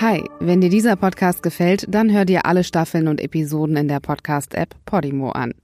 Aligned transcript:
Hi, 0.00 0.22
wenn 0.38 0.60
dir 0.60 0.70
dieser 0.70 0.94
Podcast 0.94 1.42
gefällt, 1.42 1.86
dann 1.88 2.12
hör 2.12 2.24
dir 2.24 2.46
alle 2.46 2.62
Staffeln 2.62 3.08
und 3.08 3.20
Episoden 3.20 3.76
in 3.76 3.88
der 3.88 3.98
Podcast-App 3.98 4.76
Podimo 4.84 5.32
an. 5.32 5.54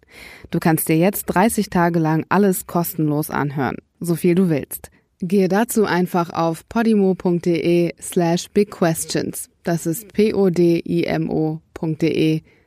Du 0.50 0.58
kannst 0.58 0.88
dir 0.88 0.96
jetzt 0.96 1.26
30 1.26 1.70
Tage 1.70 2.00
lang 2.00 2.26
alles 2.30 2.66
kostenlos 2.66 3.30
anhören, 3.30 3.76
so 4.00 4.16
viel 4.16 4.34
du 4.34 4.48
willst. 4.48 4.90
Gehe 5.20 5.46
dazu 5.46 5.84
einfach 5.84 6.30
auf 6.30 6.68
podimo.de 6.68 7.94
slash 8.00 8.50
bigquestions. 8.50 9.50
Das 9.62 9.86
ist 9.86 10.12
p-o-d-i-m-o.de 10.12 10.42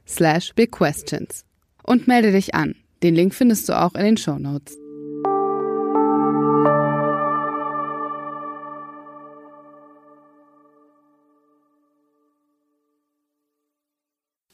slash 0.07 0.53
bigquestions. 0.55 1.43
Und 1.83 2.07
melde 2.07 2.31
dich 2.31 2.55
an. 2.55 2.75
Den 3.03 3.13
Link 3.13 3.35
findest 3.35 3.67
du 3.67 3.77
auch 3.77 3.93
in 3.95 4.05
den 4.05 4.15
Show 4.15 4.39
Notes. 4.39 4.77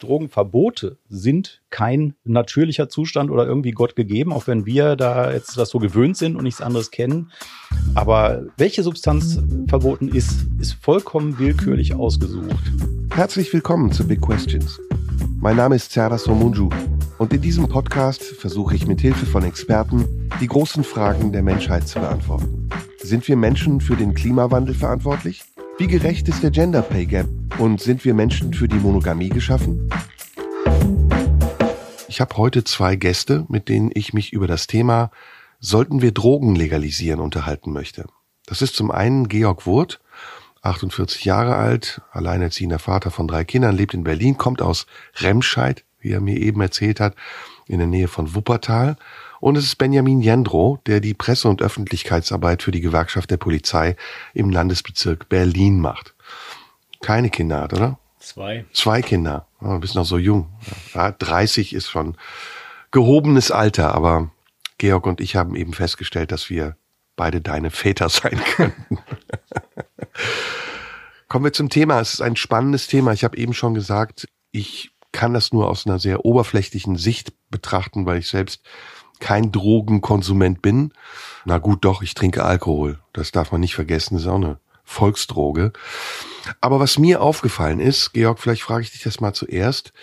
Drogenverbote 0.04 0.98
sind 1.10 1.62
kein 1.70 2.16
natürlicher 2.26 2.90
Zustand 2.90 3.32
oder 3.32 3.46
irgendwie 3.46 3.72
Gott 3.72 3.96
gegeben, 3.96 4.34
auch 4.34 4.48
wenn 4.48 4.66
wir 4.66 4.96
da 4.96 5.32
jetzt 5.32 5.58
das 5.58 5.70
so 5.70 5.80
gewöhnt 5.80 6.18
sind 6.18 6.36
und 6.36 6.44
nichts 6.44 6.62
anderes 6.62 6.92
kennen. 6.92 7.32
Aber 7.96 8.44
welche 8.58 8.84
Substanz 8.84 9.40
verboten 9.68 10.10
ist, 10.10 10.46
ist 10.60 10.74
vollkommen 10.74 11.40
willkürlich 11.40 11.96
ausgesucht. 11.96 12.72
Herzlich 13.12 13.52
willkommen 13.54 13.92
zu 13.92 14.06
Big 14.06 14.22
Questions. 14.22 14.80
Mein 15.40 15.56
Name 15.56 15.76
ist 15.76 15.92
Serdar 15.92 16.20
Somunju 16.20 16.70
und 17.18 17.34
in 17.34 17.42
diesem 17.42 17.70
Podcast 17.70 18.24
versuche 18.24 18.76
ich 18.76 18.88
mit 18.88 19.00
Hilfe 19.02 19.26
von 19.26 19.44
Experten 19.44 20.30
die 20.42 20.48
großen 20.48 20.84
Fragen 20.84 21.32
der 21.32 21.44
Menschheit 21.44 21.88
zu 21.88 22.00
beantworten. 22.00 22.70
Sind 23.02 23.28
wir 23.28 23.38
Menschen 23.38 23.80
für 23.80 23.96
den 23.96 24.14
Klimawandel 24.14 24.76
verantwortlich? 24.76 25.44
Wie 25.80 25.88
gerecht 25.88 26.28
ist 26.28 26.44
der 26.44 26.52
Gender 26.52 26.84
Pay 26.84 27.08
Gap? 27.08 27.28
Und 27.58 27.82
sind 27.82 28.06
wir 28.06 28.14
Menschen 28.14 28.54
für 28.54 28.68
die 28.68 28.78
Monogamie 28.78 29.30
geschaffen? 29.30 29.90
Ich 32.08 32.22
habe 32.22 32.38
heute 32.38 32.64
zwei 32.64 32.96
Gäste, 32.96 33.46
mit 33.50 33.70
denen 33.70 33.90
ich 33.92 34.14
mich 34.14 34.34
über 34.34 34.46
das 34.46 34.68
Thema 34.68 35.10
Sollten 35.60 36.04
wir 36.04 36.12
Drogen 36.12 36.56
legalisieren 36.56 37.20
unterhalten 37.20 37.74
möchte. 37.74 38.06
Das 38.46 38.62
ist 38.62 38.76
zum 38.76 38.92
einen 38.92 39.30
Georg 39.30 39.66
Wurth, 39.66 40.00
48 40.62 41.26
Jahre 41.26 41.56
alt, 41.56 42.02
alleinerziehender 42.12 42.80
Vater 42.80 43.10
von 43.10 43.28
drei 43.28 43.44
Kindern, 43.44 43.76
lebt 43.76 43.96
in 43.96 44.04
Berlin, 44.04 44.38
kommt 44.38 44.62
aus 44.62 44.86
Remscheid, 45.22 45.86
wie 46.00 46.12
er 46.12 46.22
mir 46.22 46.38
eben 46.38 46.62
erzählt 46.62 47.00
hat, 47.00 47.16
in 47.66 47.80
der 47.80 47.88
Nähe 47.88 48.08
von 48.08 48.36
Wuppertal. 48.36 48.96
Und 49.44 49.58
es 49.58 49.66
ist 49.66 49.76
Benjamin 49.76 50.22
Jendro, 50.22 50.80
der 50.86 51.02
die 51.02 51.14
Presse- 51.14 51.50
und 51.50 51.62
Öffentlichkeitsarbeit 51.62 52.64
für 52.64 52.72
die 52.72 52.80
Gewerkschaft 52.80 53.30
der 53.30 53.36
Polizei 53.36 53.98
im 54.34 54.50
Landesbezirk 54.50 55.28
Berlin 55.28 55.82
macht. 55.82 56.16
Keine 57.02 57.30
Kinder 57.30 57.60
hat, 57.60 57.74
oder? 57.74 58.00
Zwei. 58.20 58.64
Zwei 58.72 59.02
Kinder. 59.02 59.46
Oh, 59.60 59.74
du 59.74 59.80
bist 59.82 59.96
noch 59.96 60.06
so 60.06 60.18
jung. 60.18 60.48
Ja, 60.94 61.12
30 61.12 61.74
ist 61.74 61.90
schon 61.90 62.16
gehobenes 62.92 63.52
Alter, 63.52 63.94
aber 63.94 64.32
Georg 64.78 65.06
und 65.08 65.20
ich 65.20 65.36
haben 65.36 65.58
eben 65.58 65.74
festgestellt, 65.74 66.32
dass 66.32 66.50
wir 66.50 66.78
beide 67.18 67.42
deine 67.42 67.70
Väter 67.70 68.08
sein 68.08 68.40
könnten. 68.56 69.00
Kommen 71.28 71.44
wir 71.44 71.52
zum 71.52 71.68
Thema. 71.68 72.00
Es 72.00 72.14
ist 72.14 72.22
ein 72.22 72.38
spannendes 72.38 72.88
Thema. 72.88 73.12
Ich 73.12 73.26
habe 73.26 73.36
eben 73.36 73.54
schon 73.54 73.74
gesagt, 73.74 74.26
ich 74.52 74.92
kann 75.12 75.34
das 75.34 75.52
nur 75.52 75.70
aus 75.70 75.86
einer 75.86 76.00
sehr 76.00 76.24
oberflächlichen 76.24 76.96
Sicht 76.96 77.34
betrachten, 77.50 78.06
weil 78.06 78.20
ich 78.20 78.30
selbst 78.30 78.62
kein 79.24 79.54
Drogenkonsument 79.54 80.62
bin. 80.62 80.92
Na 81.46 81.58
gut, 81.58 81.86
doch, 81.86 82.02
ich 82.02 82.14
trinke 82.14 82.44
Alkohol. 82.44 83.00
Das 83.14 83.32
darf 83.32 83.54
man 83.54 83.62
nicht 83.62 83.74
vergessen, 83.74 84.16
das 84.16 84.24
ist 84.24 84.30
auch 84.30 84.36
eine 84.36 84.60
Volksdroge. 84.84 85.72
Aber 86.60 86.82
was 86.82 87.00
mir 87.00 87.22
aufgefallen 87.22 87.80
ist, 87.80 88.12
Georg, 88.12 88.38
vielleicht 88.40 88.64
frage 88.64 88.84
ich 88.84 88.92
dich 88.92 89.02
das 89.02 89.22
mal 89.22 89.34
zuerst. 89.34 89.94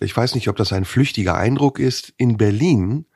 Ich 0.00 0.14
weiß 0.14 0.34
nicht, 0.34 0.48
ob 0.48 0.56
das 0.56 0.74
ein 0.74 0.84
flüchtiger 0.84 1.34
Eindruck 1.34 1.78
ist. 1.78 2.12
In 2.18 2.36
Berlin 2.36 3.06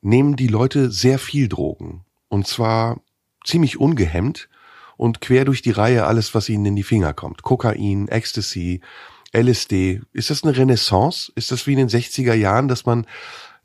nehmen 0.00 0.36
die 0.36 0.48
Leute 0.48 0.90
sehr 0.90 1.18
viel 1.18 1.50
Drogen. 1.50 2.06
Und 2.28 2.46
zwar 2.46 3.02
ziemlich 3.44 3.78
ungehemmt 3.78 4.48
und 4.96 5.20
quer 5.20 5.44
durch 5.44 5.60
die 5.60 5.70
Reihe 5.70 6.06
alles, 6.06 6.34
was 6.34 6.48
ihnen 6.48 6.64
in 6.64 6.76
die 6.76 6.82
Finger 6.82 7.12
kommt. 7.12 7.42
Kokain, 7.42 8.08
Ecstasy, 8.08 8.80
LSD. 9.34 10.00
Ist 10.14 10.30
das 10.30 10.44
eine 10.44 10.56
Renaissance? 10.56 11.30
Ist 11.34 11.50
das 11.50 11.66
wie 11.66 11.72
in 11.72 11.78
den 11.78 11.88
60er 11.90 12.32
Jahren, 12.32 12.68
dass 12.68 12.86
man 12.86 13.06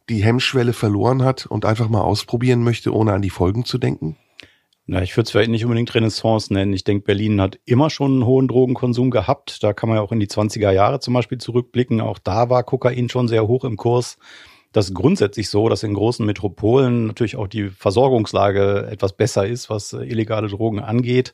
die 0.09 0.23
Hemmschwelle 0.23 0.73
verloren 0.73 1.23
hat 1.23 1.45
und 1.45 1.65
einfach 1.65 1.89
mal 1.89 2.01
ausprobieren 2.01 2.63
möchte, 2.63 2.93
ohne 2.93 3.13
an 3.13 3.21
die 3.21 3.29
Folgen 3.29 3.65
zu 3.65 3.77
denken? 3.77 4.17
Na, 4.89 5.01
ich 5.01 5.15
würde 5.17 5.25
es 5.25 5.31
vielleicht 5.31 5.51
nicht 5.51 5.65
unbedingt 5.65 5.93
Renaissance 5.93 6.53
nennen. 6.53 6.71
Ich 6.71 6.85
denke, 6.85 7.03
Berlin 7.03 7.41
hat 7.41 7.59
immer 7.65 7.89
schon 7.89 8.13
einen 8.13 8.25
hohen 8.25 8.47
Drogenkonsum 8.47 9.11
gehabt. 9.11 9.61
Da 9.61 9.73
kann 9.73 9.89
man 9.89 9.97
ja 9.97 10.01
auch 10.01 10.13
in 10.13 10.21
die 10.21 10.27
20er 10.27 10.71
Jahre 10.71 11.01
zum 11.01 11.13
Beispiel 11.13 11.39
zurückblicken. 11.39 11.99
Auch 11.99 12.19
da 12.19 12.49
war 12.49 12.63
Kokain 12.63 13.09
schon 13.09 13.27
sehr 13.27 13.47
hoch 13.47 13.65
im 13.65 13.75
Kurs. 13.75 14.17
Das 14.71 14.87
ist 14.87 14.95
grundsätzlich 14.95 15.49
so, 15.49 15.67
dass 15.67 15.83
in 15.83 15.93
großen 15.93 16.25
Metropolen 16.25 17.07
natürlich 17.07 17.35
auch 17.35 17.47
die 17.47 17.69
Versorgungslage 17.69 18.87
etwas 18.89 19.11
besser 19.11 19.45
ist, 19.45 19.69
was 19.69 19.91
illegale 19.91 20.47
Drogen 20.47 20.79
angeht. 20.79 21.33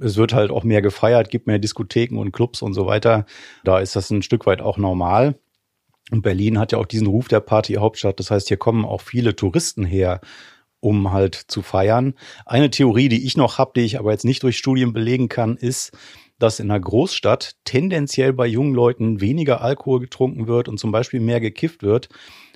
Es 0.00 0.16
wird 0.16 0.32
halt 0.32 0.52
auch 0.52 0.62
mehr 0.62 0.82
gefeiert, 0.82 1.30
gibt 1.30 1.46
mehr 1.46 1.58
Diskotheken 1.58 2.18
und 2.18 2.30
Clubs 2.30 2.62
und 2.62 2.74
so 2.74 2.86
weiter. 2.86 3.26
Da 3.64 3.80
ist 3.80 3.96
das 3.96 4.10
ein 4.10 4.22
Stück 4.22 4.46
weit 4.46 4.60
auch 4.60 4.78
normal. 4.78 5.34
Und 6.10 6.22
Berlin 6.22 6.58
hat 6.58 6.72
ja 6.72 6.78
auch 6.78 6.86
diesen 6.86 7.06
Ruf 7.06 7.28
der 7.28 7.40
Partyhauptstadt. 7.40 8.20
Das 8.20 8.30
heißt, 8.30 8.48
hier 8.48 8.56
kommen 8.56 8.84
auch 8.84 9.00
viele 9.00 9.34
Touristen 9.34 9.84
her, 9.84 10.20
um 10.80 11.12
halt 11.12 11.34
zu 11.34 11.62
feiern. 11.62 12.14
Eine 12.44 12.70
Theorie, 12.70 13.08
die 13.08 13.26
ich 13.26 13.36
noch 13.36 13.58
habe, 13.58 13.72
die 13.74 13.82
ich 13.82 13.98
aber 13.98 14.12
jetzt 14.12 14.24
nicht 14.24 14.42
durch 14.42 14.56
Studien 14.56 14.92
belegen 14.92 15.28
kann, 15.28 15.56
ist, 15.56 15.96
dass 16.38 16.60
in 16.60 16.70
einer 16.70 16.80
Großstadt 16.80 17.56
tendenziell 17.64 18.32
bei 18.32 18.46
jungen 18.46 18.74
Leuten 18.74 19.20
weniger 19.20 19.62
Alkohol 19.62 20.00
getrunken 20.00 20.46
wird 20.46 20.68
und 20.68 20.78
zum 20.78 20.92
Beispiel 20.92 21.20
mehr 21.20 21.40
gekifft 21.40 21.82
wird, 21.82 22.08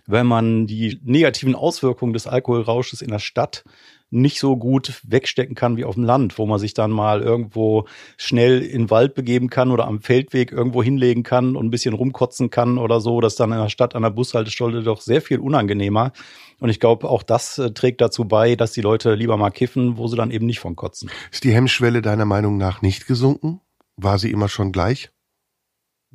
wenn 0.07 0.27
man 0.27 0.67
die 0.67 1.01
negativen 1.03 1.55
Auswirkungen 1.55 2.13
des 2.13 2.27
Alkoholrausches 2.27 3.03
in 3.03 3.11
der 3.11 3.19
Stadt 3.19 3.65
nicht 4.11 4.41
so 4.41 4.57
gut 4.57 5.01
wegstecken 5.05 5.55
kann 5.55 5.77
wie 5.77 5.85
auf 5.85 5.95
dem 5.95 6.05
Land, 6.05 6.39
wo 6.39 6.47
man 6.47 6.59
sich 6.59 6.75
dann 6.75 6.91
mal 6.91 7.23
irgendwo 7.23 7.87
schnell 8.17 8.61
in 8.63 8.83
den 8.83 8.91
Wald 8.91 9.15
begeben 9.15 9.49
kann 9.49 9.71
oder 9.71 9.87
am 9.87 10.01
Feldweg 10.01 10.53
irgendwo 10.53 10.83
hinlegen 10.83 11.23
kann 11.23 11.57
und 11.57 11.67
ein 11.67 11.71
bisschen 11.71 11.95
rumkotzen 11.95 12.51
kann 12.51 12.79
oder 12.79 13.01
so. 13.01 13.21
Das 13.21 13.35
ist 13.35 13.41
dann 13.41 13.53
in 13.53 13.59
der 13.59 13.69
Stadt 13.69 13.95
an 13.95 14.03
der 14.03 14.11
Bushaltestelle 14.11 14.83
doch 14.83 15.01
sehr 15.01 15.23
viel 15.23 15.39
unangenehmer. 15.39 16.13
Und 16.59 16.69
ich 16.69 16.81
glaube, 16.81 17.09
auch 17.09 17.23
das 17.23 17.59
äh, 17.59 17.71
trägt 17.71 18.01
dazu 18.01 18.27
bei, 18.27 18.57
dass 18.57 18.73
die 18.73 18.83
Leute 18.83 19.15
lieber 19.15 19.37
mal 19.37 19.51
kiffen, 19.51 19.97
wo 19.97 20.09
sie 20.09 20.17
dann 20.17 20.31
eben 20.31 20.47
nicht 20.47 20.61
von 20.61 20.77
kotzen. 20.77 21.11
Ist 21.33 21.45
die 21.45 21.53
Hemmschwelle 21.53 22.03
deiner 22.03 22.27
Meinung 22.27 22.59
nach 22.59 22.83
nicht 22.83 23.07
gesunken? 23.07 23.61
War 23.97 24.19
sie 24.19 24.31
immer 24.31 24.49
schon 24.49 24.73
gleich? 24.73 25.11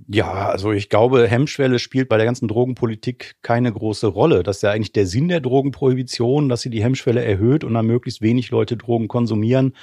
Ja, 0.07 0.49
also 0.49 0.73
ich 0.73 0.89
glaube, 0.89 1.27
Hemmschwelle 1.27 1.79
spielt 1.79 2.09
bei 2.09 2.17
der 2.17 2.25
ganzen 2.25 2.49
Drogenpolitik 2.49 3.35
keine 3.41 3.71
große 3.71 4.07
Rolle. 4.07 4.43
Das 4.43 4.57
ist 4.57 4.61
ja 4.63 4.71
eigentlich 4.71 4.91
der 4.91 5.07
Sinn 5.07 5.29
der 5.29 5.39
Drogenprohibition, 5.39 6.49
dass 6.49 6.61
sie 6.61 6.69
die 6.69 6.83
Hemmschwelle 6.83 7.23
erhöht 7.23 7.63
und 7.63 7.73
dann 7.73 7.85
möglichst 7.85 8.21
wenig 8.21 8.51
Leute 8.51 8.75
Drogen 8.75 9.07
konsumieren. 9.07 9.73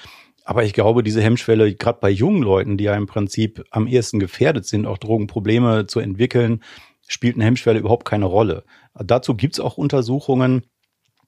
Aber 0.44 0.64
ich 0.64 0.74
glaube, 0.74 1.02
diese 1.02 1.22
Hemmschwelle, 1.22 1.74
gerade 1.74 1.98
bei 2.00 2.10
jungen 2.10 2.42
Leuten, 2.42 2.76
die 2.76 2.84
ja 2.84 2.94
im 2.94 3.06
Prinzip 3.06 3.64
am 3.70 3.86
ehesten 3.86 4.20
gefährdet 4.20 4.66
sind, 4.66 4.86
auch 4.86 4.98
Drogenprobleme 4.98 5.86
zu 5.86 5.98
entwickeln, 6.00 6.62
spielt 7.08 7.36
eine 7.36 7.44
Hemmschwelle 7.44 7.78
überhaupt 7.78 8.04
keine 8.04 8.26
Rolle. 8.26 8.64
Dazu 8.94 9.34
gibt's 9.34 9.60
auch 9.60 9.78
Untersuchungen. 9.78 10.66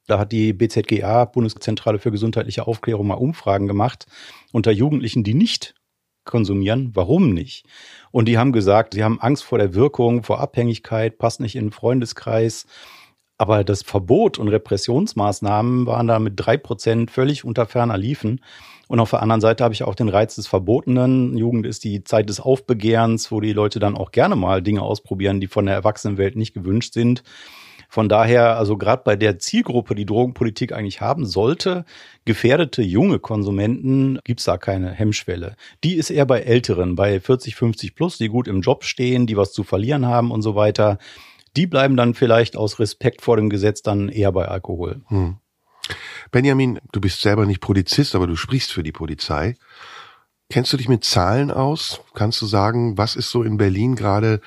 Da 0.07 0.19
hat 0.19 0.33
die 0.33 0.53
BZGA, 0.53 1.25
Bundeszentrale 1.25 1.99
für 1.99 2.11
gesundheitliche 2.11 2.67
Aufklärung, 2.67 3.07
mal 3.07 3.15
Umfragen 3.15 3.67
gemacht 3.67 4.07
unter 4.53 4.73
Jugendlichen, 4.73 5.25
die 5.25 5.35
nicht 5.35 5.75
konsumieren. 6.25 6.91
Warum 6.95 7.31
nicht? 7.31 7.67
Und 8.11 8.27
die 8.27 8.39
haben 8.39 8.53
gesagt, 8.53 8.95
sie 8.95 9.05
haben 9.05 9.21
Angst 9.21 9.45
vor 9.45 9.59
der 9.59 9.75
Wirkung, 9.75 10.23
vor 10.23 10.41
Abhängigkeit, 10.41 11.19
passt 11.19 11.41
nicht 11.41 11.57
in 11.57 11.67
den 11.67 11.73
Freundeskreis. 11.73 12.67
Aber 13.37 13.65
das 13.65 13.83
Verbot 13.83 14.39
und 14.39 14.49
Repressionsmaßnahmen 14.49 15.87
waren 15.87 16.07
da 16.07 16.19
mit 16.19 16.35
drei 16.37 16.57
Prozent 16.57 17.11
völlig 17.11 17.45
unter 17.45 17.67
ferner 17.67 17.99
Liefen. 17.99 18.41
Und 18.87 19.01
auf 19.01 19.11
der 19.11 19.23
anderen 19.23 19.41
Seite 19.41 19.65
habe 19.65 19.75
ich 19.75 19.83
auch 19.83 19.95
den 19.95 20.09
Reiz 20.09 20.37
des 20.37 20.47
Verbotenen. 20.47 21.37
Jugend 21.37 21.67
ist 21.67 21.85
die 21.85 22.05
Zeit 22.05 22.29
des 22.29 22.39
Aufbegehrens, 22.39 23.33
wo 23.33 23.41
die 23.41 23.53
Leute 23.53 23.81
dann 23.81 23.97
auch 23.97 24.13
gerne 24.13 24.37
mal 24.37 24.63
Dinge 24.63 24.83
ausprobieren, 24.83 25.41
die 25.41 25.49
von 25.49 25.67
der 25.67 25.75
Erwachsenenwelt 25.75 26.37
nicht 26.37 26.55
gewünscht 26.55 26.93
sind. 26.93 27.25
Von 27.95 28.09
daher, 28.09 28.59
also 28.59 28.77
gerade 28.77 29.03
bei 29.05 29.15
der 29.15 29.39
Zielgruppe, 29.39 29.95
die 29.95 30.05
Drogenpolitik 30.05 30.73
eigentlich 30.73 31.01
haben 31.01 31.25
sollte, 31.27 31.85
gefährdete 32.25 32.83
junge 32.83 33.21
Konsumenten, 33.21 34.19
gibt's 34.25 34.43
da 34.43 34.59
keine 34.59 34.91
Hemmschwelle. 34.91 35.55
Die 35.85 35.95
ist 35.95 36.11
eher 36.11 36.27
bei 36.27 36.41
Älteren, 36.41 36.97
bei 36.97 37.21
40, 37.21 37.55
50 37.55 37.95
plus, 37.95 38.19
die 38.19 38.27
gut 38.27 38.49
im 38.49 38.63
Job 38.63 38.83
stehen, 38.83 39.29
die 39.29 39.37
was 39.37 39.53
zu 39.53 39.63
verlieren 39.63 40.07
haben 40.07 40.33
und 40.33 40.43
so 40.43 40.57
weiter. 40.57 40.99
Die 41.57 41.69
bleiben 41.69 41.97
dann 41.97 42.15
vielleicht 42.15 42.57
aus 42.57 42.81
Respekt 42.81 43.23
vor 43.23 43.37
dem 43.37 43.49
Gesetz 43.49 43.81
dann 43.81 44.09
eher 44.09 44.33
bei 44.33 44.49
Alkohol. 44.49 45.03
Hm. 45.07 45.37
Benjamin, 46.33 46.81
du 46.91 47.01
bist 47.01 47.21
selber 47.21 47.47
nicht 47.47 47.61
Polizist, 47.61 48.17
aber 48.17 48.27
du 48.27 48.35
sprichst 48.35 48.73
für 48.73 48.83
die 48.83 48.91
Polizei. 48.91 49.55
Kennst 50.51 50.73
du 50.73 50.77
dich 50.77 50.89
mit 50.89 51.05
Zahlen 51.05 51.53
aus? 51.53 52.01
Kannst 52.13 52.43
du 52.43 52.47
sagen, 52.47 52.99
was 52.99 53.15
ist 53.15 53.31
so 53.31 53.45
in 53.45 53.57
Berlin 53.57 53.95
gerade 53.95 54.41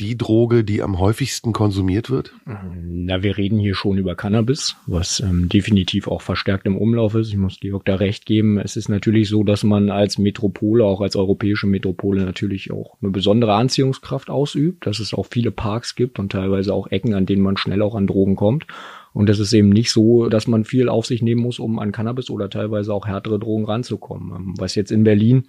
die 0.00 0.18
Droge, 0.18 0.64
die 0.64 0.82
am 0.82 0.98
häufigsten 0.98 1.52
konsumiert 1.52 2.10
wird? 2.10 2.32
Na, 2.46 3.22
wir 3.22 3.36
reden 3.36 3.58
hier 3.58 3.74
schon 3.74 3.96
über 3.96 4.16
Cannabis, 4.16 4.76
was 4.86 5.20
ähm, 5.20 5.48
definitiv 5.48 6.08
auch 6.08 6.20
verstärkt 6.20 6.66
im 6.66 6.76
Umlauf 6.76 7.14
ist. 7.14 7.28
Ich 7.28 7.36
muss 7.36 7.60
Georg 7.60 7.84
da 7.84 7.94
recht 7.94 8.26
geben. 8.26 8.58
Es 8.58 8.76
ist 8.76 8.88
natürlich 8.88 9.28
so, 9.28 9.44
dass 9.44 9.62
man 9.62 9.90
als 9.90 10.18
Metropole, 10.18 10.84
auch 10.84 11.00
als 11.00 11.14
europäische 11.14 11.68
Metropole 11.68 12.24
natürlich 12.24 12.72
auch 12.72 12.96
eine 13.00 13.12
besondere 13.12 13.54
Anziehungskraft 13.54 14.30
ausübt, 14.30 14.86
dass 14.86 14.98
es 14.98 15.14
auch 15.14 15.26
viele 15.30 15.52
Parks 15.52 15.94
gibt 15.94 16.18
und 16.18 16.32
teilweise 16.32 16.74
auch 16.74 16.88
Ecken, 16.90 17.14
an 17.14 17.26
denen 17.26 17.42
man 17.42 17.56
schnell 17.56 17.80
auch 17.80 17.94
an 17.94 18.08
Drogen 18.08 18.34
kommt. 18.34 18.66
Und 19.12 19.30
es 19.30 19.38
ist 19.38 19.52
eben 19.52 19.68
nicht 19.68 19.92
so, 19.92 20.28
dass 20.28 20.48
man 20.48 20.64
viel 20.64 20.88
auf 20.88 21.06
sich 21.06 21.22
nehmen 21.22 21.40
muss, 21.40 21.60
um 21.60 21.78
an 21.78 21.92
Cannabis 21.92 22.30
oder 22.30 22.50
teilweise 22.50 22.92
auch 22.92 23.06
härtere 23.06 23.38
Drogen 23.38 23.64
ranzukommen. 23.64 24.32
Ähm, 24.34 24.54
was 24.58 24.74
jetzt 24.74 24.90
in 24.90 25.04
Berlin 25.04 25.44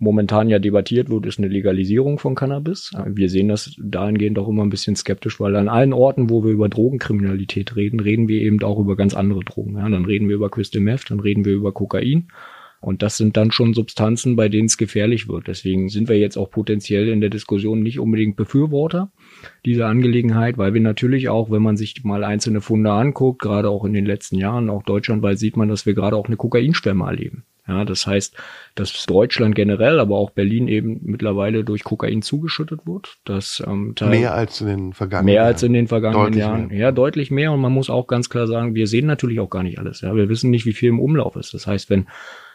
momentan 0.00 0.48
ja 0.48 0.58
debattiert 0.58 1.10
wird, 1.10 1.26
ist 1.26 1.38
eine 1.38 1.48
Legalisierung 1.48 2.18
von 2.18 2.34
Cannabis. 2.34 2.90
Wir 3.06 3.28
sehen 3.28 3.48
das 3.48 3.76
dahingehend 3.78 4.38
auch 4.38 4.48
immer 4.48 4.64
ein 4.64 4.70
bisschen 4.70 4.96
skeptisch, 4.96 5.38
weil 5.38 5.54
an 5.54 5.68
allen 5.68 5.92
Orten, 5.92 6.30
wo 6.30 6.42
wir 6.42 6.50
über 6.50 6.68
Drogenkriminalität 6.68 7.76
reden, 7.76 8.00
reden 8.00 8.26
wir 8.26 8.40
eben 8.40 8.62
auch 8.62 8.78
über 8.78 8.96
ganz 8.96 9.14
andere 9.14 9.44
Drogen. 9.44 9.76
Ja, 9.76 9.88
dann 9.88 10.06
reden 10.06 10.28
wir 10.28 10.36
über 10.36 10.50
Crystal 10.50 10.80
Meth, 10.82 11.10
dann 11.10 11.20
reden 11.20 11.44
wir 11.44 11.52
über 11.52 11.72
Kokain. 11.72 12.28
Und 12.80 13.02
das 13.02 13.18
sind 13.18 13.36
dann 13.36 13.52
schon 13.52 13.74
Substanzen, 13.74 14.36
bei 14.36 14.48
denen 14.48 14.64
es 14.64 14.78
gefährlich 14.78 15.28
wird. 15.28 15.48
Deswegen 15.48 15.90
sind 15.90 16.08
wir 16.08 16.18
jetzt 16.18 16.38
auch 16.38 16.50
potenziell 16.50 17.08
in 17.08 17.20
der 17.20 17.28
Diskussion 17.28 17.82
nicht 17.82 18.00
unbedingt 18.00 18.36
Befürworter 18.36 19.12
dieser 19.66 19.86
Angelegenheit, 19.86 20.56
weil 20.56 20.72
wir 20.72 20.80
natürlich 20.80 21.28
auch, 21.28 21.50
wenn 21.50 21.62
man 21.62 21.76
sich 21.76 22.02
mal 22.04 22.24
einzelne 22.24 22.62
Funde 22.62 22.90
anguckt, 22.90 23.42
gerade 23.42 23.68
auch 23.68 23.84
in 23.84 23.92
den 23.92 24.06
letzten 24.06 24.38
Jahren, 24.38 24.70
auch 24.70 24.82
deutschlandweit 24.82 25.38
sieht 25.38 25.58
man, 25.58 25.68
dass 25.68 25.84
wir 25.84 25.92
gerade 25.92 26.16
auch 26.16 26.26
eine 26.26 26.38
Kokainschwemme 26.38 27.04
erleben. 27.04 27.44
Ja, 27.70 27.84
das 27.84 28.04
heißt, 28.04 28.34
dass 28.74 29.06
Deutschland 29.06 29.54
generell, 29.54 30.00
aber 30.00 30.16
auch 30.16 30.30
Berlin 30.30 30.66
eben 30.66 30.98
mittlerweile 31.02 31.62
durch 31.62 31.84
Kokain 31.84 32.20
zugeschüttet 32.20 32.80
wird. 32.84 33.18
Das, 33.24 33.62
ähm, 33.64 33.94
mehr 34.02 34.34
als 34.34 34.60
in 34.60 34.66
den 34.66 34.92
vergangenen 34.92 35.26
Mehr 35.26 35.34
Jahren. 35.36 35.46
als 35.46 35.62
in 35.62 35.72
den 35.72 35.86
vergangenen 35.86 36.24
deutlich 36.24 36.40
Jahren. 36.40 36.66
Mehr. 36.66 36.78
Ja, 36.78 36.90
deutlich 36.92 37.30
mehr. 37.30 37.52
Und 37.52 37.60
man 37.60 37.72
muss 37.72 37.88
auch 37.88 38.08
ganz 38.08 38.28
klar 38.28 38.48
sagen, 38.48 38.74
wir 38.74 38.88
sehen 38.88 39.06
natürlich 39.06 39.38
auch 39.38 39.50
gar 39.50 39.62
nicht 39.62 39.78
alles. 39.78 40.00
Ja, 40.00 40.16
wir 40.16 40.28
wissen 40.28 40.50
nicht, 40.50 40.66
wie 40.66 40.72
viel 40.72 40.88
im 40.88 40.98
Umlauf 40.98 41.36
ist. 41.36 41.54
Das 41.54 41.68
heißt, 41.68 41.90
wenn 41.90 42.08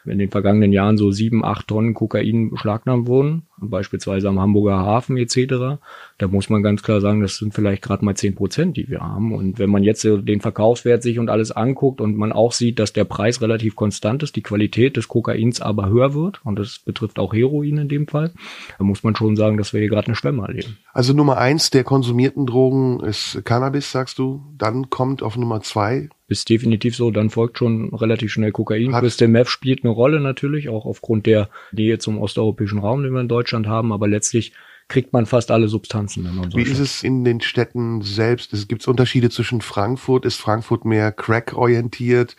in 0.08 0.20
den 0.20 0.30
vergangenen 0.30 0.72
Jahren 0.72 0.98
so 0.98 1.12
sieben, 1.12 1.44
acht 1.44 1.68
Tonnen 1.68 1.94
Kokain 1.94 2.50
beschlagnahmt 2.50 3.08
wurden, 3.08 3.44
beispielsweise 3.58 4.30
am 4.30 4.40
Hamburger 4.40 4.78
Hafen 4.78 5.18
etc., 5.18 5.80
da 6.18 6.28
muss 6.28 6.50
man 6.50 6.64
ganz 6.64 6.84
klar 6.84 7.02
sagen, 7.02 7.22
das 7.22 7.38
sind 7.38 7.54
vielleicht 7.54 7.82
gerade 7.82 8.06
mal 8.06 8.16
zehn 8.16 8.36
Prozent, 8.36 8.78
die 8.78 8.90
wir 8.90 9.02
haben. 9.02 9.34
Und 9.34 9.60
wenn 9.60 9.70
man 9.70 9.84
jetzt 9.84 10.04
den 10.04 10.42
Verkaufswert 10.42 11.04
sich 11.04 11.20
und 11.20 11.30
alles 11.30 11.52
anguckt 11.52 12.00
und 12.00 12.18
man 12.18 12.32
auch 12.32 12.52
sieht, 12.52 12.80
dass 12.80 12.94
der 12.94 13.04
Preis 13.04 13.42
relativ 13.42 13.76
konstant 13.76 14.24
ist, 14.24 14.36
die 14.36 14.44
Qualität 14.44 14.96
des 14.96 15.08
Kokains 15.08 15.62
aber 15.62 15.90
höher 15.90 16.14
wird, 16.14 16.40
und 16.46 16.58
das 16.58 16.80
betrifft 16.80 17.20
auch 17.20 17.34
Heroin 17.34 17.78
in 17.78 17.90
dem 17.90 18.08
Fall, 18.08 18.32
dann 18.78 18.88
muss 18.88 19.04
man 19.04 19.16
schon 19.16 19.36
sagen, 19.36 19.58
dass 19.58 19.74
wir 19.74 19.82
hier 19.82 19.90
gerade 19.90 20.08
eine 20.08 20.16
Schwemme 20.16 20.44
erleben. 20.44 20.78
Also 20.94 21.14
Nummer 21.14 21.38
eins 21.38 21.70
der 21.70 21.84
konsumierten 21.84 22.46
Drogen 22.46 23.02
ist 23.02 23.42
Cannabis, 23.44 23.92
sagst 23.92 24.20
du. 24.20 24.42
Dann 24.58 24.90
kommt 24.90 25.22
auf 25.22 25.36
Nummer 25.36 25.62
zwei 25.62 26.10
ist 26.28 26.50
definitiv 26.50 26.96
so. 26.96 27.12
Dann 27.12 27.30
folgt 27.30 27.58
schon 27.58 27.94
relativ 27.94 28.32
schnell 28.32 28.52
Kokain. 28.52 28.94
Hat 28.94 29.02
Crystal 29.02 29.28
Meth 29.28 29.50
spielt 29.50 29.84
eine 29.84 29.94
Rolle 29.94 30.20
natürlich, 30.20 30.70
auch 30.70 30.86
aufgrund 30.86 31.26
der 31.26 31.50
Nähe 31.72 32.00
zum 32.00 32.18
osteuropäischen 32.18 32.80
Raum, 32.80 33.04
den 33.04 33.14
wir 33.14 33.22
in 33.22 33.28
Deutschland 33.28 33.68
haben. 33.68 33.92
Aber 33.92 34.08
letztlich 34.08 34.54
kriegt 34.88 35.14
man 35.14 35.26
fast 35.26 35.52
alle 35.52 35.68
Substanzen 35.68 36.28
Wie 36.56 36.62
ist 36.62 36.80
es 36.80 37.04
in 37.04 37.24
den 37.24 37.42
Städten 37.42 38.02
selbst? 38.02 38.54
Es 38.54 38.68
gibt 38.68 38.88
Unterschiede 38.88 39.30
zwischen 39.30 39.62
Frankfurt. 39.62 40.26
Ist 40.26 40.38
Frankfurt 40.38 40.86
mehr 40.86 41.12
Crack-orientiert 41.12 42.36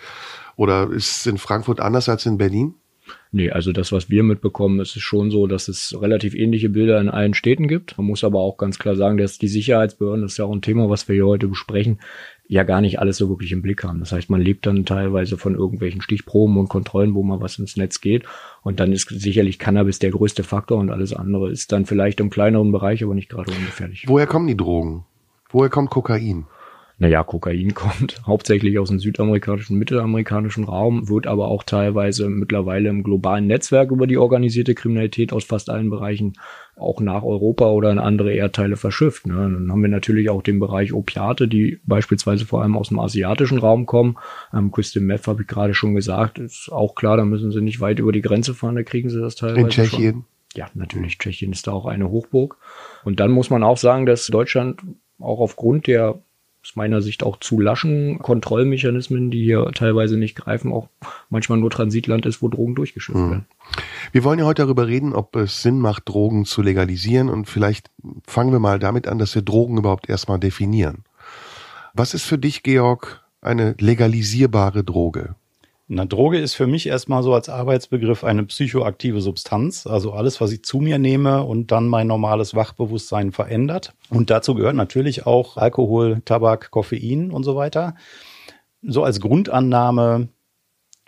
oder 0.57 0.91
ist 0.91 1.19
es 1.19 1.27
in 1.27 1.39
Frankfurt 1.39 1.81
anders 1.81 2.09
als 2.09 2.27
in 2.27 2.39
Berlin? 2.39 2.75
Nee, 3.31 3.51
also 3.51 3.73
das, 3.73 3.93
was 3.93 4.11
wir 4.11 4.23
mitbekommen, 4.23 4.81
ist 4.81 4.97
es 4.97 5.03
schon 5.03 5.31
so, 5.31 5.47
dass 5.47 5.69
es 5.69 5.97
relativ 6.01 6.35
ähnliche 6.35 6.71
Bilder 6.71 7.01
in 7.01 7.09
allen 7.09 7.35
Städten 7.35 7.69
gibt. 7.69 7.97
Man 7.99 8.07
muss 8.07 8.25
aber 8.25 8.41
auch 8.41 8.57
ganz 8.57 8.79
klar 8.79 8.97
sagen, 8.97 9.17
dass 9.17 9.39
die 9.39 9.49
Sicherheitsbehörden, 9.49 10.23
das 10.23 10.33
ist 10.33 10.39
ja 10.39 10.45
auch 10.45 10.53
ein 10.53 10.63
Thema, 10.63 10.89
was 10.89 11.07
wir 11.07 11.15
hier 11.15 11.27
heute 11.27 11.49
besprechen, 11.49 12.01
ja 12.49 12.63
gar 12.63 12.81
nicht 12.81 12.99
alles 13.01 13.17
so 13.17 13.29
wirklich 13.29 13.53
im 13.53 13.63
Blick 13.63 13.85
haben. 13.85 14.01
Das 14.01 14.13
heißt, 14.13 14.31
man 14.31 14.41
lebt 14.41 14.67
dann 14.67 14.85
teilweise 14.85 15.37
von 15.37 15.55
irgendwelchen 15.55 16.01
Stichproben 16.01 16.57
und 16.59 16.69
Kontrollen, 16.69 17.15
wo 17.15 17.23
mal 17.23 17.41
was 17.41 17.59
ins 17.59 17.77
Netz 17.77 18.01
geht. 18.01 18.25
Und 18.63 18.81
dann 18.81 18.93
ist 18.93 19.09
sicherlich 19.09 19.59
Cannabis 19.59 19.99
der 19.99 20.11
größte 20.11 20.45
Faktor 20.45 20.79
und 20.79 20.91
alles 20.91 21.13
andere 21.13 21.51
ist 21.51 21.73
dann 21.73 21.87
vielleicht 21.87 22.21
im 22.21 22.31
kleineren 22.31 22.73
Bereich, 22.73 23.03
aber 23.03 23.15
nicht 23.15 23.29
gerade 23.29 23.51
ungefährlich. 23.51 24.05
Woher 24.07 24.27
kommen 24.27 24.47
die 24.47 24.57
Drogen? 24.57 25.05
Woher 25.51 25.71
kommt 25.71 25.91
Kokain? 25.91 26.47
Naja, 26.99 27.25
Kokain 27.25 27.75
kommt 27.75 28.23
hauptsächlich 28.27 28.79
aus 28.79 28.89
dem 28.89 28.99
südamerikanischen, 28.99 29.79
mittelamerikanischen 29.79 30.65
Raum, 30.65 31.09
wird 31.09 31.27
aber 31.27 31.49
auch 31.49 31.63
teilweise 31.63 32.29
mittlerweile 32.29 32.89
im 32.89 33.03
globalen 33.03 33.47
Netzwerk 33.47 33.91
über 33.91 34.07
die 34.07 34.17
organisierte 34.17 34.75
Kriminalität 34.75 35.33
aus 35.33 35.45
fast 35.45 35.69
allen 35.69 35.91
Bereichen 35.91 36.35
auch 36.77 37.01
nach 37.01 37.23
Europa 37.23 37.71
oder 37.71 37.91
in 37.91 37.99
andere 37.99 38.35
Erdteile 38.35 38.77
verschifft. 38.77 39.27
Ne? 39.27 39.35
Dann 39.35 39.73
haben 39.73 39.83
wir 39.83 39.89
natürlich 39.89 40.29
auch 40.29 40.43
den 40.43 40.61
Bereich 40.61 40.93
Opiate, 40.93 41.49
die 41.49 41.81
beispielsweise 41.85 42.45
vor 42.45 42.63
allem 42.63 42.77
aus 42.77 42.89
dem 42.89 42.99
asiatischen 42.99 43.59
Raum 43.59 43.87
kommen. 43.87 44.19
Ähm, 44.53 44.71
Crystal 44.71 45.03
Meth 45.03 45.27
habe 45.27 45.43
ich 45.43 45.49
gerade 45.49 45.73
schon 45.73 45.95
gesagt, 45.95 46.39
ist 46.39 46.71
auch 46.71 46.95
klar, 46.95 47.17
da 47.17 47.25
müssen 47.25 47.51
sie 47.51 47.63
nicht 47.63 47.81
weit 47.81 47.99
über 47.99 48.13
die 48.13 48.21
Grenze 48.21 48.55
fahren, 48.55 48.77
da 48.77 48.83
kriegen 48.83 49.09
sie 49.09 49.21
das 49.21 49.37
teilweise 49.37 49.61
In 49.61 49.69
Tschechien? 49.71 50.13
Schon. 50.13 50.25
Ja, 50.55 50.67
natürlich, 50.75 51.19
Tschechien 51.19 51.53
ist 51.53 51.67
da 51.67 51.73
auch 51.73 51.87
eine 51.87 52.11
Hochburg. 52.11 52.59
Und 53.05 53.21
dann 53.21 53.31
muss 53.31 53.51
man 53.51 53.63
auch 53.63 53.79
sagen, 53.79 54.07
dass 54.07 54.27
Deutschland 54.27 54.83
auch 55.19 55.41
aufgrund 55.41 55.87
der 55.87 56.21
aus 56.67 56.75
meiner 56.75 57.01
Sicht 57.01 57.23
auch 57.23 57.39
zu 57.39 57.61
laschen 57.61 58.19
Kontrollmechanismen, 58.19 59.31
die 59.31 59.45
hier 59.45 59.71
teilweise 59.73 60.17
nicht 60.17 60.35
greifen, 60.35 60.73
auch 60.73 60.89
manchmal 61.31 61.59
nur 61.59 61.71
Transitland 61.71 62.27
ist, 62.27 62.43
wo 62.43 62.49
Drogen 62.49 62.75
durchgeschifft 62.75 63.19
hm. 63.19 63.31
werden. 63.31 63.47
Wir 64.11 64.25
wollen 64.25 64.41
ja 64.41 64.47
heute 64.47 64.63
darüber 64.63 64.89
reden, 64.89 65.13
ob 65.13 65.37
es 65.37 65.63
Sinn 65.63 65.79
macht, 65.79 66.09
Drogen 66.09 66.45
zu 66.45 66.63
legalisieren 66.63 67.29
und 67.29 67.49
vielleicht 67.49 67.91
fangen 68.27 68.51
wir 68.51 68.59
mal 68.59 68.81
damit 68.81 69.07
an, 69.07 69.19
dass 69.19 69.35
wir 69.35 69.43
Drogen 69.43 69.79
überhaupt 69.79 70.09
erstmal 70.09 70.41
definieren. 70.41 71.05
Was 71.95 72.15
ist 72.15 72.25
für 72.25 72.39
dich, 72.39 72.65
Georg, 72.65 73.25
eine 73.41 73.77
legalisierbare 73.79 74.83
Droge? 74.83 75.37
Eine 75.89 76.07
Droge 76.09 76.41
ist 76.41 76.55
für 76.55 76.67
mich 76.67 76.89
erstmal 76.89 77.23
so 77.23 77.33
als 77.33 77.49
Arbeitsbegriff 77.49 78.25
eine 78.25 78.43
psychoaktive 78.45 79.21
Substanz, 79.21 79.87
also 79.87 80.13
alles, 80.13 80.41
was 80.41 80.51
ich 80.51 80.65
zu 80.65 80.79
mir 80.79 80.99
nehme 80.99 81.45
und 81.45 81.71
dann 81.71 81.87
mein 81.87 82.09
normales 82.09 82.57
Wachbewusstsein 82.57 83.31
verändert. 83.31 83.95
Und 84.11 84.31
dazu 84.31 84.57
gehört 84.57 84.75
natürlich 84.75 85.27
auch 85.27 85.57
Alkohol, 85.57 86.23
Tabak, 86.25 86.73
Koffein 86.73 87.31
und 87.31 87.45
so 87.45 87.55
weiter. 87.55 87.95
So 88.83 89.05
als 89.05 89.21
Grundannahme 89.21 90.29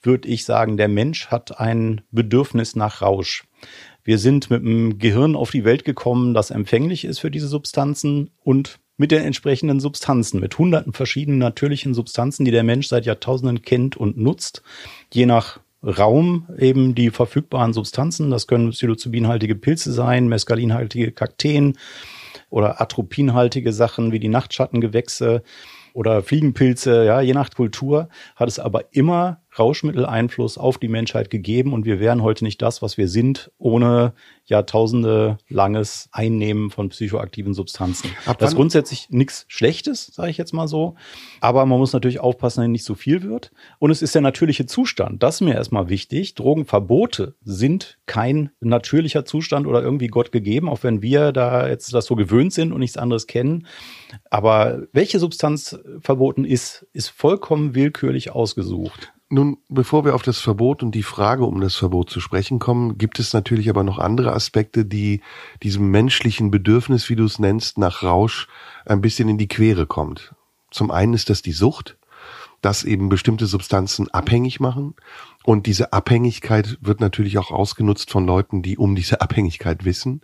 würde 0.00 0.28
ich 0.28 0.44
sagen, 0.44 0.76
der 0.76 0.88
Mensch 0.88 1.26
hat 1.26 1.58
ein 1.58 2.02
Bedürfnis 2.12 2.76
nach 2.76 3.02
Rausch. 3.02 3.48
Wir 4.04 4.19
sind 4.19 4.48
mit 4.48 4.62
dem 4.62 4.98
Gehirn 5.00 5.34
auf 5.34 5.50
die 5.50 5.64
Welt 5.64 5.84
gekommen, 5.84 6.34
das 6.34 6.52
empfänglich 6.52 7.04
ist 7.04 7.19
für 7.19 7.32
diese 7.32 7.48
Substanzen 7.48 8.30
und 8.44 8.78
mit 8.99 9.11
den 9.11 9.23
entsprechenden 9.23 9.81
Substanzen, 9.81 10.41
mit 10.41 10.59
hunderten 10.59 10.93
verschiedenen 10.93 11.39
natürlichen 11.39 11.95
Substanzen, 11.95 12.45
die 12.45 12.50
der 12.50 12.65
Mensch 12.65 12.89
seit 12.89 13.06
Jahrtausenden 13.06 13.62
kennt 13.62 13.97
und 13.97 14.19
nutzt, 14.19 14.62
je 15.11 15.25
nach 15.25 15.61
Raum 15.83 16.49
eben 16.59 16.95
die 16.97 17.11
verfügbaren 17.11 17.73
Substanzen. 17.73 18.31
Das 18.31 18.49
können 18.49 18.71
psilocybinhaltige 18.71 19.55
Pilze 19.55 19.93
sein, 19.93 20.28
mescalinhaltige 20.28 21.12
Kakteen 21.12 21.78
oder 22.50 22.81
atropinhaltige 22.81 23.73
Sachen 23.73 24.11
wie 24.11 24.19
die 24.19 24.28
Nachtschattengewächse 24.28 25.43
oder 25.95 26.23
Fliegenpilze, 26.23 27.05
ja, 27.05 27.21
je 27.21 27.33
nach 27.33 27.50
Kultur 27.50 28.09
hat 28.37 28.49
es 28.49 28.59
aber 28.59 28.93
immer 28.93 29.40
Rauschmitteleinfluss 29.59 30.59
auf 30.59 30.79
die 30.79 30.88
Menschheit 30.88 31.31
gegeben 31.31 31.73
und 31.73 31.85
wir 31.85 32.00
wären 32.00 32.23
heute 32.23 32.45
nicht 32.45 32.62
das, 32.62 32.83
was 32.83 32.97
wir 32.97 33.09
sind, 33.09 33.50
ohne 33.59 34.12
Jahrtausende 34.47 35.38
langes 35.49 36.09
Einnehmen 36.11 36.71
von 36.71 36.88
psychoaktiven 36.88 37.53
Substanzen. 37.53 38.11
Ab 38.25 38.38
das 38.38 38.50
ist 38.50 38.57
grundsätzlich 38.57 39.11
nichts 39.11 39.45
Schlechtes, 39.49 40.07
sage 40.07 40.31
ich 40.31 40.38
jetzt 40.38 40.55
mal 40.55 40.69
so. 40.69 40.95
Aber 41.41 41.67
man 41.67 41.79
muss 41.79 41.93
natürlich 41.93 42.21
aufpassen, 42.21 42.62
dass 42.62 42.69
nicht 42.69 42.85
so 42.85 42.95
viel 42.95 43.23
wird. 43.23 43.53
Und 43.79 43.91
es 43.91 44.00
ist 44.00 44.15
der 44.15 44.23
natürliche 44.23 44.67
Zustand. 44.67 45.23
Das 45.23 45.37
ist 45.37 45.41
mir 45.43 45.55
erstmal 45.55 45.88
wichtig. 45.88 46.35
Drogenverbote 46.35 47.35
sind 47.45 47.99
kein 48.07 48.50
natürlicher 48.61 49.25
Zustand 49.25 49.67
oder 49.67 49.83
irgendwie 49.83 50.07
Gott 50.09 50.33
gegeben, 50.33 50.69
auch 50.69 50.83
wenn 50.83 51.03
wir 51.03 51.33
da 51.33 51.69
jetzt 51.69 51.93
das 51.93 52.07
so 52.07 52.17
gewöhnt 52.17 52.53
sind 52.53 52.73
und 52.73 52.81
nichts 52.81 52.97
anderes 52.97 53.27
kennen. 53.27 53.67
Aber 54.31 54.83
welche 54.93 55.19
Substanz 55.19 55.79
verboten 56.00 56.45
ist, 56.45 56.87
ist 56.93 57.09
vollkommen 57.09 57.75
willkürlich 57.75 58.31
ausgesucht. 58.31 59.12
Nun, 59.30 59.58
bevor 59.68 60.06
wir 60.06 60.14
auf 60.14 60.23
das 60.23 60.40
Verbot 60.40 60.82
und 60.82 60.94
die 60.94 61.02
Frage 61.02 61.44
um 61.44 61.61
das 61.61 61.76
Verbot 61.76 62.08
zu 62.08 62.18
sprechen 62.18 62.58
kommen, 62.58 62.97
gibt 62.97 63.18
es 63.18 63.35
natürlich 63.35 63.68
aber 63.68 63.85
noch 63.85 63.99
andere 63.99 64.32
Aspekte, 64.32 64.87
die 64.87 65.20
diesem 65.62 65.90
menschlichen 65.90 66.50
Bedürfnis, 66.50 67.11
wie 67.11 67.16
du 67.16 67.25
es 67.25 67.38
nennst, 67.38 67.76
nach 67.76 68.02
Rausch 68.02 68.49
ein 68.87 69.02
bisschen 69.02 69.28
in 69.28 69.37
die 69.37 69.49
Quere 69.49 69.87
kommt. 69.87 70.35
Zum 70.70 70.90
einen 70.90 71.12
ist 71.12 71.28
das 71.28 71.42
die 71.42 71.52
Sucht, 71.52 71.99
dass 72.62 72.85
eben 72.85 73.11
bestimmte 73.11 73.47
Substanzen 73.47 74.08
abhängig 74.11 74.61
machen. 74.61 74.94
Und 75.44 75.66
diese 75.66 75.92
Abhängigkeit 75.92 76.78
wird 76.80 77.00
natürlich 77.00 77.37
auch 77.37 77.50
ausgenutzt 77.50 78.11
von 78.11 78.26
Leuten, 78.26 78.62
die 78.62 78.78
um 78.78 78.94
diese 78.94 79.20
Abhängigkeit 79.20 79.85
wissen. 79.85 80.23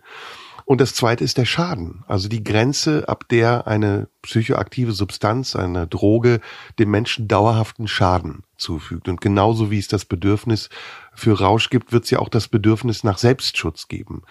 Und 0.65 0.81
das 0.81 0.95
zweite 0.95 1.23
ist 1.23 1.37
der 1.37 1.45
Schaden. 1.45 2.03
Also 2.07 2.27
die 2.27 2.43
Grenze, 2.43 3.07
ab 3.07 3.29
der 3.29 3.67
eine 3.67 4.07
psychoaktive 4.23 4.93
Substanz, 4.93 5.55
eine 5.55 5.85
Droge 5.85 6.41
dem 6.79 6.89
Menschen 6.89 7.27
dauerhaften 7.27 7.87
Schaden 7.87 8.43
zufügt. 8.57 9.07
Und 9.07 9.21
genauso 9.21 9.69
wie 9.69 9.77
es 9.77 9.87
das 9.87 10.05
Bedürfnis 10.05 10.69
für 11.13 11.39
Rausch 11.39 11.69
gibt, 11.69 11.93
wird 11.93 12.05
es 12.05 12.09
ja 12.09 12.17
auch 12.17 12.29
das 12.29 12.47
Bedürfnis 12.47 13.03
nach 13.03 13.19
Selbstschutz 13.19 13.87
geben. 13.87 14.23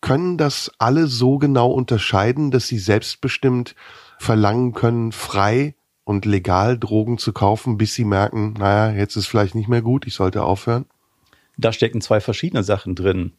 können 0.00 0.36
das 0.38 0.70
alle 0.78 1.08
so 1.08 1.38
genau 1.38 1.70
unterscheiden, 1.72 2.52
dass 2.52 2.68
sie 2.68 2.78
selbstbestimmt 2.78 3.74
verlangen 4.18 4.72
können, 4.72 5.10
frei 5.10 5.74
und 6.04 6.24
legal 6.24 6.78
Drogen 6.78 7.18
zu 7.18 7.32
kaufen, 7.32 7.78
bis 7.78 7.94
sie 7.94 8.04
merken, 8.04 8.54
naja, 8.54 8.96
jetzt 8.96 9.16
ist 9.16 9.26
vielleicht 9.26 9.56
nicht 9.56 9.68
mehr 9.68 9.82
gut, 9.82 10.06
ich 10.06 10.14
sollte 10.14 10.44
aufhören? 10.44 10.86
Da 11.56 11.72
stecken 11.72 12.00
zwei 12.00 12.20
verschiedene 12.20 12.62
Sachen 12.62 12.94
drin. 12.94 13.32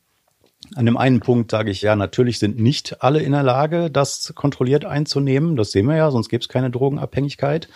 An 0.75 0.85
dem 0.85 0.97
einen 0.97 1.19
Punkt 1.19 1.49
sage 1.51 1.71
ich 1.71 1.81
ja, 1.81 1.95
natürlich 1.95 2.37
sind 2.37 2.59
nicht 2.59 3.01
alle 3.01 3.21
in 3.21 3.31
der 3.31 3.43
Lage, 3.43 3.89
das 3.89 4.33
kontrolliert 4.35 4.85
einzunehmen. 4.85 5.55
Das 5.55 5.71
sehen 5.71 5.87
wir 5.87 5.95
ja, 5.95 6.11
sonst 6.11 6.29
gäbe 6.29 6.41
es 6.41 6.49
keine 6.49 6.69
Drogenabhängigkeit, 6.69 7.69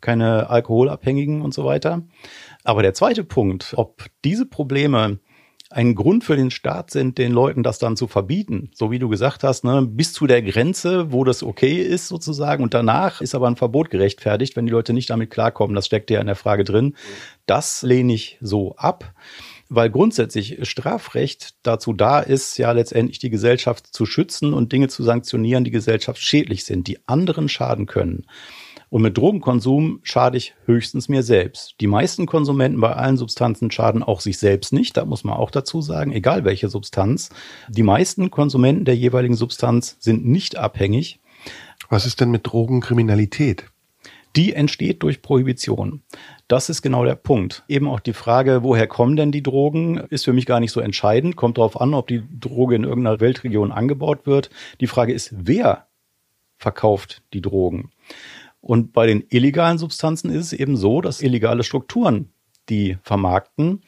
keine 0.00 0.50
Alkoholabhängigen 0.50 1.40
und 1.42 1.54
so 1.54 1.64
weiter. 1.64 2.02
Aber 2.62 2.82
der 2.82 2.94
zweite 2.94 3.24
Punkt, 3.24 3.74
ob 3.76 4.04
diese 4.24 4.46
Probleme 4.46 5.18
ein 5.70 5.94
Grund 5.96 6.22
für 6.22 6.36
den 6.36 6.50
Staat 6.50 6.90
sind, 6.90 7.18
den 7.18 7.32
Leuten 7.32 7.62
das 7.64 7.78
dann 7.78 7.96
zu 7.96 8.06
verbieten. 8.06 8.70
So 8.72 8.90
wie 8.90 9.00
du 9.00 9.08
gesagt 9.08 9.42
hast, 9.42 9.64
ne, 9.64 9.82
bis 9.82 10.12
zu 10.12 10.26
der 10.26 10.42
Grenze, 10.42 11.12
wo 11.12 11.24
das 11.24 11.42
okay 11.42 11.82
ist 11.82 12.06
sozusagen. 12.06 12.62
Und 12.62 12.72
danach 12.72 13.20
ist 13.20 13.34
aber 13.34 13.48
ein 13.48 13.56
Verbot 13.56 13.90
gerechtfertigt, 13.90 14.54
wenn 14.54 14.66
die 14.66 14.72
Leute 14.72 14.92
nicht 14.92 15.10
damit 15.10 15.30
klarkommen. 15.30 15.74
Das 15.74 15.86
steckt 15.86 16.10
ja 16.10 16.20
in 16.20 16.26
der 16.26 16.36
Frage 16.36 16.62
drin. 16.62 16.94
Das 17.46 17.82
lehne 17.82 18.12
ich 18.12 18.38
so 18.40 18.76
ab 18.76 19.12
weil 19.68 19.90
grundsätzlich 19.90 20.58
Strafrecht 20.68 21.54
dazu 21.62 21.92
da 21.92 22.20
ist, 22.20 22.58
ja 22.58 22.72
letztendlich 22.72 23.18
die 23.18 23.30
Gesellschaft 23.30 23.86
zu 23.92 24.06
schützen 24.06 24.54
und 24.54 24.72
Dinge 24.72 24.88
zu 24.88 25.02
sanktionieren, 25.02 25.64
die 25.64 25.70
gesellschaftsschädlich 25.70 26.64
sind, 26.64 26.86
die 26.86 26.98
anderen 27.06 27.48
schaden 27.48 27.86
können. 27.86 28.26
Und 28.88 29.02
mit 29.02 29.18
Drogenkonsum 29.18 30.00
schade 30.04 30.38
ich 30.38 30.54
höchstens 30.64 31.08
mir 31.08 31.24
selbst. 31.24 31.74
Die 31.80 31.88
meisten 31.88 32.26
Konsumenten 32.26 32.80
bei 32.80 32.94
allen 32.94 33.16
Substanzen 33.16 33.70
schaden 33.70 34.02
auch 34.02 34.20
sich 34.20 34.38
selbst 34.38 34.72
nicht, 34.72 34.96
da 34.96 35.04
muss 35.04 35.24
man 35.24 35.36
auch 35.36 35.50
dazu 35.50 35.82
sagen, 35.82 36.12
egal 36.12 36.44
welche 36.44 36.68
Substanz. 36.68 37.30
Die 37.68 37.82
meisten 37.82 38.30
Konsumenten 38.30 38.84
der 38.84 38.96
jeweiligen 38.96 39.34
Substanz 39.34 39.96
sind 39.98 40.24
nicht 40.24 40.56
abhängig. 40.56 41.18
Was 41.88 42.06
ist 42.06 42.20
denn 42.20 42.30
mit 42.30 42.46
Drogenkriminalität? 42.46 43.66
Die 44.36 44.52
entsteht 44.52 45.02
durch 45.02 45.22
Prohibition. 45.22 46.02
Das 46.46 46.68
ist 46.68 46.82
genau 46.82 47.04
der 47.04 47.14
Punkt. 47.14 47.64
Eben 47.68 47.88
auch 47.88 48.00
die 48.00 48.12
Frage, 48.12 48.62
woher 48.62 48.86
kommen 48.86 49.16
denn 49.16 49.32
die 49.32 49.42
Drogen, 49.42 49.96
ist 50.10 50.26
für 50.26 50.34
mich 50.34 50.44
gar 50.44 50.60
nicht 50.60 50.72
so 50.72 50.80
entscheidend. 50.80 51.36
Kommt 51.36 51.56
darauf 51.56 51.80
an, 51.80 51.94
ob 51.94 52.06
die 52.06 52.22
Droge 52.38 52.76
in 52.76 52.84
irgendeiner 52.84 53.20
Weltregion 53.20 53.72
angebaut 53.72 54.26
wird. 54.26 54.50
Die 54.80 54.86
Frage 54.86 55.14
ist, 55.14 55.34
wer 55.36 55.86
verkauft 56.58 57.22
die 57.32 57.40
Drogen? 57.40 57.90
Und 58.60 58.92
bei 58.92 59.06
den 59.06 59.24
illegalen 59.28 59.78
Substanzen 59.78 60.30
ist 60.30 60.46
es 60.46 60.52
eben 60.52 60.76
so, 60.76 61.00
dass 61.00 61.22
illegale 61.22 61.62
Strukturen 61.62 62.32
die 62.68 62.98
vermarkten, 63.02 63.82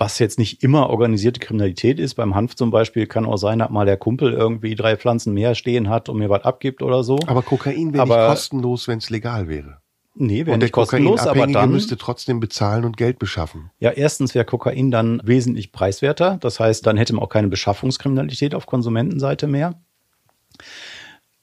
was 0.00 0.18
jetzt 0.18 0.38
nicht 0.38 0.62
immer 0.62 0.88
organisierte 0.88 1.40
Kriminalität 1.40 2.00
ist. 2.00 2.14
Beim 2.14 2.34
Hanf 2.34 2.56
zum 2.56 2.70
Beispiel 2.70 3.06
kann 3.06 3.26
auch 3.26 3.36
sein, 3.36 3.58
dass 3.58 3.68
mal 3.68 3.84
der 3.84 3.98
Kumpel 3.98 4.32
irgendwie 4.32 4.74
drei 4.74 4.96
Pflanzen 4.96 5.34
mehr 5.34 5.54
stehen 5.54 5.90
hat 5.90 6.08
und 6.08 6.18
mir 6.18 6.30
was 6.30 6.42
abgibt 6.42 6.82
oder 6.82 7.04
so. 7.04 7.18
Aber 7.26 7.42
Kokain 7.42 7.92
wäre 7.92 8.06
nicht 8.06 8.16
kostenlos, 8.16 8.88
wenn 8.88 8.98
es 8.98 9.10
legal 9.10 9.46
wäre. 9.46 9.76
Nee, 10.14 10.46
wäre 10.46 10.56
nicht 10.56 10.72
kostenlos, 10.72 11.26
aber 11.26 11.46
dann 11.46 11.70
müsste 11.70 11.98
trotzdem 11.98 12.40
bezahlen 12.40 12.86
und 12.86 12.96
Geld 12.96 13.18
beschaffen. 13.18 13.70
Ja, 13.78 13.90
erstens 13.90 14.34
wäre 14.34 14.46
Kokain 14.46 14.90
dann 14.90 15.20
wesentlich 15.22 15.70
preiswerter. 15.70 16.38
Das 16.40 16.58
heißt, 16.58 16.86
dann 16.86 16.96
hätte 16.96 17.12
man 17.12 17.22
auch 17.22 17.28
keine 17.28 17.48
Beschaffungskriminalität 17.48 18.54
auf 18.54 18.64
Konsumentenseite 18.64 19.46
mehr. 19.46 19.74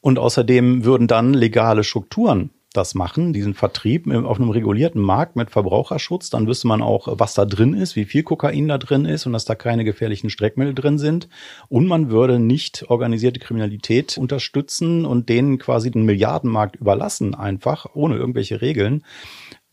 Und 0.01 0.17
außerdem 0.17 0.83
würden 0.83 1.07
dann 1.07 1.35
legale 1.35 1.83
Strukturen 1.83 2.49
das 2.74 2.95
machen, 2.95 3.33
diesen 3.33 3.53
Vertrieb 3.53 4.07
auf 4.12 4.39
einem 4.39 4.50
regulierten 4.50 5.01
Markt 5.01 5.36
mit 5.36 5.50
Verbraucherschutz, 5.50 6.29
dann 6.29 6.47
wüsste 6.47 6.67
man 6.67 6.81
auch, 6.81 7.07
was 7.19 7.33
da 7.33 7.45
drin 7.45 7.74
ist, 7.74 7.95
wie 7.95 8.05
viel 8.05 8.24
Kokain 8.24 8.67
da 8.67 8.77
drin 8.77 9.05
ist 9.05 9.25
und 9.25 9.33
dass 9.33 9.45
da 9.45 9.55
keine 9.55 9.83
gefährlichen 9.83 10.29
Streckmittel 10.29 10.75
drin 10.75 11.00
sind. 11.00 11.27
Und 11.69 11.88
man 11.88 12.09
würde 12.09 12.39
nicht 12.39 12.86
organisierte 12.89 13.39
Kriminalität 13.39 14.17
unterstützen 14.17 15.05
und 15.05 15.29
denen 15.29 15.57
quasi 15.57 15.91
den 15.91 16.03
Milliardenmarkt 16.03 16.75
überlassen, 16.75 17.36
einfach 17.36 17.88
ohne 17.93 18.15
irgendwelche 18.15 18.62
Regeln. 18.62 19.03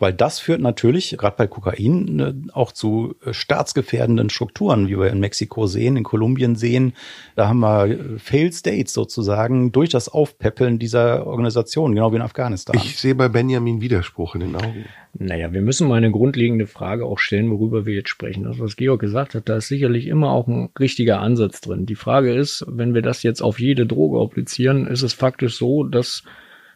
Weil 0.00 0.12
das 0.12 0.40
führt 0.40 0.60
natürlich, 0.60 1.16
gerade 1.16 1.36
bei 1.36 1.46
Kokain, 1.46 2.16
ne, 2.16 2.42
auch 2.52 2.72
zu 2.72 3.14
äh, 3.24 3.32
staatsgefährdenden 3.32 4.28
Strukturen, 4.28 4.88
wie 4.88 4.98
wir 4.98 5.08
in 5.08 5.20
Mexiko 5.20 5.68
sehen, 5.68 5.96
in 5.96 6.02
Kolumbien 6.02 6.56
sehen. 6.56 6.94
Da 7.36 7.46
haben 7.46 7.60
wir 7.60 7.86
äh, 7.86 8.18
Failed 8.18 8.54
States 8.54 8.92
sozusagen 8.92 9.70
durch 9.70 9.90
das 9.90 10.08
Aufpäppeln 10.08 10.80
dieser 10.80 11.28
Organisation, 11.28 11.94
genau 11.94 12.10
wie 12.10 12.16
in 12.16 12.22
Afghanistan. 12.22 12.76
Ich 12.76 12.98
sehe 12.98 13.14
bei 13.14 13.28
Benjamin 13.28 13.80
Widerspruch 13.80 14.34
in 14.34 14.40
den 14.40 14.56
Augen. 14.56 14.84
Naja, 15.16 15.52
wir 15.52 15.62
müssen 15.62 15.86
mal 15.86 15.98
eine 15.98 16.10
grundlegende 16.10 16.66
Frage 16.66 17.06
auch 17.06 17.20
stellen, 17.20 17.52
worüber 17.52 17.86
wir 17.86 17.94
jetzt 17.94 18.08
sprechen. 18.08 18.42
Das, 18.42 18.58
was 18.58 18.74
Georg 18.74 19.00
gesagt 19.00 19.36
hat, 19.36 19.48
da 19.48 19.58
ist 19.58 19.68
sicherlich 19.68 20.08
immer 20.08 20.32
auch 20.32 20.48
ein 20.48 20.70
richtiger 20.78 21.20
Ansatz 21.20 21.60
drin. 21.60 21.86
Die 21.86 21.94
Frage 21.94 22.34
ist, 22.34 22.64
wenn 22.66 22.94
wir 22.94 23.02
das 23.02 23.22
jetzt 23.22 23.42
auf 23.42 23.60
jede 23.60 23.86
Droge 23.86 24.20
applizieren, 24.20 24.88
ist 24.88 25.02
es 25.02 25.12
faktisch 25.12 25.56
so, 25.56 25.84
dass 25.84 26.24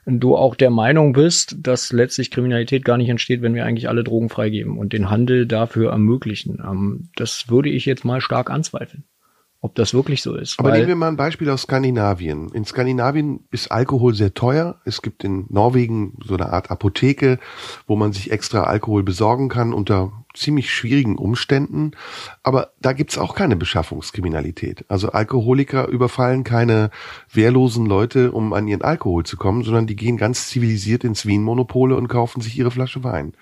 du 0.09 0.37
auch 0.37 0.55
der 0.55 0.71
Meinung 0.71 1.13
bist, 1.13 1.57
dass 1.61 1.93
letztlich 1.93 2.31
Kriminalität 2.31 2.85
gar 2.85 2.97
nicht 2.97 3.11
entsteht, 3.11 3.43
wenn 3.43 3.55
wir 3.55 3.67
eigentlich 3.67 3.89
alle 3.89 4.05
Drogen 4.05 4.31
freigeben 4.31 4.79
und 4.79 4.93
den 4.93 5.11
Handel 5.11 5.47
dafür 5.47 5.91
ermöglichen. 5.91 6.63
Ähm, 6.65 7.11
das 7.17 7.51
würde 7.51 7.69
ich 7.69 7.85
jetzt 7.85 8.05
mal 8.05 8.21
stark 8.21 8.51
anzweifeln 8.51 9.05
ob 9.61 9.75
das 9.75 9.93
wirklich 9.93 10.23
so 10.23 10.37
ist. 10.37 10.59
Aber 10.59 10.71
nehmen 10.71 10.87
wir 10.87 10.95
mal 10.95 11.09
ein 11.09 11.17
Beispiel 11.17 11.51
aus 11.51 11.63
Skandinavien. 11.63 12.49
In 12.51 12.65
Skandinavien 12.65 13.41
ist 13.51 13.73
Alkohol 13.73 14.15
sehr 14.15 14.33
teuer. 14.33 14.81
Es 14.85 15.03
gibt 15.03 15.25
in 15.25 15.47
Norwegen 15.49 16.17
so 16.25 16.35
eine 16.35 16.53
Art 16.53 16.71
Apotheke, 16.71 17.41
wo 17.87 17.97
man 17.97 18.13
sich 18.13 18.31
extra 18.31 18.65
Alkohol 18.65 19.03
besorgen 19.03 19.49
kann 19.49 19.73
unter 19.73 20.13
ziemlich 20.33 20.73
schwierigen 20.73 21.17
Umständen. 21.17 21.91
Aber 22.45 22.71
da 22.81 22.93
gibt's 22.93 23.19
auch 23.19 23.35
keine 23.35 23.57
Beschaffungskriminalität. 23.57 24.85
Also 24.89 25.11
Alkoholiker 25.11 25.89
überfallen 25.89 26.45
keine 26.45 26.91
wehrlosen 27.33 27.87
Leute, 27.87 28.31
um 28.31 28.53
an 28.53 28.69
ihren 28.69 28.83
Alkohol 28.83 29.25
zu 29.25 29.37
kommen, 29.37 29.65
sondern 29.65 29.89
die 29.89 29.97
gehen 29.97 30.17
ganz 30.17 30.49
zivilisiert 30.49 31.03
ins 31.03 31.27
Wienmonopole 31.27 31.97
und 31.97 32.07
kaufen 32.07 32.41
sich 32.41 32.57
ihre 32.57 32.71
Flasche 32.71 33.03
Wein. 33.03 33.33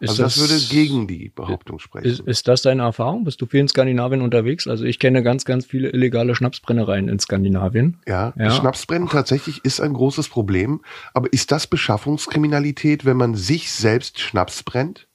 Ist 0.00 0.10
also 0.10 0.22
das, 0.22 0.34
das, 0.36 0.50
würde 0.50 0.62
gegen 0.70 1.06
die 1.06 1.28
Behauptung 1.28 1.78
sprechen. 1.78 2.06
Ist, 2.06 2.20
ist 2.20 2.48
das 2.48 2.62
deine 2.62 2.82
Erfahrung? 2.82 3.24
Bist 3.24 3.40
du 3.42 3.46
viel 3.46 3.60
in 3.60 3.68
Skandinavien 3.68 4.22
unterwegs? 4.22 4.66
Also 4.66 4.84
ich 4.84 4.98
kenne 4.98 5.22
ganz, 5.22 5.44
ganz 5.44 5.66
viele 5.66 5.90
illegale 5.90 6.34
Schnapsbrennereien 6.34 7.08
in 7.08 7.18
Skandinavien. 7.18 7.98
Ja, 8.08 8.32
ja. 8.38 8.50
Schnapsbrennen 8.50 9.08
tatsächlich 9.08 9.62
ist 9.62 9.80
ein 9.80 9.92
großes 9.92 10.28
Problem. 10.28 10.80
Aber 11.12 11.30
ist 11.32 11.52
das 11.52 11.66
Beschaffungskriminalität, 11.66 13.04
wenn 13.04 13.18
man 13.18 13.34
sich 13.34 13.70
selbst 13.72 14.20
Schnaps 14.20 14.62
brennt? 14.62 15.06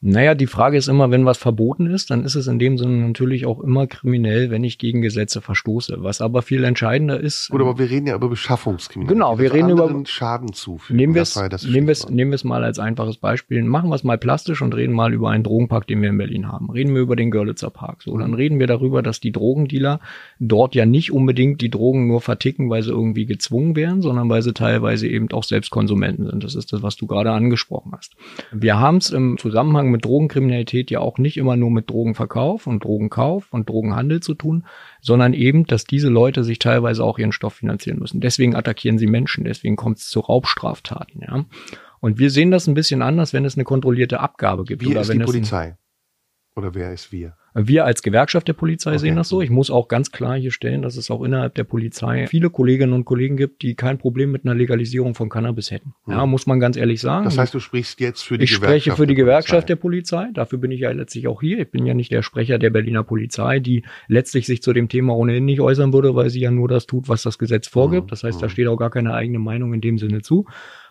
Naja, 0.00 0.36
die 0.36 0.46
Frage 0.46 0.76
ist 0.76 0.86
immer, 0.86 1.10
wenn 1.10 1.24
was 1.24 1.38
verboten 1.38 1.86
ist, 1.86 2.10
dann 2.10 2.24
ist 2.24 2.36
es 2.36 2.46
in 2.46 2.60
dem 2.60 2.78
Sinne 2.78 3.08
natürlich 3.08 3.46
auch 3.46 3.60
immer 3.60 3.88
kriminell, 3.88 4.48
wenn 4.48 4.62
ich 4.62 4.78
gegen 4.78 5.02
Gesetze 5.02 5.40
verstoße. 5.40 5.96
Was 5.98 6.20
aber 6.20 6.42
viel 6.42 6.62
entscheidender 6.62 7.18
ist. 7.18 7.48
Gut, 7.50 7.60
aber 7.60 7.78
wir 7.78 7.90
reden 7.90 8.06
ja 8.06 8.14
über 8.14 8.28
Beschaffungskriminalität. 8.28 9.16
Genau, 9.16 9.38
wir 9.40 9.52
reden 9.52 9.70
über 9.70 10.02
Schaden 10.06 10.52
zufügen. 10.52 10.96
Nehmen 10.96 11.14
wir 11.16 11.22
es, 11.22 11.34
nehmen 11.66 11.88
wir 11.88 11.92
es, 11.92 12.08
nehmen 12.08 12.30
wir 12.30 12.36
es 12.36 12.44
mal 12.44 12.62
als 12.62 12.78
einfaches 12.78 13.16
Beispiel. 13.16 13.60
Machen 13.64 13.90
wir 13.90 13.96
es 13.96 14.04
mal 14.04 14.18
plastisch 14.18 14.62
und 14.62 14.72
reden 14.72 14.94
mal 14.94 15.12
über 15.12 15.30
einen 15.30 15.42
Drogenpark, 15.42 15.88
den 15.88 16.00
wir 16.00 16.10
in 16.10 16.18
Berlin 16.18 16.46
haben. 16.46 16.70
Reden 16.70 16.94
wir 16.94 17.02
über 17.02 17.16
den 17.16 17.32
Görlitzer 17.32 17.70
Park. 17.70 18.04
So, 18.04 18.16
dann 18.16 18.34
reden 18.34 18.60
wir 18.60 18.68
darüber, 18.68 19.02
dass 19.02 19.18
die 19.18 19.32
Drogendealer 19.32 19.98
dort 20.38 20.76
ja 20.76 20.86
nicht 20.86 21.12
unbedingt 21.12 21.60
die 21.60 21.70
Drogen 21.70 22.06
nur 22.06 22.20
verticken, 22.20 22.70
weil 22.70 22.84
sie 22.84 22.90
irgendwie 22.90 23.26
gezwungen 23.26 23.74
wären, 23.74 24.00
sondern 24.00 24.28
weil 24.28 24.42
sie 24.42 24.54
teilweise 24.54 25.08
eben 25.08 25.28
auch 25.32 25.42
selbst 25.42 25.70
Konsumenten 25.70 26.26
sind. 26.26 26.44
Das 26.44 26.54
ist 26.54 26.72
das, 26.72 26.84
was 26.84 26.94
du 26.94 27.08
gerade 27.08 27.32
angesprochen 27.32 27.90
hast. 27.96 28.14
Wir 28.52 28.78
haben 28.78 28.98
es 28.98 29.10
im 29.10 29.38
Zusammenhang 29.38 29.87
Zusammenhang 29.88 29.92
mit 29.92 30.04
Drogenkriminalität 30.04 30.90
ja 30.90 31.00
auch 31.00 31.18
nicht 31.18 31.36
immer 31.36 31.56
nur 31.56 31.70
mit 31.70 31.90
Drogenverkauf 31.90 32.66
und 32.66 32.84
Drogenkauf 32.84 33.52
und 33.52 33.68
Drogenhandel 33.68 34.20
zu 34.20 34.34
tun, 34.34 34.64
sondern 35.00 35.34
eben, 35.34 35.64
dass 35.64 35.84
diese 35.84 36.08
Leute 36.08 36.44
sich 36.44 36.58
teilweise 36.58 37.04
auch 37.04 37.18
ihren 37.18 37.32
Stoff 37.32 37.54
finanzieren 37.54 37.98
müssen. 37.98 38.20
Deswegen 38.20 38.54
attackieren 38.54 38.98
sie 38.98 39.06
Menschen, 39.06 39.44
deswegen 39.44 39.76
kommt 39.76 39.98
es 39.98 40.08
zu 40.08 40.20
Raubstraftaten. 40.20 41.22
Ja. 41.22 41.44
Und 42.00 42.18
wir 42.18 42.30
sehen 42.30 42.50
das 42.50 42.66
ein 42.68 42.74
bisschen 42.74 43.02
anders, 43.02 43.32
wenn 43.32 43.44
es 43.44 43.56
eine 43.56 43.64
kontrollierte 43.64 44.20
Abgabe 44.20 44.64
gibt. 44.64 44.82
Wie 44.82 44.88
oder 44.88 45.00
ist 45.00 45.08
wenn 45.08 45.18
die 45.18 45.24
Polizei? 45.24 45.76
Oder 46.54 46.74
wer 46.74 46.92
ist 46.92 47.12
wir? 47.12 47.36
Wir 47.66 47.84
als 47.84 48.02
Gewerkschaft 48.02 48.46
der 48.46 48.52
Polizei 48.52 48.90
okay. 48.90 48.98
sehen 48.98 49.16
das 49.16 49.28
so. 49.28 49.40
Ich 49.40 49.50
muss 49.50 49.70
auch 49.70 49.88
ganz 49.88 50.12
klar 50.12 50.36
hier 50.36 50.52
stellen, 50.52 50.82
dass 50.82 50.96
es 50.96 51.10
auch 51.10 51.22
innerhalb 51.22 51.54
der 51.54 51.64
Polizei 51.64 52.26
viele 52.28 52.50
Kolleginnen 52.50 52.92
und 52.92 53.04
Kollegen 53.04 53.36
gibt, 53.36 53.62
die 53.62 53.74
kein 53.74 53.98
Problem 53.98 54.30
mit 54.30 54.44
einer 54.44 54.54
Legalisierung 54.54 55.14
von 55.14 55.28
Cannabis 55.28 55.70
hätten. 55.70 55.94
Ja, 56.06 56.22
hm. 56.22 56.30
muss 56.30 56.46
man 56.46 56.60
ganz 56.60 56.76
ehrlich 56.76 57.00
sagen. 57.00 57.24
Das 57.24 57.38
heißt, 57.38 57.54
du 57.54 57.60
sprichst 57.60 58.00
jetzt 58.00 58.22
für 58.22 58.38
die 58.38 58.44
ich 58.44 58.50
Gewerkschaft. 58.50 58.76
Ich 58.76 58.82
spreche 58.84 58.96
für 58.96 59.06
die 59.06 59.14
Gewerkschaft 59.14 59.68
der 59.68 59.76
Polizei. 59.76 60.28
Dafür 60.34 60.58
bin 60.58 60.70
ich 60.70 60.80
ja 60.80 60.90
letztlich 60.90 61.26
auch 61.26 61.40
hier. 61.40 61.60
Ich 61.60 61.70
bin 61.70 61.86
ja 61.86 61.94
nicht 61.94 62.12
der 62.12 62.22
Sprecher 62.22 62.58
der 62.58 62.70
Berliner 62.70 63.02
Polizei, 63.02 63.58
die 63.58 63.84
letztlich 64.06 64.46
sich 64.46 64.62
zu 64.62 64.72
dem 64.72 64.88
Thema 64.88 65.16
ohnehin 65.16 65.44
nicht 65.44 65.60
äußern 65.60 65.92
würde, 65.92 66.14
weil 66.14 66.30
sie 66.30 66.40
ja 66.40 66.50
nur 66.50 66.68
das 66.68 66.86
tut, 66.86 67.08
was 67.08 67.22
das 67.22 67.38
Gesetz 67.38 67.66
vorgibt. 67.66 68.04
Hm. 68.04 68.08
Das 68.08 68.24
heißt, 68.24 68.40
da 68.40 68.46
hm. 68.46 68.50
steht 68.50 68.68
auch 68.68 68.76
gar 68.76 68.90
keine 68.90 69.14
eigene 69.14 69.38
Meinung 69.38 69.74
in 69.74 69.80
dem 69.80 69.98
Sinne 69.98 70.22
zu. 70.22 70.46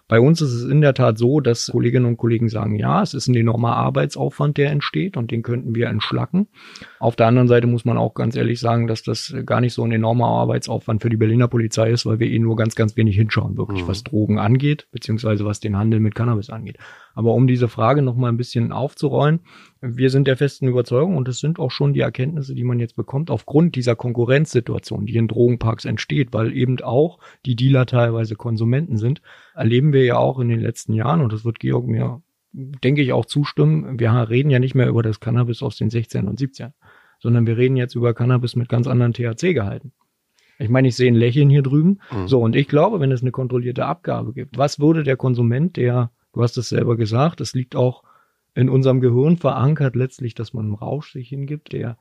Bei 0.07 0.21
uns 0.21 0.41
ist 0.41 0.53
es 0.53 0.63
in 0.63 0.79
der 0.79 0.93
Tat 0.93 1.17
so, 1.17 1.41
dass 1.41 1.67
Kolleginnen 1.67 2.05
und 2.05 2.17
Kollegen 2.17 2.47
sagen, 2.47 2.75
ja, 2.75 3.01
es 3.01 3.13
ist 3.13 3.27
ein 3.27 3.35
enormer 3.35 3.75
Arbeitsaufwand, 3.75 4.57
der 4.57 4.71
entsteht 4.71 5.17
und 5.17 5.31
den 5.31 5.43
könnten 5.43 5.75
wir 5.75 5.87
entschlacken. 5.87 6.47
Auf 6.99 7.17
der 7.17 7.27
anderen 7.27 7.49
Seite 7.49 7.67
muss 7.67 7.83
man 7.83 7.97
auch 7.97 8.13
ganz 8.13 8.37
ehrlich 8.37 8.61
sagen, 8.61 8.87
dass 8.87 9.03
das 9.03 9.35
gar 9.45 9.59
nicht 9.59 9.73
so 9.73 9.83
ein 9.83 9.91
enormer 9.91 10.27
Arbeitsaufwand 10.27 11.01
für 11.01 11.09
die 11.09 11.17
Berliner 11.17 11.49
Polizei 11.49 11.91
ist, 11.91 12.05
weil 12.05 12.19
wir 12.19 12.27
eh 12.27 12.39
nur 12.39 12.55
ganz, 12.55 12.75
ganz 12.75 12.95
wenig 12.95 13.17
hinschauen, 13.17 13.57
wirklich, 13.57 13.83
mhm. 13.83 13.87
was 13.89 14.03
Drogen 14.03 14.39
angeht, 14.39 14.87
beziehungsweise 14.91 15.43
was 15.43 15.59
den 15.59 15.77
Handel 15.77 15.99
mit 15.99 16.15
Cannabis 16.15 16.49
angeht. 16.49 16.77
Aber 17.17 17.33
um 17.33 17.47
diese 17.47 17.67
Frage 17.67 18.03
noch 18.03 18.15
mal 18.15 18.29
ein 18.29 18.37
bisschen 18.37 18.71
aufzurollen, 18.71 19.39
wir 19.81 20.11
sind 20.11 20.27
der 20.27 20.37
festen 20.37 20.67
Überzeugung 20.67 21.17
und 21.17 21.27
es 21.27 21.39
sind 21.39 21.57
auch 21.57 21.71
schon 21.71 21.93
die 21.93 22.01
Erkenntnisse, 22.01 22.53
die 22.53 22.63
man 22.63 22.79
jetzt 22.79 22.95
bekommt, 22.95 23.31
aufgrund 23.31 23.75
dieser 23.75 23.95
Konkurrenzsituation, 23.95 25.07
die 25.07 25.15
in 25.15 25.27
Drogenparks 25.27 25.85
entsteht, 25.85 26.31
weil 26.31 26.55
eben 26.55 26.79
auch 26.81 27.17
die 27.43 27.55
Dealer 27.55 27.87
teilweise 27.87 28.35
Konsumenten 28.35 28.97
sind, 28.97 29.23
erleben 29.55 29.93
wir 29.93 30.05
ja 30.05 30.17
auch 30.17 30.37
in 30.37 30.47
den 30.47 30.59
letzten 30.59 30.93
Jahren, 30.93 31.21
und 31.21 31.33
das 31.33 31.43
wird 31.43 31.59
Georg 31.59 31.87
mir, 31.87 32.21
denke 32.51 33.01
ich, 33.01 33.13
auch 33.13 33.25
zustimmen, 33.25 33.99
wir 33.99 34.11
reden 34.29 34.51
ja 34.51 34.59
nicht 34.59 34.75
mehr 34.75 34.87
über 34.87 35.01
das 35.01 35.19
Cannabis 35.19 35.63
aus 35.63 35.75
den 35.75 35.89
16 35.89 36.27
und 36.27 36.37
17, 36.37 36.73
sondern 37.17 37.47
wir 37.47 37.57
reden 37.57 37.77
jetzt 37.77 37.95
über 37.95 38.13
Cannabis 38.13 38.55
mit 38.55 38.69
ganz 38.69 38.85
anderen 38.85 39.13
THC-Gehalten. 39.13 39.91
Ich 40.59 40.69
meine, 40.69 40.87
ich 40.87 40.95
sehe 40.95 41.11
ein 41.11 41.15
Lächeln 41.15 41.49
hier 41.49 41.63
drüben. 41.63 41.99
Mhm. 42.11 42.27
So, 42.27 42.41
und 42.41 42.55
ich 42.55 42.67
glaube, 42.67 42.99
wenn 42.99 43.11
es 43.11 43.23
eine 43.23 43.31
kontrollierte 43.31 43.87
Abgabe 43.87 44.33
gibt, 44.33 44.59
was 44.59 44.79
würde 44.79 45.01
der 45.01 45.17
Konsument, 45.17 45.77
der, 45.77 46.11
du 46.37 46.43
hast 46.43 46.57
es 46.57 46.69
selber 46.69 46.95
gesagt, 46.95 47.41
es 47.41 47.53
liegt 47.53 47.75
auch 47.75 48.03
in 48.53 48.69
unserem 48.69 49.01
Gehirn 49.01 49.37
verankert 49.37 49.95
letztlich, 49.95 50.35
dass 50.35 50.53
man 50.53 50.65
einen 50.65 50.75
Rausch 50.75 51.11
sich 51.11 51.29
hingibt, 51.29 51.73
der 51.73 51.97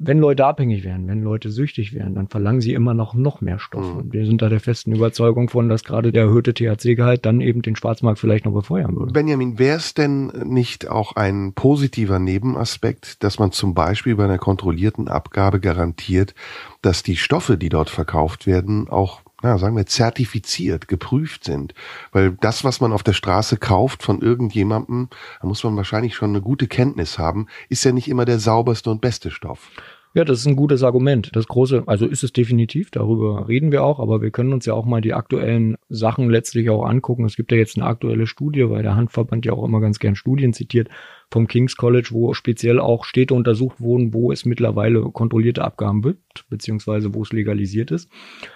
wenn 0.00 0.18
Leute 0.18 0.46
abhängig 0.46 0.84
werden, 0.84 1.08
wenn 1.08 1.22
Leute 1.22 1.50
süchtig 1.50 1.92
werden, 1.92 2.14
dann 2.14 2.28
verlangen 2.28 2.60
sie 2.60 2.72
immer 2.72 2.94
noch, 2.94 3.14
noch 3.14 3.40
mehr 3.40 3.58
Stoffe. 3.58 3.94
Mhm. 3.94 3.96
Und 3.96 4.12
wir 4.12 4.26
sind 4.26 4.40
da 4.40 4.48
der 4.48 4.60
festen 4.60 4.94
Überzeugung 4.94 5.48
von, 5.48 5.68
dass 5.68 5.82
gerade 5.82 6.12
der 6.12 6.24
erhöhte 6.24 6.54
THC-Gehalt 6.54 7.26
dann 7.26 7.40
eben 7.40 7.62
den 7.62 7.74
Schwarzmarkt 7.74 8.20
vielleicht 8.20 8.44
noch 8.44 8.52
befeuern 8.52 8.94
würde. 8.94 9.12
Benjamin, 9.12 9.58
wäre 9.58 9.76
es 9.76 9.94
denn 9.94 10.28
nicht 10.44 10.88
auch 10.88 11.16
ein 11.16 11.52
positiver 11.52 12.20
Nebenaspekt, 12.20 13.24
dass 13.24 13.40
man 13.40 13.50
zum 13.50 13.74
Beispiel 13.74 14.14
bei 14.14 14.24
einer 14.24 14.38
kontrollierten 14.38 15.08
Abgabe 15.08 15.58
garantiert, 15.58 16.32
dass 16.80 17.02
die 17.02 17.16
Stoffe, 17.16 17.58
die 17.58 17.68
dort 17.68 17.90
verkauft 17.90 18.46
werden, 18.46 18.88
auch 18.88 19.22
ja, 19.42 19.56
sagen 19.58 19.76
wir, 19.76 19.86
zertifiziert, 19.86 20.88
geprüft 20.88 21.44
sind. 21.44 21.74
Weil 22.12 22.32
das, 22.40 22.64
was 22.64 22.80
man 22.80 22.92
auf 22.92 23.02
der 23.02 23.12
Straße 23.12 23.56
kauft 23.56 24.02
von 24.02 24.20
irgendjemandem, 24.20 25.08
da 25.40 25.46
muss 25.46 25.62
man 25.64 25.76
wahrscheinlich 25.76 26.14
schon 26.14 26.30
eine 26.30 26.40
gute 26.40 26.66
Kenntnis 26.66 27.18
haben, 27.18 27.46
ist 27.68 27.84
ja 27.84 27.92
nicht 27.92 28.08
immer 28.08 28.24
der 28.24 28.38
sauberste 28.38 28.90
und 28.90 29.00
beste 29.00 29.30
Stoff. 29.30 29.70
Ja, 30.14 30.24
das 30.24 30.40
ist 30.40 30.46
ein 30.46 30.56
gutes 30.56 30.82
Argument. 30.82 31.30
Das 31.36 31.46
große, 31.46 31.84
also 31.86 32.06
ist 32.06 32.24
es 32.24 32.32
definitiv, 32.32 32.90
darüber 32.90 33.46
reden 33.46 33.70
wir 33.70 33.84
auch, 33.84 34.00
aber 34.00 34.22
wir 34.22 34.30
können 34.30 34.52
uns 34.52 34.64
ja 34.64 34.72
auch 34.72 34.86
mal 34.86 35.02
die 35.02 35.12
aktuellen 35.12 35.76
Sachen 35.90 36.30
letztlich 36.30 36.70
auch 36.70 36.84
angucken. 36.84 37.24
Es 37.24 37.36
gibt 37.36 37.52
ja 37.52 37.58
jetzt 37.58 37.76
eine 37.76 37.86
aktuelle 37.86 38.26
Studie, 38.26 38.68
weil 38.70 38.82
der 38.82 38.96
Handverband 38.96 39.44
ja 39.44 39.52
auch 39.52 39.64
immer 39.64 39.80
ganz 39.80 39.98
gern 39.98 40.16
Studien 40.16 40.54
zitiert 40.54 40.88
vom 41.30 41.46
King's 41.46 41.76
College, 41.76 42.08
wo 42.12 42.32
speziell 42.32 42.80
auch 42.80 43.04
Städte 43.04 43.34
untersucht 43.34 43.80
wurden, 43.80 44.14
wo 44.14 44.32
es 44.32 44.44
mittlerweile 44.44 45.02
kontrollierte 45.02 45.62
Abgaben 45.62 46.02
gibt, 46.02 46.48
beziehungsweise 46.48 47.14
wo 47.14 47.22
es 47.22 47.32
legalisiert 47.32 47.90
ist. 47.90 48.10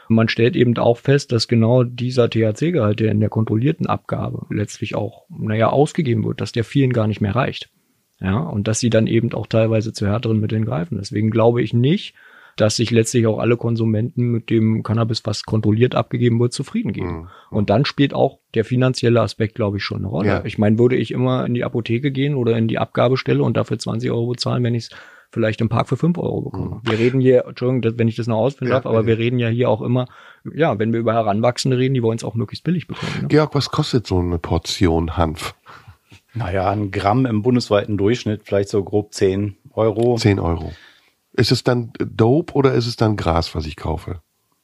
Man 0.08 0.28
stellt 0.28 0.56
eben 0.56 0.76
auch 0.78 0.98
fest, 0.98 1.32
dass 1.32 1.48
genau 1.48 1.84
dieser 1.84 2.30
THC-Gehalt, 2.30 3.00
der 3.00 3.12
in 3.12 3.20
der 3.20 3.28
kontrollierten 3.28 3.86
Abgabe 3.86 4.46
letztlich 4.50 4.94
auch, 4.94 5.24
naja, 5.28 5.68
ausgegeben 5.68 6.24
wird, 6.24 6.40
dass 6.40 6.52
der 6.52 6.64
vielen 6.64 6.92
gar 6.92 7.06
nicht 7.06 7.20
mehr 7.20 7.34
reicht. 7.34 7.70
Ja, 8.20 8.38
und 8.38 8.68
dass 8.68 8.78
sie 8.78 8.90
dann 8.90 9.08
eben 9.08 9.32
auch 9.34 9.48
teilweise 9.48 9.92
zu 9.92 10.06
härteren 10.06 10.38
Mitteln 10.38 10.64
greifen. 10.64 10.96
Deswegen 10.96 11.30
glaube 11.30 11.60
ich 11.60 11.74
nicht, 11.74 12.14
dass 12.56 12.76
sich 12.76 12.90
letztlich 12.90 13.26
auch 13.26 13.38
alle 13.38 13.56
Konsumenten 13.56 14.30
mit 14.30 14.50
dem 14.50 14.82
Cannabis, 14.82 15.22
was 15.24 15.44
kontrolliert 15.44 15.94
abgegeben 15.94 16.38
wird, 16.40 16.52
zufrieden 16.52 16.92
geben. 16.92 17.12
Mhm. 17.12 17.28
Und 17.50 17.70
dann 17.70 17.84
spielt 17.84 18.14
auch 18.14 18.38
der 18.54 18.64
finanzielle 18.64 19.20
Aspekt, 19.20 19.54
glaube 19.54 19.78
ich, 19.78 19.84
schon 19.84 19.98
eine 19.98 20.08
Rolle. 20.08 20.28
Ja. 20.28 20.44
Ich 20.44 20.58
meine, 20.58 20.78
würde 20.78 20.96
ich 20.96 21.10
immer 21.10 21.46
in 21.46 21.54
die 21.54 21.64
Apotheke 21.64 22.10
gehen 22.10 22.34
oder 22.34 22.56
in 22.56 22.68
die 22.68 22.78
Abgabestelle 22.78 23.42
und 23.42 23.56
dafür 23.56 23.78
20 23.78 24.10
Euro 24.10 24.28
bezahlen, 24.28 24.62
wenn 24.62 24.74
ich 24.74 24.84
es 24.84 24.90
vielleicht 25.30 25.62
im 25.62 25.70
Park 25.70 25.88
für 25.88 25.96
5 25.96 26.18
Euro 26.18 26.42
bekomme. 26.42 26.76
Mhm. 26.76 26.80
Wir 26.90 26.98
reden 26.98 27.20
hier, 27.20 27.46
Entschuldigung, 27.46 27.98
wenn 27.98 28.08
ich 28.08 28.16
das 28.16 28.26
noch 28.26 28.36
ausfinden 28.36 28.72
ja, 28.72 28.80
darf, 28.80 28.86
aber 28.86 29.00
ja. 29.00 29.06
wir 29.06 29.18
reden 29.18 29.38
ja 29.38 29.48
hier 29.48 29.70
auch 29.70 29.80
immer, 29.80 30.06
ja, 30.54 30.78
wenn 30.78 30.92
wir 30.92 31.00
über 31.00 31.14
Heranwachsende 31.14 31.78
reden, 31.78 31.94
die 31.94 32.02
wollen 32.02 32.18
es 32.18 32.24
auch 32.24 32.34
möglichst 32.34 32.64
billig 32.64 32.86
bekommen. 32.86 33.12
Ne? 33.22 33.28
Georg, 33.28 33.54
was 33.54 33.70
kostet 33.70 34.06
so 34.06 34.18
eine 34.18 34.38
Portion 34.38 35.16
Hanf? 35.16 35.54
Naja, 36.34 36.70
ein 36.70 36.90
Gramm 36.90 37.26
im 37.26 37.42
bundesweiten 37.42 37.96
Durchschnitt, 37.96 38.42
vielleicht 38.44 38.68
so 38.68 38.82
grob 38.84 39.12
10 39.14 39.56
Euro. 39.72 40.16
10 40.16 40.38
Euro. 40.38 40.72
Ist 41.32 41.52
es 41.52 41.64
dann 41.64 41.92
Dope 41.98 42.52
oder 42.54 42.74
ist 42.74 42.86
es 42.86 42.96
dann 42.96 43.16
Gras, 43.16 43.54
was 43.54 43.66
ich 43.66 43.76
kaufe? 43.76 44.22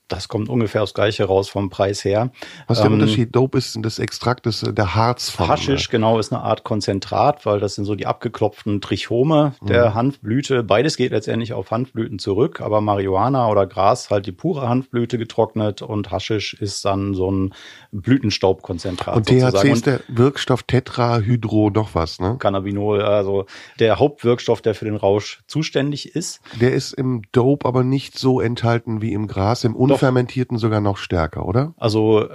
Das 0.08 0.28
kommt 0.28 0.48
ungefähr 0.48 0.82
aufs 0.82 0.94
Gleiche 0.94 1.24
raus 1.24 1.48
vom 1.48 1.70
Preis 1.70 2.04
her. 2.04 2.30
Was 2.66 2.78
ist 2.78 2.82
der 2.82 2.90
ähm, 2.90 3.00
Unterschied? 3.00 3.34
Dope 3.36 3.58
ist 3.58 3.78
das 3.82 3.98
Extrakt, 3.98 4.46
des, 4.46 4.60
der 4.60 4.94
Harz 4.94 5.28
von. 5.30 5.48
Haschisch, 5.48 5.90
genau, 5.90 6.18
ist 6.18 6.32
eine 6.32 6.42
Art 6.42 6.64
Konzentrat, 6.64 7.44
weil 7.46 7.60
das 7.60 7.74
sind 7.74 7.84
so 7.84 7.94
die 7.94 8.06
abgeklopften 8.06 8.80
Trichome 8.80 9.54
der 9.62 9.90
mhm. 9.90 9.94
Hanfblüte. 9.94 10.62
Beides 10.62 10.96
geht 10.96 11.12
letztendlich 11.12 11.52
auf 11.52 11.70
Hanfblüten 11.70 12.18
zurück, 12.18 12.60
aber 12.60 12.80
Marihuana 12.80 13.49
oder 13.49 13.66
Gras 13.66 14.10
halt 14.10 14.26
die 14.26 14.32
pure 14.32 14.68
Hanfblüte 14.68 15.18
getrocknet 15.18 15.82
und 15.82 16.10
Haschisch 16.10 16.54
ist 16.54 16.84
dann 16.84 17.14
so 17.14 17.30
ein 17.30 17.54
Blütenstaubkonzentrat. 17.92 19.16
Und 19.16 19.26
THC 19.26 19.40
sozusagen. 19.40 19.73
ist 19.73 19.86
der 19.86 20.00
Wirkstoff 20.08 20.62
Tetrahydro 20.62 21.71
doch 21.71 21.94
was, 21.94 22.18
ne? 22.18 22.36
Cannabinol, 22.38 23.02
also 23.02 23.47
der 23.78 23.99
Hauptwirkstoff, 23.99 24.62
der 24.62 24.75
für 24.75 24.86
den 24.86 24.97
Rausch 24.97 25.40
zuständig 25.47 26.14
ist. 26.14 26.40
Der 26.60 26.73
ist 26.73 26.92
im 26.92 27.23
Dope 27.32 27.66
aber 27.66 27.84
nicht 27.84 28.18
so 28.18 28.40
enthalten 28.40 29.02
wie 29.02 29.12
im 29.12 29.26
Gras, 29.26 29.64
im 29.64 29.76
Doch 29.99 30.08
unfermentierten 30.08 30.58
sogar 30.58 30.80
noch 30.80 30.97
stärker, 30.97 31.47
oder? 31.47 31.75
Also 31.76 32.28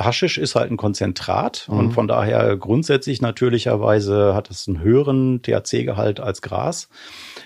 Haschisch 0.00 0.38
ist 0.38 0.54
halt 0.54 0.70
ein 0.70 0.76
Konzentrat 0.76 1.66
mhm. 1.70 1.78
und 1.78 1.92
von 1.92 2.08
daher 2.08 2.56
grundsätzlich 2.56 3.20
natürlicherweise 3.20 4.34
hat 4.34 4.50
es 4.50 4.66
einen 4.66 4.80
höheren 4.80 5.42
THC-Gehalt 5.42 6.20
als 6.20 6.42
Gras. 6.42 6.88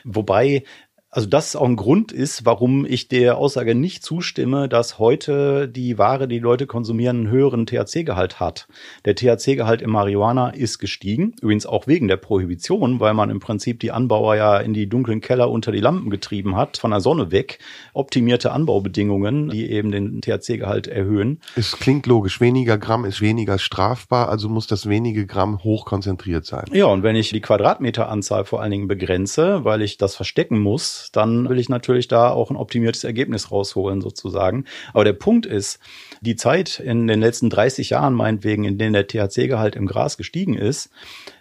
Wobei 0.05 0.65
also 1.15 1.29
das 1.29 1.55
auch 1.55 1.65
ein 1.65 1.77
Grund 1.77 2.11
ist, 2.11 2.45
warum 2.45 2.85
ich 2.85 3.07
der 3.07 3.39
Aussage 3.39 3.77
nicht 3.77 4.03
zustimme, 4.03 4.69
dass 4.69 4.99
heute 4.99 5.69
die 5.69 5.97
Ware, 5.97 6.27
die 6.27 6.41
Leute 6.41 6.67
konsumieren, 6.67 7.19
einen 7.19 7.29
höheren 7.29 7.67
THC-Gehalt 7.67 8.41
hat. 8.41 8.67
Der 9.05 9.15
THC-Gehalt 9.15 9.81
im 9.81 9.91
Marihuana 9.91 10.51
ist 10.51 10.81
gestiegen, 10.81 11.37
übrigens 11.41 11.67
auch 11.67 11.87
wegen 11.87 12.09
der 12.09 12.17
Prohibition, 12.17 12.99
weil 12.99 13.15
man 13.15 13.31
im 13.31 13.39
Prinzip 13.39 13.79
die 13.79 13.93
Anbauer 13.93 14.35
ja 14.35 14.57
in 14.59 14.75
die 14.75 14.89
dunklen 14.89 15.21
Keller 15.21 15.53
unter 15.53 15.71
die 15.71 15.79
Lampen 15.79 16.11
getrieben 16.11 16.57
hat, 16.57 16.79
von 16.79 16.91
der 16.91 16.99
Sonne 16.99 17.31
weg, 17.31 17.61
optimierte 17.93 18.51
Anbaubedingungen, 18.51 19.51
die 19.51 19.71
eben 19.71 19.93
den 19.93 20.21
THC-Gehalt 20.21 20.89
erhöhen. 20.89 21.41
Es 21.55 21.79
klingt 21.79 22.07
logisch, 22.07 22.41
weniger 22.41 22.77
Gramm 22.77 23.05
ist 23.05 23.21
weniger 23.21 23.59
strafbar, 23.61 24.31
also 24.31 24.49
muss 24.49 24.67
das 24.67 24.89
wenige 24.89 25.27
Gramm 25.27 25.63
hochkonzentriert 25.63 26.45
sein. 26.45 26.65
Ja, 26.73 26.87
und 26.87 27.05
wenn 27.05 27.15
ich 27.15 27.31
die 27.31 27.41
Quadratmeteranzahl 27.41 28.45
vor 28.45 28.61
allen 28.61 28.73
Dingen 28.73 28.89
begrenze, 28.89 29.65
weil 29.65 29.81
ich 29.81 29.97
das 29.97 30.17
verstecken 30.17 30.59
muss, 30.59 31.04
dann 31.13 31.49
will 31.49 31.59
ich 31.59 31.69
natürlich 31.69 32.09
da 32.09 32.31
auch 32.31 32.51
ein 32.51 32.57
optimiertes 32.57 33.05
Ergebnis 33.05 33.51
rausholen 33.51 34.01
sozusagen. 34.01 34.65
Aber 34.93 35.05
der 35.05 35.13
Punkt 35.13 35.47
ist, 35.47 35.79
die 36.21 36.37
Zeit 36.37 36.81
in 36.81 37.07
den 37.07 37.21
letzten 37.21 37.51
30 37.51 37.91
Jahren 37.91 38.15
meinetwegen, 38.15 38.65
in 38.65 38.79
denen 38.79 38.93
der 38.93 39.07
THC-Gehalt 39.07 39.77
im 39.77 39.87
Gras 39.87 40.17
gestiegen 40.17 40.55
ist, 40.55 40.91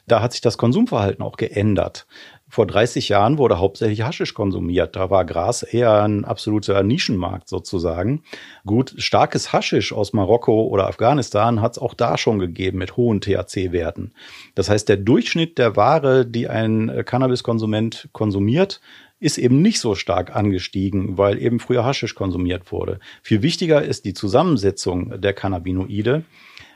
da 0.08 0.22
hat 0.22 0.34
sich 0.34 0.42
das 0.42 0.58
Konsumverhalten 0.58 1.24
auch 1.24 1.38
geändert. 1.38 2.06
Vor 2.54 2.68
30 2.68 3.10
Jahren 3.10 3.40
wurde 3.40 3.58
hauptsächlich 3.58 4.04
Haschisch 4.04 4.36
konsumiert. 4.36 4.96
Da 4.96 5.10
war 5.10 5.26
Gras 5.26 5.64
eher 5.64 6.04
ein 6.04 6.24
absoluter 6.24 6.84
Nischenmarkt 6.84 7.50
sozusagen. 7.50 8.22
Gut, 8.64 8.94
starkes 8.98 9.54
Haschisch 9.54 9.92
aus 9.92 10.14
Marokko 10.14 10.68
oder 10.68 10.88
Afghanistan 10.88 11.62
hat 11.62 11.72
es 11.72 11.78
auch 11.80 11.96
da 11.96 12.16
schon 12.16 12.38
gegeben 12.38 12.78
mit 12.78 12.96
hohen 12.96 13.22
THC-Werten. 13.22 14.14
Das 14.54 14.70
heißt, 14.70 14.88
der 14.88 14.98
Durchschnitt 14.98 15.58
der 15.58 15.76
Ware, 15.76 16.28
die 16.28 16.48
ein 16.48 17.04
Cannabiskonsument 17.06 18.10
konsumiert, 18.12 18.82
ist 19.24 19.38
eben 19.38 19.62
nicht 19.62 19.80
so 19.80 19.96
stark 19.96 20.36
angestiegen, 20.36 21.18
weil 21.18 21.42
eben 21.42 21.60
früher 21.60 21.86
Haschisch 21.86 22.14
konsumiert 22.14 22.72
wurde. 22.72 23.00
Viel 23.22 23.42
wichtiger 23.42 23.82
ist 23.82 24.06
die 24.06 24.14
Zusammensetzung 24.14 25.22
der 25.22 25.34
Cannabinoide, 25.34 26.24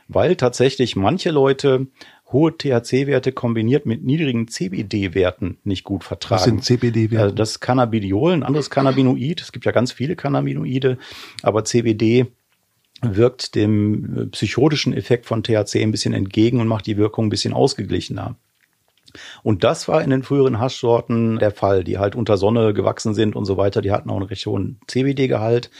weil 0.08 0.36
tatsächlich 0.36 0.96
manche 0.96 1.30
Leute 1.30 1.86
hohe 2.32 2.56
THC-Werte 2.56 3.32
kombiniert 3.32 3.86
mit 3.86 4.04
niedrigen 4.04 4.48
CBD-Werten 4.48 5.58
nicht 5.64 5.84
gut 5.84 6.04
vertragen. 6.04 6.40
Was 6.40 6.44
sind 6.44 6.64
CBD-Werte? 6.64 7.22
Also 7.22 7.34
das 7.34 7.60
Cannabidiol, 7.60 8.32
ein 8.32 8.42
anderes 8.42 8.70
Cannabinoid. 8.70 9.40
Es 9.40 9.52
gibt 9.52 9.66
ja 9.66 9.72
ganz 9.72 9.92
viele 9.92 10.16
Cannabinoide, 10.16 10.98
aber 11.42 11.64
CBD 11.64 12.26
wirkt 13.02 13.54
dem 13.54 14.30
psychotischen 14.32 14.92
Effekt 14.92 15.26
von 15.26 15.42
THC 15.42 15.82
ein 15.82 15.90
bisschen 15.90 16.14
entgegen 16.14 16.60
und 16.60 16.66
macht 16.66 16.86
die 16.86 16.96
Wirkung 16.96 17.26
ein 17.26 17.30
bisschen 17.30 17.52
ausgeglichener. 17.52 18.36
Und 19.42 19.64
das 19.64 19.88
war 19.88 20.02
in 20.02 20.10
den 20.10 20.22
früheren 20.22 20.58
Haschsorten 20.58 21.38
der 21.38 21.50
Fall, 21.50 21.84
die 21.84 21.98
halt 21.98 22.14
unter 22.14 22.36
Sonne 22.36 22.74
gewachsen 22.74 23.14
sind 23.14 23.36
und 23.36 23.44
so 23.44 23.56
weiter. 23.56 23.80
Die 23.82 23.92
hatten 23.92 24.10
auch 24.10 24.16
einen 24.16 24.26
recht 24.26 24.46
hohen 24.46 24.80
CBD-Gehalt. 24.86 25.70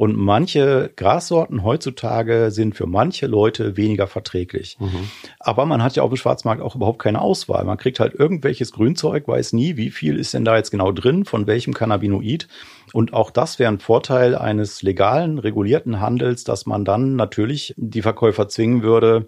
Und 0.00 0.16
manche 0.16 0.90
Grassorten 0.96 1.62
heutzutage 1.62 2.50
sind 2.52 2.74
für 2.74 2.86
manche 2.86 3.26
Leute 3.26 3.76
weniger 3.76 4.06
verträglich. 4.06 4.78
Mhm. 4.80 5.10
Aber 5.38 5.66
man 5.66 5.82
hat 5.82 5.94
ja 5.94 6.02
auf 6.02 6.08
dem 6.08 6.16
Schwarzmarkt 6.16 6.62
auch 6.62 6.74
überhaupt 6.74 7.00
keine 7.00 7.20
Auswahl. 7.20 7.66
Man 7.66 7.76
kriegt 7.76 8.00
halt 8.00 8.14
irgendwelches 8.14 8.72
Grünzeug, 8.72 9.28
weiß 9.28 9.52
nie, 9.52 9.76
wie 9.76 9.90
viel 9.90 10.18
ist 10.18 10.32
denn 10.32 10.46
da 10.46 10.56
jetzt 10.56 10.70
genau 10.70 10.90
drin, 10.90 11.26
von 11.26 11.46
welchem 11.46 11.74
Cannabinoid. 11.74 12.48
Und 12.94 13.12
auch 13.12 13.30
das 13.30 13.58
wäre 13.58 13.70
ein 13.70 13.78
Vorteil 13.78 14.36
eines 14.36 14.80
legalen, 14.80 15.38
regulierten 15.38 16.00
Handels, 16.00 16.44
dass 16.44 16.64
man 16.64 16.86
dann 16.86 17.16
natürlich 17.16 17.74
die 17.76 18.00
Verkäufer 18.00 18.48
zwingen 18.48 18.82
würde, 18.82 19.26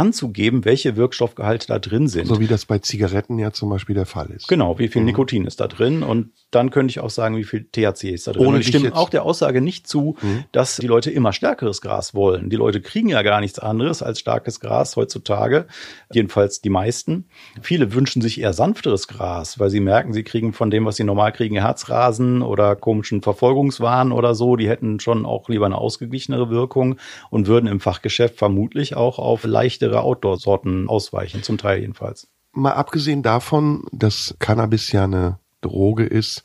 anzugeben, 0.00 0.64
welche 0.64 0.96
Wirkstoffgehalte 0.96 1.66
da 1.66 1.78
drin 1.78 2.08
sind. 2.08 2.26
So 2.26 2.40
wie 2.40 2.46
das 2.46 2.64
bei 2.64 2.78
Zigaretten 2.78 3.38
ja 3.38 3.52
zum 3.52 3.68
Beispiel 3.68 3.94
der 3.94 4.06
Fall 4.06 4.30
ist. 4.30 4.48
Genau, 4.48 4.78
wie 4.78 4.88
viel 4.88 5.02
mhm. 5.02 5.06
Nikotin 5.08 5.44
ist 5.44 5.60
da 5.60 5.68
drin 5.68 6.02
und 6.02 6.30
dann 6.50 6.70
könnte 6.70 6.90
ich 6.90 7.00
auch 7.00 7.10
sagen, 7.10 7.36
wie 7.36 7.44
viel 7.44 7.64
THC 7.64 8.10
ist 8.10 8.26
da 8.26 8.32
drin. 8.32 8.46
Ohne 8.46 8.56
und 8.56 8.60
ich 8.60 8.68
stimme 8.68 8.94
auch 8.94 9.08
der 9.08 9.24
Aussage 9.24 9.60
nicht 9.60 9.86
zu, 9.86 10.16
mhm. 10.20 10.44
dass 10.52 10.76
die 10.76 10.86
Leute 10.86 11.10
immer 11.10 11.32
stärkeres 11.32 11.80
Gras 11.80 12.14
wollen. 12.14 12.50
Die 12.50 12.56
Leute 12.56 12.80
kriegen 12.80 13.08
ja 13.08 13.22
gar 13.22 13.40
nichts 13.40 13.58
anderes 13.58 14.02
als 14.02 14.18
starkes 14.18 14.60
Gras 14.60 14.96
heutzutage, 14.96 15.66
jedenfalls 16.12 16.60
die 16.60 16.70
meisten. 16.70 17.26
Viele 17.60 17.94
wünschen 17.94 18.20
sich 18.20 18.40
eher 18.40 18.52
sanfteres 18.52 19.06
Gras, 19.06 19.58
weil 19.58 19.70
sie 19.70 19.80
merken, 19.80 20.12
sie 20.12 20.24
kriegen 20.24 20.52
von 20.52 20.70
dem, 20.70 20.84
was 20.84 20.96
sie 20.96 21.04
normal 21.04 21.32
kriegen, 21.32 21.56
Herzrasen 21.56 22.42
oder 22.42 22.74
komischen 22.74 23.22
Verfolgungswahn 23.22 24.12
oder 24.12 24.34
so. 24.34 24.56
Die 24.56 24.68
hätten 24.68 24.98
schon 25.00 25.26
auch 25.26 25.48
lieber 25.48 25.66
eine 25.66 25.78
ausgeglichenere 25.78 26.50
Wirkung 26.50 26.96
und 27.30 27.46
würden 27.46 27.66
im 27.68 27.80
Fachgeschäft 27.80 28.36
vermutlich 28.36 28.96
auch 28.96 29.18
auf 29.18 29.44
leichtere 29.44 30.02
Outdoor-Sorten 30.02 30.88
ausweichen, 30.88 31.42
zum 31.42 31.58
Teil 31.58 31.80
jedenfalls. 31.80 32.28
Mal 32.52 32.72
abgesehen 32.72 33.22
davon, 33.22 33.84
dass 33.92 34.34
Cannabis 34.40 34.90
ja 34.90 35.04
eine 35.04 35.38
Droge 35.60 36.04
ist, 36.04 36.42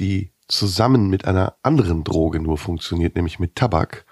die 0.00 0.30
zusammen 0.48 1.08
mit 1.08 1.24
einer 1.24 1.56
anderen 1.62 2.04
Droge 2.04 2.40
nur 2.40 2.58
funktioniert, 2.58 3.16
nämlich 3.16 3.38
mit 3.38 3.56
Tabak, 3.56 4.04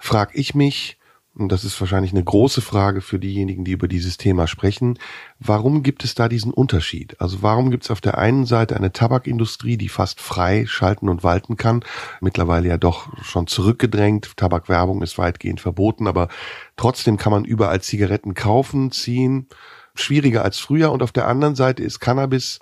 frage 0.00 0.32
ich 0.34 0.54
mich, 0.54 0.98
und 1.34 1.50
das 1.50 1.64
ist 1.64 1.80
wahrscheinlich 1.80 2.12
eine 2.12 2.22
große 2.22 2.60
Frage 2.60 3.00
für 3.00 3.18
diejenigen, 3.18 3.64
die 3.64 3.72
über 3.72 3.88
dieses 3.88 4.18
Thema 4.18 4.46
sprechen, 4.46 4.98
warum 5.38 5.82
gibt 5.82 6.04
es 6.04 6.14
da 6.14 6.28
diesen 6.28 6.52
Unterschied? 6.52 7.18
Also 7.22 7.40
warum 7.40 7.70
gibt 7.70 7.84
es 7.84 7.90
auf 7.90 8.02
der 8.02 8.18
einen 8.18 8.44
Seite 8.44 8.76
eine 8.76 8.92
Tabakindustrie, 8.92 9.78
die 9.78 9.88
fast 9.88 10.20
frei 10.20 10.66
schalten 10.66 11.08
und 11.08 11.24
walten 11.24 11.56
kann, 11.56 11.84
mittlerweile 12.20 12.68
ja 12.68 12.76
doch 12.76 13.08
schon 13.22 13.46
zurückgedrängt, 13.46 14.36
Tabakwerbung 14.36 15.00
ist 15.00 15.16
weitgehend 15.16 15.62
verboten, 15.62 16.06
aber 16.06 16.28
trotzdem 16.76 17.16
kann 17.16 17.32
man 17.32 17.46
überall 17.46 17.80
Zigaretten 17.80 18.34
kaufen, 18.34 18.92
ziehen, 18.92 19.48
schwieriger 19.94 20.44
als 20.44 20.58
früher 20.58 20.92
und 20.92 21.02
auf 21.02 21.12
der 21.12 21.28
anderen 21.28 21.54
Seite 21.54 21.82
ist 21.82 21.98
Cannabis 21.98 22.60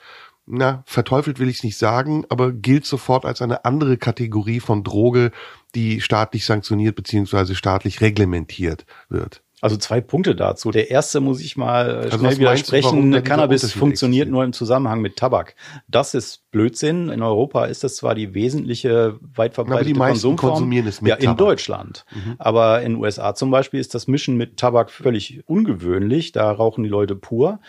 na, 0.51 0.83
verteufelt 0.87 1.39
will 1.39 1.49
ich 1.49 1.59
es 1.59 1.65
nicht 1.65 1.79
sagen, 1.79 2.25
aber 2.29 2.53
gilt 2.53 2.85
sofort 2.85 3.25
als 3.25 3.41
eine 3.43 3.65
andere 3.65 3.97
Kategorie 3.97 4.61
von 4.61 4.83
Droge, 4.83 5.31
die 5.75 6.01
staatlich 6.01 6.45
sanktioniert 6.45 6.97
beziehungsweise 6.97 7.55
staatlich 7.55 8.01
reglementiert 8.01 8.85
wird. 9.09 9.43
Also 9.63 9.77
zwei 9.77 10.01
Punkte 10.01 10.35
dazu. 10.35 10.71
Der 10.71 10.91
erste 10.91 11.21
muss 11.21 11.41
ich 11.41 11.57
mal 11.57 11.91
äh, 11.91 11.93
also 12.05 12.19
schnell 12.19 12.39
widersprechen. 12.39 13.23
Cannabis 13.23 13.71
funktioniert 13.73 14.23
existiert? 14.23 14.31
nur 14.31 14.45
im 14.45 14.53
Zusammenhang 14.55 15.03
mit 15.03 15.17
Tabak. 15.17 15.55
Das 15.87 16.15
ist 16.15 16.51
Blödsinn. 16.51 17.11
In 17.11 17.23
Europa 17.23 17.67
ist 17.67 17.85
das 17.85 17.97
zwar 17.97 18.15
die 18.15 18.33
wesentliche 18.33 19.19
weit 19.35 19.55
verbreitete 19.55 19.91
Aber 19.91 20.07
die 20.07 20.13
Konsumform. 20.13 20.53
Konsumieren 20.53 20.87
es 20.87 21.03
mit 21.03 21.11
ja, 21.11 21.17
in 21.17 21.25
Tabak. 21.25 21.39
Deutschland. 21.39 22.07
Mhm. 22.11 22.37
Aber 22.39 22.81
in 22.81 22.95
den 22.95 23.03
USA 23.03 23.35
zum 23.35 23.51
Beispiel 23.51 23.81
ist 23.81 23.95
das 23.95 24.09
Mischen 24.09 24.37
mit 24.37 24.57
Tabak 24.57 24.91
völlig 24.91 25.43
ungewöhnlich. 25.47 26.33
Da 26.33 26.51
rauchen 26.51 26.83
die 26.83 26.91
Leute 26.91 27.15
pur 27.15 27.61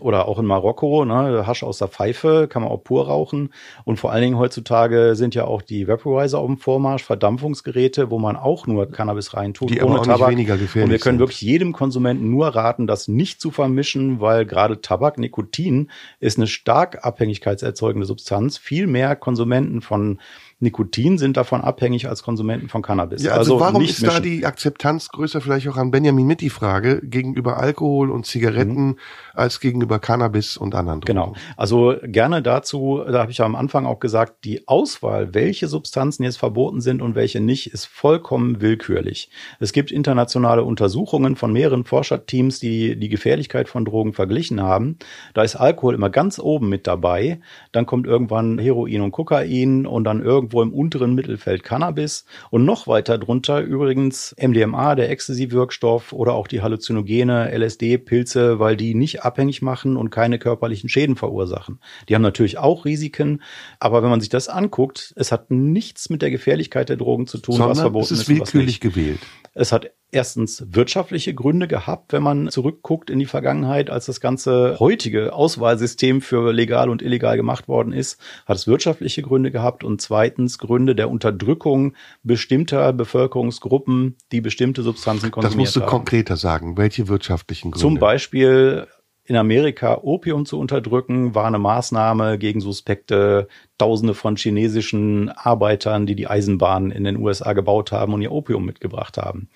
oder 0.00 0.28
auch 0.28 0.38
in 0.38 0.46
Marokko, 0.46 1.04
ne, 1.04 1.46
Hasch 1.46 1.62
aus 1.62 1.78
der 1.78 1.88
Pfeife, 1.88 2.48
kann 2.48 2.62
man 2.62 2.70
auch 2.70 2.82
pur 2.82 3.06
rauchen. 3.06 3.52
Und 3.84 3.98
vor 3.98 4.12
allen 4.12 4.22
Dingen 4.22 4.38
heutzutage 4.38 5.14
sind 5.14 5.34
ja 5.34 5.44
auch 5.44 5.62
die 5.62 5.88
Vaporizer 5.88 6.38
auf 6.38 6.46
dem 6.46 6.58
Vormarsch, 6.58 7.04
Verdampfungsgeräte, 7.04 8.10
wo 8.10 8.18
man 8.18 8.36
auch 8.36 8.66
nur 8.66 8.90
Cannabis 8.90 9.34
reintut, 9.34 9.70
die 9.70 9.82
ohne 9.82 10.02
Tabak. 10.02 10.30
weniger 10.30 10.56
gefährlich 10.56 10.84
Und 10.84 10.90
wir 10.90 10.98
können 10.98 11.18
sind. 11.18 11.20
wirklich 11.20 11.40
jedem 11.40 11.72
Konsumenten 11.72 12.30
nur 12.30 12.48
raten, 12.48 12.86
das 12.86 13.08
nicht 13.08 13.40
zu 13.40 13.50
vermischen, 13.50 14.20
weil 14.20 14.46
gerade 14.46 14.80
Tabak, 14.80 15.18
Nikotin 15.18 15.90
ist 16.20 16.38
eine 16.38 16.46
stark 16.46 17.04
abhängigkeitserzeugende 17.04 18.06
Substanz. 18.06 18.58
Viel 18.58 18.86
mehr 18.86 19.16
Konsumenten 19.16 19.80
von 19.80 20.18
Nikotin 20.60 21.18
sind 21.18 21.36
davon 21.36 21.60
abhängig 21.60 22.08
als 22.08 22.24
Konsumenten 22.24 22.68
von 22.68 22.82
Cannabis. 22.82 23.22
Ja, 23.22 23.32
also, 23.32 23.54
also 23.54 23.60
warum 23.60 23.82
ist 23.82 24.02
mischen. 24.02 24.14
da 24.14 24.18
die 24.18 24.44
Akzeptanz 24.44 25.08
größer, 25.08 25.40
vielleicht 25.40 25.68
auch 25.68 25.76
an 25.76 25.92
Benjamin 25.92 26.26
mit 26.26 26.40
die 26.40 26.50
Frage, 26.50 27.00
gegenüber 27.00 27.58
Alkohol 27.58 28.10
und 28.10 28.26
Zigaretten 28.26 28.86
mhm. 28.86 28.98
als 29.34 29.60
gegenüber 29.60 30.00
Cannabis 30.00 30.56
und 30.56 30.74
anderen 30.74 31.00
Drogen? 31.00 31.06
Genau. 31.06 31.34
Also 31.56 31.94
gerne 32.02 32.42
dazu, 32.42 33.00
da 33.06 33.20
habe 33.20 33.30
ich 33.30 33.38
ja 33.38 33.44
am 33.44 33.54
Anfang 33.54 33.86
auch 33.86 34.00
gesagt, 34.00 34.44
die 34.44 34.66
Auswahl, 34.66 35.32
welche 35.32 35.68
Substanzen 35.68 36.24
jetzt 36.24 36.38
verboten 36.38 36.80
sind 36.80 37.02
und 37.02 37.14
welche 37.14 37.40
nicht, 37.40 37.72
ist 37.72 37.86
vollkommen 37.86 38.60
willkürlich. 38.60 39.30
Es 39.60 39.72
gibt 39.72 39.92
internationale 39.92 40.64
Untersuchungen 40.64 41.36
von 41.36 41.52
mehreren 41.52 41.84
Forscherteams, 41.84 42.58
die 42.58 42.98
die 42.98 43.08
Gefährlichkeit 43.08 43.68
von 43.68 43.84
Drogen 43.84 44.12
verglichen 44.12 44.60
haben. 44.60 44.98
Da 45.34 45.42
ist 45.42 45.54
Alkohol 45.54 45.94
immer 45.94 46.10
ganz 46.10 46.40
oben 46.40 46.68
mit 46.68 46.88
dabei. 46.88 47.38
Dann 47.70 47.86
kommt 47.86 48.08
irgendwann 48.08 48.58
Heroin 48.58 49.02
und 49.02 49.12
Kokain 49.12 49.86
und 49.86 50.02
dann 50.02 50.20
irgendwann 50.20 50.47
irgendwo 50.48 50.62
im 50.62 50.72
unteren 50.72 51.14
Mittelfeld 51.14 51.62
Cannabis 51.62 52.24
und 52.50 52.64
noch 52.64 52.86
weiter 52.86 53.18
drunter 53.18 53.60
übrigens 53.60 54.34
MDMA, 54.40 54.94
der 54.94 55.10
Ecstasy-Wirkstoff 55.10 56.12
oder 56.12 56.34
auch 56.34 56.46
die 56.46 56.62
Halluzinogene, 56.62 57.50
LSD, 57.56 57.98
Pilze, 57.98 58.58
weil 58.58 58.76
die 58.76 58.94
nicht 58.94 59.22
abhängig 59.22 59.62
machen 59.62 59.96
und 59.96 60.10
keine 60.10 60.38
körperlichen 60.38 60.88
Schäden 60.88 61.16
verursachen. 61.16 61.80
Die 62.08 62.14
haben 62.14 62.22
natürlich 62.22 62.58
auch 62.58 62.84
Risiken, 62.84 63.42
aber 63.78 64.02
wenn 64.02 64.10
man 64.10 64.20
sich 64.20 64.30
das 64.30 64.48
anguckt, 64.48 65.12
es 65.16 65.32
hat 65.32 65.50
nichts 65.50 66.08
mit 66.08 66.22
der 66.22 66.30
Gefährlichkeit 66.30 66.88
der 66.88 66.96
Drogen 66.96 67.26
zu 67.26 67.38
tun, 67.38 67.56
Sondern 67.56 67.70
was 67.70 67.80
verboten 67.80 68.04
ist. 68.04 68.10
Es 68.12 68.20
ist 68.20 68.28
willkürlich 68.28 68.80
gewählt. 68.80 69.20
Es 69.54 69.72
hat 69.72 69.90
erstens 70.10 70.64
wirtschaftliche 70.70 71.34
Gründe 71.34 71.68
gehabt, 71.68 72.12
wenn 72.12 72.22
man 72.22 72.50
zurückguckt 72.50 73.10
in 73.10 73.18
die 73.18 73.26
Vergangenheit, 73.26 73.90
als 73.90 74.06
das 74.06 74.20
ganze 74.20 74.76
heutige 74.78 75.32
Auswahlsystem 75.32 76.20
für 76.20 76.52
legal 76.52 76.88
und 76.88 77.02
illegal 77.02 77.36
gemacht 77.36 77.68
worden 77.68 77.92
ist, 77.92 78.18
hat 78.46 78.56
es 78.56 78.66
wirtschaftliche 78.66 79.22
Gründe 79.22 79.50
gehabt 79.50 79.84
und 79.84 80.00
zweitens 80.00 80.58
Gründe 80.58 80.94
der 80.94 81.10
Unterdrückung 81.10 81.94
bestimmter 82.22 82.92
Bevölkerungsgruppen, 82.92 84.16
die 84.32 84.40
bestimmte 84.40 84.82
Substanzen 84.82 85.30
konsumiert 85.30 85.52
haben. 85.52 85.58
Das 85.58 85.66
musst 85.66 85.76
du 85.76 85.80
haben. 85.82 85.90
konkreter 85.90 86.36
sagen. 86.36 86.76
Welche 86.76 87.08
wirtschaftlichen 87.08 87.70
Gründe? 87.70 87.80
Zum 87.80 87.98
Beispiel 87.98 88.86
in 89.28 89.36
Amerika 89.36 89.98
Opium 90.02 90.46
zu 90.46 90.58
unterdrücken, 90.58 91.34
war 91.34 91.44
eine 91.44 91.58
Maßnahme 91.58 92.38
gegen 92.38 92.62
suspekte 92.62 93.48
Tausende 93.78 94.14
von 94.14 94.34
chinesischen 94.34 95.28
Arbeitern, 95.28 96.04
die 96.04 96.16
die 96.16 96.26
Eisenbahnen 96.26 96.90
in 96.90 97.04
den 97.04 97.16
USA 97.16 97.52
gebaut 97.52 97.92
haben 97.92 98.12
und 98.12 98.22
ihr 98.22 98.32
Opium 98.32 98.64
mitgebracht 98.64 99.16
haben. 99.16 99.48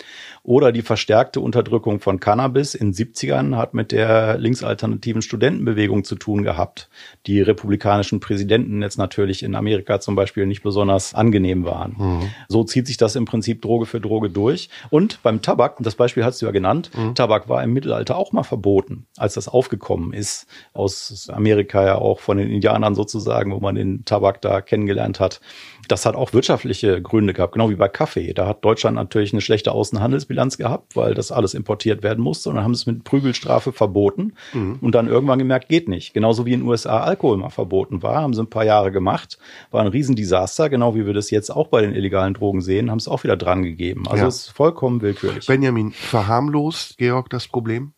Oder 0.44 0.70
die 0.70 0.82
verstärkte 0.82 1.40
Unterdrückung 1.40 1.98
von 1.98 2.20
Cannabis 2.20 2.74
in 2.74 2.92
70ern 2.92 3.56
hat 3.56 3.74
mit 3.74 3.90
der 3.90 4.38
linksalternativen 4.38 5.22
Studentenbewegung 5.22 6.04
zu 6.04 6.14
tun 6.14 6.44
gehabt, 6.44 6.88
die 7.26 7.40
republikanischen 7.40 8.20
Präsidenten 8.20 8.80
jetzt 8.80 8.96
natürlich 8.96 9.42
in 9.42 9.56
Amerika 9.56 9.98
zum 9.98 10.14
Beispiel 10.14 10.46
nicht 10.46 10.62
besonders 10.62 11.14
angenehm 11.14 11.64
waren. 11.64 11.96
Mhm. 11.98 12.30
So 12.48 12.62
zieht 12.62 12.86
sich 12.86 12.96
das 12.96 13.16
im 13.16 13.24
Prinzip 13.24 13.60
Droge 13.60 13.86
für 13.86 14.00
Droge 14.00 14.30
durch. 14.30 14.68
Und 14.90 15.20
beim 15.22 15.42
Tabak, 15.42 15.78
das 15.80 15.96
Beispiel 15.96 16.24
hast 16.24 16.40
du 16.40 16.46
ja 16.46 16.52
genannt, 16.52 16.90
mhm. 16.96 17.16
Tabak 17.16 17.48
war 17.48 17.62
im 17.62 17.72
Mittelalter 17.72 18.16
auch 18.16 18.32
mal 18.32 18.44
verboten, 18.44 19.06
als 19.16 19.34
das 19.34 19.48
aufgekommen 19.48 20.12
ist, 20.12 20.46
aus 20.74 21.28
Amerika 21.28 21.84
ja 21.84 21.96
auch 21.96 22.20
von 22.20 22.36
den 22.36 22.50
Indianern 22.50 22.94
sozusagen, 22.94 23.52
wo 23.52 23.60
man 23.60 23.74
den 23.74 24.04
Tabak 24.12 24.42
da 24.42 24.60
kennengelernt 24.60 25.20
hat. 25.20 25.40
Das 25.88 26.04
hat 26.04 26.14
auch 26.14 26.34
wirtschaftliche 26.34 27.00
Gründe 27.00 27.32
gehabt, 27.32 27.54
genau 27.54 27.70
wie 27.70 27.76
bei 27.76 27.88
Kaffee. 27.88 28.34
Da 28.34 28.46
hat 28.46 28.64
Deutschland 28.64 28.94
natürlich 28.94 29.32
eine 29.32 29.40
schlechte 29.40 29.72
Außenhandelsbilanz 29.72 30.58
gehabt, 30.58 30.96
weil 30.96 31.14
das 31.14 31.32
alles 31.32 31.54
importiert 31.54 32.02
werden 32.02 32.22
musste 32.22 32.50
und 32.50 32.56
dann 32.56 32.64
haben 32.64 32.74
sie 32.74 32.82
es 32.82 32.86
mit 32.86 33.04
Prügelstrafe 33.04 33.72
verboten 33.72 34.34
mhm. 34.52 34.78
und 34.82 34.94
dann 34.94 35.08
irgendwann 35.08 35.38
gemerkt, 35.38 35.68
geht 35.70 35.88
nicht. 35.88 36.12
Genauso 36.12 36.44
wie 36.44 36.52
in 36.52 36.60
den 36.60 36.68
USA 36.68 37.00
Alkohol 37.00 37.38
mal 37.38 37.48
verboten 37.48 38.02
war, 38.02 38.20
haben 38.20 38.34
sie 38.34 38.42
ein 38.42 38.50
paar 38.50 38.64
Jahre 38.64 38.92
gemacht, 38.92 39.38
war 39.70 39.80
ein 39.80 39.88
Riesendesaster, 39.88 40.68
genau 40.68 40.94
wie 40.94 41.06
wir 41.06 41.14
das 41.14 41.30
jetzt 41.30 41.50
auch 41.50 41.68
bei 41.68 41.80
den 41.80 41.94
illegalen 41.94 42.34
Drogen 42.34 42.60
sehen, 42.60 42.90
haben 42.90 42.98
es 42.98 43.08
auch 43.08 43.24
wieder 43.24 43.36
dran 43.36 43.62
gegeben. 43.62 44.04
Also 44.08 44.24
ja. 44.24 44.28
es 44.28 44.36
ist 44.36 44.50
vollkommen 44.50 45.00
willkürlich. 45.00 45.46
Benjamin, 45.46 45.92
verharmlost 45.92 46.98
Georg 46.98 47.30
das 47.30 47.48
Problem? 47.48 47.94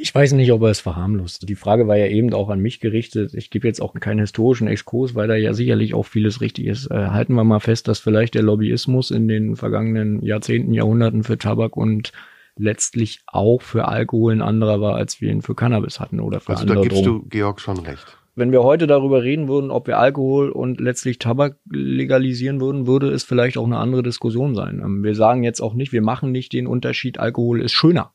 Ich 0.00 0.14
weiß 0.14 0.32
nicht, 0.32 0.52
ob 0.52 0.62
er 0.62 0.68
es 0.68 0.80
verharmlost. 0.80 1.48
Die 1.48 1.54
Frage 1.56 1.88
war 1.88 1.96
ja 1.96 2.06
eben 2.06 2.32
auch 2.32 2.50
an 2.50 2.60
mich 2.60 2.78
gerichtet. 2.78 3.34
Ich 3.34 3.50
gebe 3.50 3.66
jetzt 3.66 3.80
auch 3.80 3.94
keinen 3.94 4.20
historischen 4.20 4.68
Exkurs, 4.68 5.14
weil 5.14 5.26
da 5.26 5.34
ja 5.34 5.54
sicherlich 5.54 5.94
auch 5.94 6.04
vieles 6.06 6.40
richtig 6.40 6.66
ist. 6.66 6.90
Äh, 6.90 7.08
halten 7.08 7.34
wir 7.34 7.44
mal 7.44 7.58
fest, 7.58 7.88
dass 7.88 7.98
vielleicht 7.98 8.34
der 8.34 8.42
Lobbyismus 8.42 9.10
in 9.10 9.26
den 9.26 9.56
vergangenen 9.56 10.22
Jahrzehnten, 10.22 10.72
Jahrhunderten 10.72 11.24
für 11.24 11.36
Tabak 11.36 11.76
und 11.76 12.12
letztlich 12.56 13.20
auch 13.26 13.60
für 13.60 13.88
Alkohol 13.88 14.34
ein 14.34 14.42
anderer 14.42 14.80
war, 14.80 14.94
als 14.94 15.20
wir 15.20 15.30
ihn 15.30 15.42
für 15.42 15.54
Cannabis 15.54 15.98
hatten 15.98 16.20
oder 16.20 16.40
für 16.40 16.50
also 16.50 16.62
andere 16.62 16.76
da 16.76 16.82
gibst 16.82 17.04
Drogen. 17.04 17.22
du 17.22 17.28
Georg 17.28 17.60
schon 17.60 17.78
recht. 17.78 18.18
Wenn 18.36 18.52
wir 18.52 18.62
heute 18.62 18.86
darüber 18.86 19.24
reden 19.24 19.48
würden, 19.48 19.72
ob 19.72 19.88
wir 19.88 19.98
Alkohol 19.98 20.50
und 20.50 20.80
letztlich 20.80 21.18
Tabak 21.18 21.58
legalisieren 21.68 22.60
würden, 22.60 22.86
würde 22.86 23.10
es 23.10 23.24
vielleicht 23.24 23.58
auch 23.58 23.66
eine 23.66 23.78
andere 23.78 24.04
Diskussion 24.04 24.54
sein. 24.54 24.80
Ähm, 24.84 25.02
wir 25.02 25.16
sagen 25.16 25.42
jetzt 25.42 25.60
auch 25.60 25.74
nicht, 25.74 25.92
wir 25.92 26.02
machen 26.02 26.30
nicht 26.30 26.52
den 26.52 26.68
Unterschied, 26.68 27.18
Alkohol 27.18 27.62
ist 27.62 27.72
schöner 27.72 28.12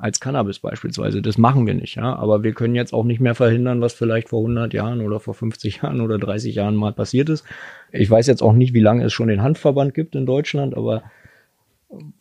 als 0.00 0.20
Cannabis 0.20 0.58
beispielsweise. 0.58 1.22
Das 1.22 1.38
machen 1.38 1.66
wir 1.66 1.74
nicht, 1.74 1.96
ja. 1.96 2.14
Aber 2.16 2.42
wir 2.42 2.52
können 2.52 2.74
jetzt 2.74 2.92
auch 2.92 3.04
nicht 3.04 3.20
mehr 3.20 3.34
verhindern, 3.34 3.80
was 3.80 3.92
vielleicht 3.92 4.30
vor 4.30 4.40
100 4.40 4.72
Jahren 4.72 5.00
oder 5.00 5.20
vor 5.20 5.34
50 5.34 5.76
Jahren 5.82 6.00
oder 6.00 6.18
30 6.18 6.54
Jahren 6.54 6.76
mal 6.76 6.92
passiert 6.92 7.28
ist. 7.28 7.44
Ich 7.92 8.10
weiß 8.10 8.26
jetzt 8.26 8.42
auch 8.42 8.52
nicht, 8.52 8.74
wie 8.74 8.80
lange 8.80 9.04
es 9.04 9.12
schon 9.12 9.28
den 9.28 9.42
Handverband 9.42 9.94
gibt 9.94 10.14
in 10.14 10.26
Deutschland, 10.26 10.76
aber 10.76 11.02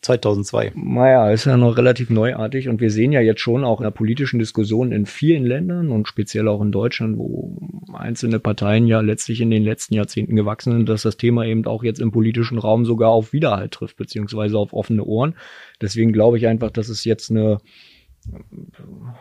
2002. 0.02 0.72
Naja, 0.76 1.30
ist 1.32 1.46
ja 1.46 1.56
noch 1.56 1.78
relativ 1.78 2.10
neuartig 2.10 2.70
und 2.70 2.82
wir 2.82 2.90
sehen 2.90 3.12
ja 3.12 3.22
jetzt 3.22 3.42
schon 3.42 3.64
auch 3.64 3.80
in 3.80 3.84
der 3.84 3.92
politischen 3.92 4.40
Diskussion 4.40 4.92
in 4.92 5.06
vielen 5.06 5.46
Ländern 5.46 5.92
und 5.92 6.08
speziell 6.08 6.48
auch 6.48 6.62
in 6.62 6.72
Deutschland, 6.72 7.18
wo 7.18 7.58
einzelne 7.94 8.40
Parteien 8.40 8.88
ja 8.88 9.02
letztlich 9.02 9.42
in 9.42 9.52
den 9.52 9.64
letzten 9.64 9.94
Jahrzehnten 9.94 10.36
gewachsen 10.36 10.74
sind, 10.74 10.90
dass 10.90 11.04
das 11.04 11.18
Thema 11.18 11.46
eben 11.46 11.66
auch 11.66 11.84
jetzt 11.84 12.00
im 12.00 12.12
politischen 12.12 12.58
Raum 12.58 12.86
sogar 12.86 13.10
auf 13.10 13.32
Widerhalt 13.32 13.72
trifft, 13.72 13.98
beziehungsweise 13.98 14.58
auf 14.58 14.74
offene 14.74 15.04
Ohren. 15.04 15.36
Deswegen 15.82 16.14
glaube 16.14 16.38
ich 16.38 16.48
einfach, 16.48 16.72
dass 16.72 16.90
es 16.90 17.04
jetzt 17.06 17.30
eine 17.30 17.60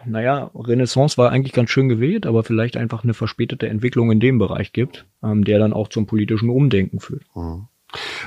naja, 0.04 0.50
Renaissance 0.54 1.16
war 1.18 1.30
eigentlich 1.30 1.52
ganz 1.52 1.70
schön 1.70 1.88
gewählt, 1.88 2.26
aber 2.26 2.42
vielleicht 2.42 2.76
einfach 2.76 3.04
eine 3.04 3.14
verspätete 3.14 3.68
Entwicklung 3.68 4.10
in 4.10 4.20
dem 4.20 4.38
Bereich 4.38 4.72
gibt, 4.72 5.06
ähm, 5.22 5.44
der 5.44 5.58
dann 5.58 5.72
auch 5.72 5.88
zum 5.88 6.06
politischen 6.06 6.50
Umdenken 6.50 7.00
führt. 7.00 7.22
Mhm. 7.34 7.68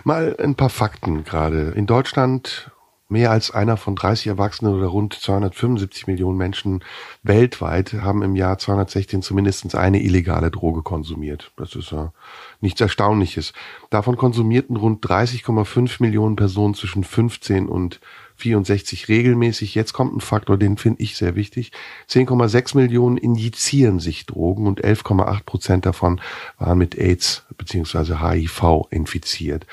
Mal 0.04 0.36
ein 0.40 0.56
paar 0.56 0.70
Fakten 0.70 1.24
gerade. 1.24 1.72
In 1.72 1.86
Deutschland 1.86 2.72
mehr 3.12 3.30
als 3.30 3.52
einer 3.52 3.76
von 3.76 3.96
30 3.96 4.28
Erwachsenen 4.28 4.74
oder 4.74 4.88
rund 4.88 5.14
275 5.14 6.08
Millionen 6.08 6.38
Menschen 6.38 6.84
weltweit 7.24 7.94
haben 7.94 8.24
im 8.24 8.38
Jahr 8.38 8.58
216 8.58 9.22
zumindest 9.22 9.76
eine 9.76 10.02
illegale 10.02 10.50
Droge 10.50 10.82
konsumiert. 10.82 11.52
Das 11.58 11.76
ist 11.76 11.92
ja 11.92 12.14
nichts 12.62 12.80
Erstaunliches. 12.80 13.52
Davon 13.90 14.16
konsumierten 14.16 14.78
rund 14.78 15.06
30,5 15.06 15.98
Millionen 16.02 16.38
Personen 16.38 16.74
zwischen 16.74 17.04
15 17.04 17.68
und 17.68 18.00
64 18.42 19.08
regelmäßig. 19.08 19.76
Jetzt 19.76 19.94
kommt 19.94 20.16
ein 20.16 20.22
Faktor, 20.22 20.58
den 20.58 20.78
finde 20.78 21.02
ich 21.02 21.16
sehr 21.16 21.36
wichtig. 21.36 21.72
10,6 22.10 22.76
Millionen 22.76 23.18
injizieren 23.18 24.00
sich 24.00 24.26
Drogen 24.26 24.68
und 24.68 24.84
11,8 24.84 25.44
Prozent 25.46 25.86
davon 25.86 26.20
waren 26.58 26.78
mit 26.78 26.98
AIDS 26.98 27.44
bzw. 27.58 28.16
HIV 28.16 28.88
infiziert. 28.90 29.66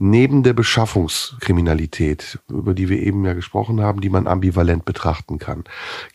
Neben 0.00 0.44
der 0.44 0.52
Beschaffungskriminalität, 0.52 2.38
über 2.48 2.72
die 2.72 2.88
wir 2.88 3.00
eben 3.00 3.24
ja 3.24 3.32
gesprochen 3.32 3.80
haben, 3.80 4.00
die 4.00 4.10
man 4.10 4.28
ambivalent 4.28 4.84
betrachten 4.84 5.40
kann, 5.40 5.64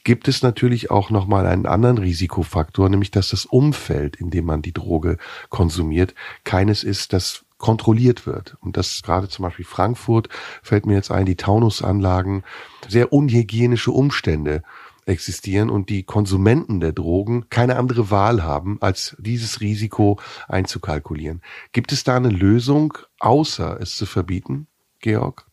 gibt 0.06 0.30
es 0.30 0.42
natürlich 0.42 0.90
auch 0.90 1.10
nochmal 1.10 1.46
einen 1.46 1.66
anderen 1.66 1.98
Risikofaktor, 1.98 2.88
nämlich 2.88 3.12
dass 3.12 3.30
das 3.30 3.44
Umfeld, 3.44 4.16
in 4.16 4.30
dem 4.30 4.46
man 4.46 4.62
die 4.62 4.72
Droge 4.72 5.18
konsumiert, 5.50 6.16
keines 6.46 6.86
ist, 6.86 7.12
das 7.12 7.44
kontrolliert 7.64 8.28
wird. 8.28 8.58
Und 8.60 8.76
das 8.76 9.02
gerade 9.04 9.30
zum 9.30 9.44
Beispiel 9.44 9.64
Frankfurt 9.64 10.28
fällt 10.62 10.86
mir 10.86 10.96
jetzt 10.96 11.12
ein, 11.12 11.26
die 11.26 11.38
Taunusanlagen, 11.38 12.44
sehr 12.90 13.14
unhygienische 13.14 13.92
Umstände 13.92 14.64
existieren 15.06 15.70
und 15.70 15.88
die 15.88 16.04
Konsumenten 16.04 16.82
der 16.82 16.92
Drogen 16.92 17.46
keine 17.50 17.78
andere 17.78 18.12
Wahl 18.12 18.44
haben, 18.44 18.80
als 18.82 19.16
dieses 19.18 19.62
Risiko 19.62 20.20
einzukalkulieren. 20.50 21.42
Gibt 21.72 21.94
es 21.94 22.04
da 22.04 22.18
eine 22.18 22.28
Lösung, 22.28 22.98
außer 23.20 23.80
es 23.80 23.96
zu 23.96 24.06
verbieten, 24.06 24.68
Georg? 25.00 25.48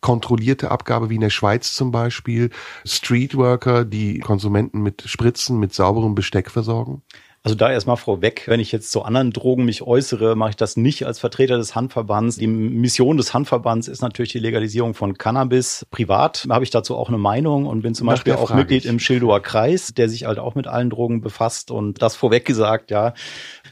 kontrollierte 0.00 0.70
Abgabe 0.70 1.10
wie 1.10 1.16
in 1.16 1.20
der 1.20 1.30
Schweiz 1.30 1.74
zum 1.74 1.90
Beispiel, 1.90 2.50
Streetworker, 2.84 3.84
die 3.84 4.20
Konsumenten 4.20 4.80
mit 4.80 5.02
Spritzen, 5.02 5.58
mit 5.58 5.74
sauberem 5.74 6.14
Besteck 6.14 6.48
versorgen? 6.48 7.02
Also 7.46 7.54
da 7.54 7.70
erstmal 7.70 7.96
vorweg, 7.96 8.42
wenn 8.46 8.58
ich 8.58 8.72
jetzt 8.72 8.90
zu 8.90 9.02
anderen 9.02 9.30
Drogen 9.30 9.64
mich 9.64 9.80
äußere, 9.80 10.34
mache 10.34 10.50
ich 10.50 10.56
das 10.56 10.76
nicht 10.76 11.06
als 11.06 11.20
Vertreter 11.20 11.58
des 11.58 11.76
Handverbands. 11.76 12.38
Die 12.38 12.48
Mission 12.48 13.16
des 13.16 13.34
Handverbands 13.34 13.86
ist 13.86 14.02
natürlich 14.02 14.32
die 14.32 14.40
Legalisierung 14.40 14.94
von 14.94 15.16
Cannabis. 15.16 15.86
Privat 15.92 16.48
habe 16.50 16.64
ich 16.64 16.70
dazu 16.70 16.96
auch 16.96 17.06
eine 17.06 17.18
Meinung 17.18 17.66
und 17.66 17.82
bin 17.82 17.94
zum 17.94 18.08
Nach 18.08 18.14
Beispiel 18.14 18.32
auch 18.32 18.52
Mitglied 18.52 18.84
ich. 18.84 18.90
im 18.90 18.98
Schildoer 18.98 19.42
Kreis, 19.42 19.94
der 19.94 20.08
sich 20.08 20.24
halt 20.24 20.40
auch 20.40 20.56
mit 20.56 20.66
allen 20.66 20.90
Drogen 20.90 21.20
befasst. 21.20 21.70
Und 21.70 22.02
das 22.02 22.16
vorweg 22.16 22.44
gesagt, 22.46 22.90
ja. 22.90 23.14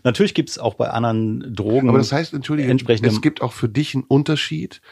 Natürlich 0.05 0.35
gibt 0.35 0.51
es 0.51 0.59
auch 0.59 0.75
bei 0.75 0.91
anderen 0.91 1.53
Drogen. 1.53 1.89
Aber 1.89 1.99
das 1.99 2.13
heißt, 2.13 2.33
entschuldige, 2.33 2.73
es 3.03 3.23
gibt 3.23 3.43
auch 3.43 3.53
für 3.53 3.69
dich 3.69 3.97
einen 3.97 4.05
Unterschied 4.05 4.83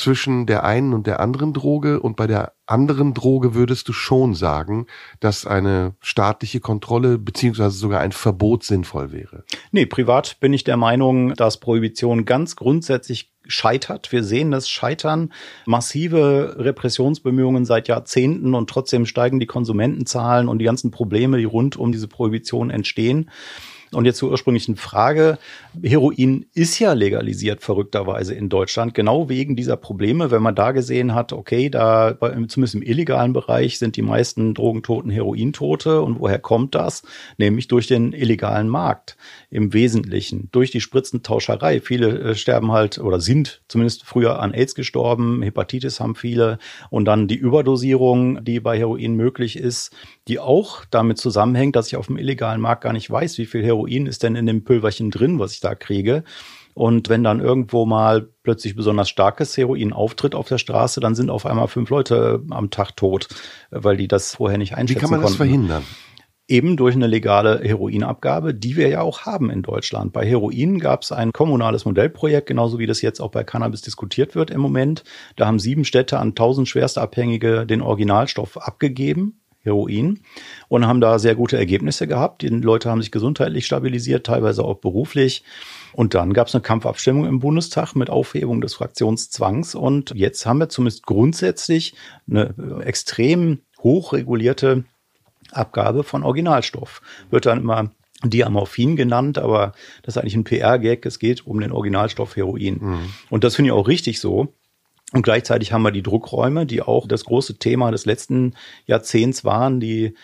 zwischen 0.00 0.46
der 0.46 0.64
einen 0.64 0.94
und 0.94 1.06
der 1.06 1.20
anderen 1.20 1.52
Droge 1.52 2.00
und 2.00 2.16
bei 2.16 2.26
der 2.26 2.54
anderen 2.66 3.14
Droge 3.14 3.54
würdest 3.54 3.88
du 3.88 3.92
schon 3.92 4.34
sagen, 4.34 4.86
dass 5.18 5.46
eine 5.46 5.94
staatliche 6.00 6.60
Kontrolle 6.60 7.18
beziehungsweise 7.18 7.76
sogar 7.76 8.00
ein 8.00 8.12
Verbot 8.12 8.64
sinnvoll 8.64 9.12
wäre? 9.12 9.44
Nee, 9.72 9.86
privat 9.86 10.38
bin 10.40 10.52
ich 10.52 10.64
der 10.64 10.76
Meinung, 10.76 11.34
dass 11.34 11.60
Prohibition 11.60 12.24
ganz 12.24 12.56
grundsätzlich 12.56 13.32
scheitert. 13.46 14.12
Wir 14.12 14.22
sehen 14.22 14.50
das 14.50 14.68
Scheitern, 14.68 15.32
massive 15.66 16.56
Repressionsbemühungen 16.58 17.64
seit 17.64 17.88
Jahrzehnten 17.88 18.54
und 18.54 18.70
trotzdem 18.70 19.06
steigen 19.06 19.40
die 19.40 19.46
Konsumentenzahlen 19.46 20.48
und 20.48 20.58
die 20.58 20.64
ganzen 20.64 20.90
Probleme, 20.90 21.38
die 21.38 21.44
rund 21.44 21.76
um 21.76 21.92
diese 21.92 22.08
Prohibition 22.08 22.70
entstehen. 22.70 23.30
Und 23.92 24.04
jetzt 24.04 24.18
zur 24.18 24.30
ursprünglichen 24.30 24.76
Frage. 24.76 25.38
Heroin 25.82 26.46
ist 26.54 26.78
ja 26.78 26.92
legalisiert, 26.92 27.60
verrückterweise 27.60 28.34
in 28.34 28.48
Deutschland, 28.48 28.94
genau 28.94 29.28
wegen 29.28 29.56
dieser 29.56 29.76
Probleme. 29.76 30.30
Wenn 30.30 30.42
man 30.42 30.54
da 30.54 30.70
gesehen 30.70 31.12
hat, 31.14 31.32
okay, 31.32 31.68
da, 31.70 32.16
zumindest 32.46 32.76
im 32.76 32.82
illegalen 32.82 33.32
Bereich, 33.32 33.78
sind 33.80 33.96
die 33.96 34.02
meisten 34.02 34.54
Drogentoten 34.54 35.10
Herointote. 35.10 36.02
Und 36.02 36.20
woher 36.20 36.38
kommt 36.38 36.76
das? 36.76 37.02
Nämlich 37.36 37.66
durch 37.66 37.88
den 37.88 38.12
illegalen 38.12 38.68
Markt 38.68 39.16
im 39.50 39.72
Wesentlichen, 39.72 40.48
durch 40.52 40.70
die 40.70 40.80
Spritzentauscherei. 40.80 41.80
Viele 41.80 42.18
äh, 42.20 42.34
sterben 42.36 42.70
halt 42.70 42.98
oder 42.98 43.20
sind 43.20 43.62
zumindest 43.66 44.04
früher 44.04 44.40
an 44.40 44.54
AIDS 44.54 44.76
gestorben, 44.76 45.42
Hepatitis 45.42 45.98
haben 45.98 46.14
viele. 46.14 46.58
Und 46.88 47.04
dann 47.06 47.26
die 47.26 47.36
Überdosierung, 47.36 48.44
die 48.44 48.60
bei 48.60 48.78
Heroin 48.78 49.14
möglich 49.14 49.56
ist, 49.56 49.92
die 50.28 50.38
auch 50.38 50.84
damit 50.90 51.18
zusammenhängt, 51.18 51.74
dass 51.74 51.88
ich 51.88 51.96
auf 51.96 52.06
dem 52.06 52.16
illegalen 52.16 52.60
Markt 52.60 52.84
gar 52.84 52.92
nicht 52.92 53.10
weiß, 53.10 53.38
wie 53.38 53.46
viel 53.46 53.64
Heroin 53.64 54.06
ist 54.06 54.22
denn 54.22 54.36
in 54.36 54.46
dem 54.46 54.62
Pülverchen 54.62 55.10
drin, 55.10 55.40
was 55.40 55.52
ich 55.52 55.60
da 55.60 55.74
kriege. 55.74 56.22
Und 56.74 57.08
wenn 57.08 57.24
dann 57.24 57.40
irgendwo 57.40 57.84
mal 57.84 58.28
plötzlich 58.44 58.76
besonders 58.76 59.08
starkes 59.10 59.56
Heroin 59.56 59.92
auftritt 59.92 60.36
auf 60.36 60.48
der 60.48 60.58
Straße, 60.58 61.00
dann 61.00 61.16
sind 61.16 61.28
auf 61.28 61.44
einmal 61.44 61.66
fünf 61.66 61.90
Leute 61.90 62.42
am 62.50 62.70
Tag 62.70 62.96
tot, 62.96 63.28
weil 63.70 63.96
die 63.96 64.06
das 64.06 64.36
vorher 64.36 64.58
nicht 64.58 64.76
einschätzen 64.76 64.96
Wie 64.96 65.00
kann 65.00 65.10
man 65.10 65.20
das 65.20 65.30
konnten. 65.30 65.36
verhindern? 65.38 65.82
Eben 66.50 66.76
durch 66.76 66.96
eine 66.96 67.06
legale 67.06 67.60
Heroinabgabe, 67.62 68.54
die 68.54 68.74
wir 68.76 68.88
ja 68.88 69.02
auch 69.02 69.20
haben 69.20 69.50
in 69.50 69.62
Deutschland. 69.62 70.12
Bei 70.12 70.26
Heroin 70.26 70.80
gab 70.80 71.02
es 71.02 71.12
ein 71.12 71.32
kommunales 71.32 71.84
Modellprojekt, 71.84 72.48
genauso 72.48 72.80
wie 72.80 72.88
das 72.88 73.02
jetzt 73.02 73.20
auch 73.20 73.30
bei 73.30 73.44
Cannabis 73.44 73.82
diskutiert 73.82 74.34
wird 74.34 74.50
im 74.50 74.60
Moment. 74.60 75.04
Da 75.36 75.46
haben 75.46 75.60
sieben 75.60 75.84
Städte 75.84 76.18
an 76.18 76.34
tausend 76.34 76.68
Schwerstabhängige 76.68 77.66
den 77.66 77.82
Originalstoff 77.82 78.56
abgegeben 78.56 79.40
Heroin 79.62 80.20
und 80.68 80.88
haben 80.88 81.00
da 81.00 81.20
sehr 81.20 81.36
gute 81.36 81.56
Ergebnisse 81.56 82.08
gehabt. 82.08 82.42
Die 82.42 82.48
Leute 82.48 82.90
haben 82.90 83.00
sich 83.00 83.12
gesundheitlich 83.12 83.64
stabilisiert, 83.64 84.26
teilweise 84.26 84.64
auch 84.64 84.78
beruflich. 84.78 85.44
Und 85.92 86.14
dann 86.14 86.32
gab 86.32 86.48
es 86.48 86.54
eine 86.56 86.62
Kampfabstimmung 86.62 87.26
im 87.26 87.38
Bundestag 87.38 87.94
mit 87.94 88.10
Aufhebung 88.10 88.60
des 88.60 88.74
Fraktionszwangs. 88.74 89.76
Und 89.76 90.12
jetzt 90.16 90.44
haben 90.46 90.58
wir 90.58 90.68
zumindest 90.68 91.06
grundsätzlich 91.06 91.94
eine 92.28 92.54
extrem 92.84 93.60
hochregulierte 93.82 94.82
Abgabe 95.52 96.02
von 96.02 96.22
Originalstoff. 96.22 97.02
Wird 97.30 97.46
dann 97.46 97.60
immer 97.60 97.90
Diamorphin 98.22 98.96
genannt, 98.96 99.38
aber 99.38 99.72
das 100.02 100.16
ist 100.16 100.22
eigentlich 100.22 100.36
ein 100.36 100.44
PR-Gag. 100.44 101.06
Es 101.06 101.18
geht 101.18 101.46
um 101.46 101.60
den 101.60 101.72
Originalstoff 101.72 102.36
Heroin. 102.36 102.78
Mhm. 102.80 103.12
Und 103.30 103.44
das 103.44 103.56
finde 103.56 103.70
ich 103.70 103.72
auch 103.72 103.88
richtig 103.88 104.20
so. 104.20 104.52
Und 105.12 105.22
gleichzeitig 105.22 105.72
haben 105.72 105.82
wir 105.82 105.90
die 105.90 106.02
Druckräume, 106.02 106.66
die 106.66 106.82
auch 106.82 107.08
das 107.08 107.24
große 107.24 107.58
Thema 107.58 107.90
des 107.90 108.06
letzten 108.06 108.54
Jahrzehnts 108.86 109.44
waren, 109.44 109.80
die 109.80 110.14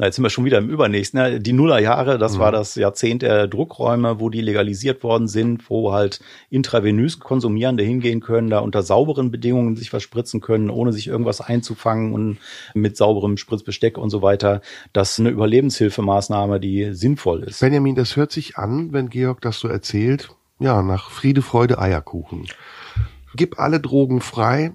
na, 0.00 0.06
jetzt 0.06 0.16
sind 0.16 0.22
wir 0.22 0.30
schon 0.30 0.46
wieder 0.46 0.56
im 0.56 0.70
übernächsten. 0.70 1.20
Ne? 1.20 1.40
Die 1.40 1.52
Nullerjahre, 1.52 2.16
das 2.16 2.36
mhm. 2.36 2.38
war 2.38 2.52
das 2.52 2.74
Jahrzehnt 2.74 3.20
der 3.20 3.46
Druckräume, 3.46 4.18
wo 4.18 4.30
die 4.30 4.40
legalisiert 4.40 5.02
worden 5.02 5.28
sind, 5.28 5.68
wo 5.68 5.92
halt 5.92 6.20
intravenös 6.48 7.20
Konsumierende 7.20 7.84
hingehen 7.84 8.20
können, 8.20 8.48
da 8.48 8.60
unter 8.60 8.82
sauberen 8.82 9.30
Bedingungen 9.30 9.76
sich 9.76 9.90
verspritzen 9.90 10.40
können, 10.40 10.70
ohne 10.70 10.94
sich 10.94 11.08
irgendwas 11.08 11.42
einzufangen 11.42 12.14
und 12.14 12.38
mit 12.72 12.96
sauberem 12.96 13.36
Spritzbesteck 13.36 13.98
und 13.98 14.08
so 14.08 14.22
weiter. 14.22 14.62
Das 14.94 15.10
ist 15.10 15.20
eine 15.20 15.28
Überlebenshilfemaßnahme, 15.28 16.60
die 16.60 16.94
sinnvoll 16.94 17.42
ist. 17.42 17.60
Benjamin, 17.60 17.94
das 17.94 18.16
hört 18.16 18.32
sich 18.32 18.56
an, 18.56 18.94
wenn 18.94 19.10
Georg 19.10 19.42
das 19.42 19.60
so 19.60 19.68
erzählt, 19.68 20.30
ja, 20.60 20.80
nach 20.80 21.10
Friede, 21.10 21.42
Freude, 21.42 21.78
Eierkuchen. 21.78 22.46
Gib 23.36 23.58
alle 23.58 23.80
Drogen 23.80 24.22
frei, 24.22 24.72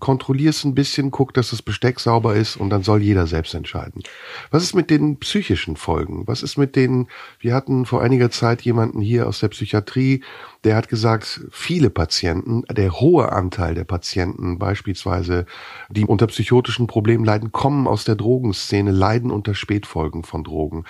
kontrollier's 0.00 0.64
ein 0.64 0.74
bisschen, 0.74 1.10
guck, 1.10 1.34
dass 1.34 1.50
das 1.50 1.62
Besteck 1.62 2.00
sauber 2.00 2.34
ist 2.34 2.56
und 2.56 2.70
dann 2.70 2.82
soll 2.82 3.02
jeder 3.02 3.26
selbst 3.26 3.54
entscheiden. 3.54 4.02
Was 4.50 4.62
ist 4.62 4.74
mit 4.74 4.90
den 4.90 5.18
psychischen 5.18 5.76
Folgen? 5.76 6.26
Was 6.26 6.42
ist 6.42 6.56
mit 6.56 6.76
den, 6.76 7.08
wir 7.38 7.54
hatten 7.54 7.86
vor 7.86 8.02
einiger 8.02 8.30
Zeit 8.30 8.62
jemanden 8.62 9.00
hier 9.00 9.26
aus 9.26 9.40
der 9.40 9.48
Psychiatrie, 9.48 10.22
der 10.64 10.76
hat 10.76 10.88
gesagt, 10.88 11.46
viele 11.50 11.90
Patienten, 11.90 12.64
der 12.70 13.00
hohe 13.00 13.30
Anteil 13.32 13.74
der 13.74 13.84
Patienten 13.84 14.58
beispielsweise, 14.58 15.46
die 15.90 16.04
unter 16.04 16.26
psychotischen 16.26 16.86
Problemen 16.86 17.24
leiden, 17.24 17.52
kommen 17.52 17.86
aus 17.86 18.04
der 18.04 18.16
Drogenszene, 18.16 18.90
leiden 18.90 19.30
unter 19.30 19.54
Spätfolgen 19.54 20.24
von 20.24 20.42
Drogen. 20.42 20.84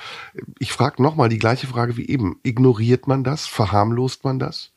Ich 0.58 0.72
frage 0.72 1.02
nochmal 1.02 1.28
die 1.28 1.38
gleiche 1.38 1.66
Frage 1.66 1.96
wie 1.96 2.08
eben. 2.08 2.38
Ignoriert 2.42 3.06
man 3.06 3.24
das? 3.24 3.46
Verharmlost 3.46 4.24
man 4.24 4.38
das? 4.38 4.72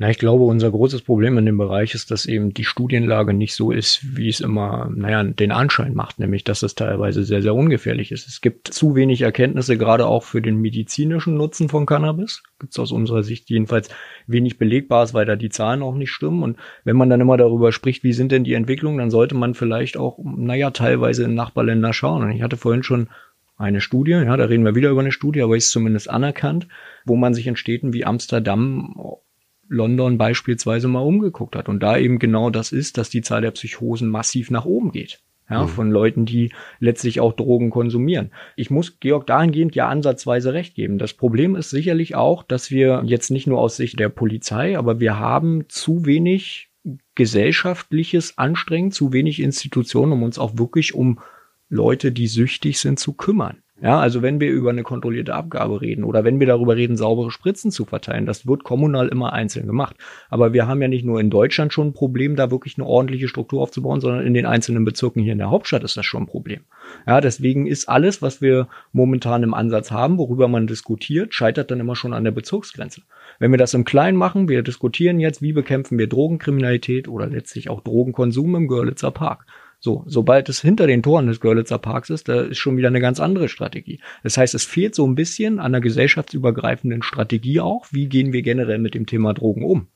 Na, 0.00 0.08
ich 0.08 0.20
glaube, 0.20 0.44
unser 0.44 0.70
großes 0.70 1.02
Problem 1.02 1.38
in 1.38 1.46
dem 1.46 1.58
Bereich 1.58 1.92
ist, 1.92 2.12
dass 2.12 2.24
eben 2.24 2.54
die 2.54 2.62
Studienlage 2.62 3.34
nicht 3.34 3.56
so 3.56 3.72
ist, 3.72 4.16
wie 4.16 4.28
es 4.28 4.38
immer, 4.38 4.88
naja, 4.94 5.24
den 5.24 5.50
Anschein 5.50 5.92
macht, 5.92 6.20
nämlich, 6.20 6.44
dass 6.44 6.62
es 6.62 6.76
teilweise 6.76 7.24
sehr, 7.24 7.42
sehr 7.42 7.52
ungefährlich 7.52 8.12
ist. 8.12 8.28
Es 8.28 8.40
gibt 8.40 8.68
zu 8.68 8.94
wenig 8.94 9.22
Erkenntnisse, 9.22 9.76
gerade 9.76 10.06
auch 10.06 10.22
für 10.22 10.40
den 10.40 10.60
medizinischen 10.60 11.34
Nutzen 11.34 11.68
von 11.68 11.84
Cannabis. 11.84 12.44
Gibt 12.60 12.74
es 12.74 12.78
aus 12.78 12.92
unserer 12.92 13.24
Sicht 13.24 13.50
jedenfalls 13.50 13.88
wenig 14.28 14.56
Belegbares, 14.56 15.14
weil 15.14 15.26
da 15.26 15.34
die 15.34 15.48
Zahlen 15.48 15.82
auch 15.82 15.96
nicht 15.96 16.12
stimmen. 16.12 16.44
Und 16.44 16.58
wenn 16.84 16.96
man 16.96 17.10
dann 17.10 17.20
immer 17.20 17.36
darüber 17.36 17.72
spricht, 17.72 18.04
wie 18.04 18.12
sind 18.12 18.30
denn 18.30 18.44
die 18.44 18.54
Entwicklungen, 18.54 18.98
dann 18.98 19.10
sollte 19.10 19.34
man 19.34 19.54
vielleicht 19.54 19.96
auch, 19.96 20.16
naja, 20.22 20.70
teilweise 20.70 21.24
in 21.24 21.34
Nachbarländer 21.34 21.92
schauen. 21.92 22.22
Und 22.22 22.30
ich 22.30 22.42
hatte 22.42 22.56
vorhin 22.56 22.84
schon 22.84 23.08
eine 23.56 23.80
Studie, 23.80 24.12
ja, 24.12 24.36
da 24.36 24.44
reden 24.44 24.64
wir 24.64 24.76
wieder 24.76 24.90
über 24.90 25.00
eine 25.00 25.10
Studie, 25.10 25.42
aber 25.42 25.56
ist 25.56 25.72
zumindest 25.72 26.08
anerkannt, 26.08 26.68
wo 27.04 27.16
man 27.16 27.34
sich 27.34 27.48
in 27.48 27.56
Städten 27.56 27.92
wie 27.92 28.04
Amsterdam 28.04 28.94
London 29.68 30.18
beispielsweise 30.18 30.88
mal 30.88 31.00
umgeguckt 31.00 31.56
hat. 31.56 31.68
Und 31.68 31.82
da 31.82 31.98
eben 31.98 32.18
genau 32.18 32.50
das 32.50 32.72
ist, 32.72 32.98
dass 32.98 33.10
die 33.10 33.22
Zahl 33.22 33.42
der 33.42 33.50
Psychosen 33.50 34.08
massiv 34.08 34.50
nach 34.50 34.64
oben 34.64 34.92
geht. 34.92 35.20
Ja, 35.50 35.62
mhm. 35.62 35.68
von 35.68 35.90
Leuten, 35.90 36.26
die 36.26 36.52
letztlich 36.78 37.20
auch 37.20 37.32
Drogen 37.32 37.70
konsumieren. 37.70 38.32
Ich 38.54 38.70
muss 38.70 39.00
Georg 39.00 39.26
dahingehend 39.26 39.74
ja 39.74 39.88
ansatzweise 39.88 40.52
recht 40.52 40.74
geben. 40.74 40.98
Das 40.98 41.14
Problem 41.14 41.56
ist 41.56 41.70
sicherlich 41.70 42.16
auch, 42.16 42.42
dass 42.42 42.70
wir 42.70 43.02
jetzt 43.06 43.30
nicht 43.30 43.46
nur 43.46 43.58
aus 43.58 43.76
Sicht 43.76 43.98
der 43.98 44.10
Polizei, 44.10 44.76
aber 44.76 45.00
wir 45.00 45.18
haben 45.18 45.64
zu 45.68 46.04
wenig 46.04 46.68
gesellschaftliches 47.14 48.36
Anstrengen, 48.36 48.92
zu 48.92 49.14
wenig 49.14 49.40
Institutionen, 49.40 50.12
um 50.12 50.22
uns 50.22 50.38
auch 50.38 50.58
wirklich 50.58 50.94
um 50.94 51.18
Leute, 51.70 52.12
die 52.12 52.26
süchtig 52.26 52.78
sind, 52.78 52.98
zu 52.98 53.14
kümmern. 53.14 53.62
Ja, 53.80 54.00
also 54.00 54.22
wenn 54.22 54.40
wir 54.40 54.50
über 54.50 54.70
eine 54.70 54.82
kontrollierte 54.82 55.34
Abgabe 55.34 55.80
reden 55.80 56.02
oder 56.02 56.24
wenn 56.24 56.40
wir 56.40 56.48
darüber 56.48 56.74
reden, 56.74 56.96
saubere 56.96 57.30
Spritzen 57.30 57.70
zu 57.70 57.84
verteilen, 57.84 58.26
das 58.26 58.44
wird 58.44 58.64
kommunal 58.64 59.06
immer 59.06 59.32
einzeln 59.32 59.68
gemacht. 59.68 59.94
Aber 60.30 60.52
wir 60.52 60.66
haben 60.66 60.82
ja 60.82 60.88
nicht 60.88 61.04
nur 61.04 61.20
in 61.20 61.30
Deutschland 61.30 61.72
schon 61.72 61.88
ein 61.88 61.92
Problem, 61.92 62.34
da 62.34 62.50
wirklich 62.50 62.76
eine 62.76 62.88
ordentliche 62.88 63.28
Struktur 63.28 63.62
aufzubauen, 63.62 64.00
sondern 64.00 64.26
in 64.26 64.34
den 64.34 64.46
einzelnen 64.46 64.84
Bezirken 64.84 65.22
hier 65.22 65.32
in 65.32 65.38
der 65.38 65.50
Hauptstadt 65.50 65.84
ist 65.84 65.96
das 65.96 66.04
schon 66.04 66.24
ein 66.24 66.26
Problem. 66.26 66.62
Ja, 67.06 67.20
deswegen 67.20 67.68
ist 67.68 67.88
alles, 67.88 68.20
was 68.20 68.42
wir 68.42 68.66
momentan 68.92 69.44
im 69.44 69.54
Ansatz 69.54 69.92
haben, 69.92 70.18
worüber 70.18 70.48
man 70.48 70.66
diskutiert, 70.66 71.32
scheitert 71.32 71.70
dann 71.70 71.78
immer 71.78 71.94
schon 71.94 72.14
an 72.14 72.24
der 72.24 72.32
Bezirksgrenze. 72.32 73.02
Wenn 73.38 73.52
wir 73.52 73.58
das 73.58 73.74
im 73.74 73.84
Kleinen 73.84 74.18
machen, 74.18 74.48
wir 74.48 74.62
diskutieren 74.62 75.20
jetzt, 75.20 75.40
wie 75.40 75.52
bekämpfen 75.52 75.98
wir 75.98 76.08
Drogenkriminalität 76.08 77.06
oder 77.06 77.28
letztlich 77.28 77.70
auch 77.70 77.82
Drogenkonsum 77.82 78.56
im 78.56 78.66
Görlitzer 78.66 79.12
Park 79.12 79.46
so, 79.80 80.02
sobald 80.06 80.48
es 80.48 80.60
hinter 80.60 80.86
den 80.88 81.02
Toren 81.02 81.28
des 81.28 81.40
Görlitzer 81.40 81.78
Parks 81.78 82.10
ist, 82.10 82.28
da 82.28 82.42
ist 82.42 82.58
schon 82.58 82.76
wieder 82.76 82.88
eine 82.88 83.00
ganz 83.00 83.20
andere 83.20 83.48
Strategie. 83.48 84.00
Das 84.24 84.36
heißt, 84.36 84.54
es 84.54 84.64
fehlt 84.64 84.94
so 84.94 85.06
ein 85.06 85.14
bisschen 85.14 85.60
an 85.60 85.66
einer 85.66 85.80
gesellschaftsübergreifenden 85.80 87.02
Strategie 87.02 87.60
auch. 87.60 87.86
Wie 87.92 88.08
gehen 88.08 88.32
wir 88.32 88.42
generell 88.42 88.78
mit 88.78 88.94
dem 88.94 89.06
Thema 89.06 89.34
Drogen 89.34 89.64
um? 89.64 89.88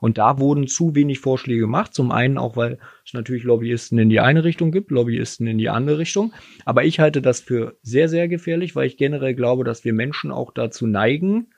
Und 0.00 0.18
da 0.18 0.38
wurden 0.38 0.66
zu 0.66 0.94
wenig 0.94 1.20
Vorschläge 1.20 1.60
gemacht. 1.60 1.94
Zum 1.94 2.10
einen 2.10 2.38
auch, 2.38 2.56
weil 2.56 2.78
es 3.04 3.14
natürlich 3.14 3.44
Lobbyisten 3.44 3.98
in 3.98 4.08
die 4.08 4.20
eine 4.20 4.44
Richtung 4.44 4.70
gibt, 4.70 4.90
Lobbyisten 4.90 5.46
in 5.46 5.58
die 5.58 5.68
andere 5.68 5.98
Richtung. 5.98 6.32
Aber 6.64 6.84
ich 6.84 7.00
halte 7.00 7.22
das 7.22 7.40
für 7.40 7.76
sehr, 7.82 8.08
sehr 8.08 8.28
gefährlich, 8.28 8.76
weil 8.76 8.86
ich 8.86 8.96
generell 8.96 9.34
glaube, 9.34 9.64
dass 9.64 9.84
wir 9.84 9.92
Menschen 9.92 10.30
auch 10.30 10.52
dazu 10.52 10.86
neigen, 10.86 11.48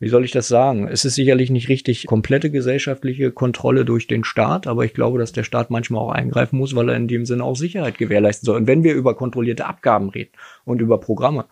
wie 0.00 0.08
soll 0.08 0.24
ich 0.24 0.30
das 0.30 0.46
sagen? 0.46 0.86
Es 0.86 1.04
ist 1.04 1.16
sicherlich 1.16 1.50
nicht 1.50 1.68
richtig 1.68 2.06
komplette 2.06 2.50
gesellschaftliche 2.50 3.32
Kontrolle 3.32 3.84
durch 3.84 4.06
den 4.06 4.22
Staat, 4.22 4.66
aber 4.66 4.84
ich 4.84 4.94
glaube, 4.94 5.18
dass 5.18 5.32
der 5.32 5.42
Staat 5.42 5.70
manchmal 5.70 6.02
auch 6.02 6.12
eingreifen 6.12 6.56
muss, 6.58 6.76
weil 6.76 6.88
er 6.88 6.96
in 6.96 7.08
dem 7.08 7.26
Sinne 7.26 7.42
auch 7.42 7.56
Sicherheit 7.56 7.98
gewährleisten 7.98 8.46
soll. 8.46 8.56
Und 8.56 8.66
wenn 8.68 8.84
wir 8.84 8.94
über 8.94 9.16
kontrollierte 9.16 9.66
Abgaben 9.66 10.08
reden 10.08 10.30
und 10.64 10.80
über 10.80 10.98
Programme, 10.98 11.46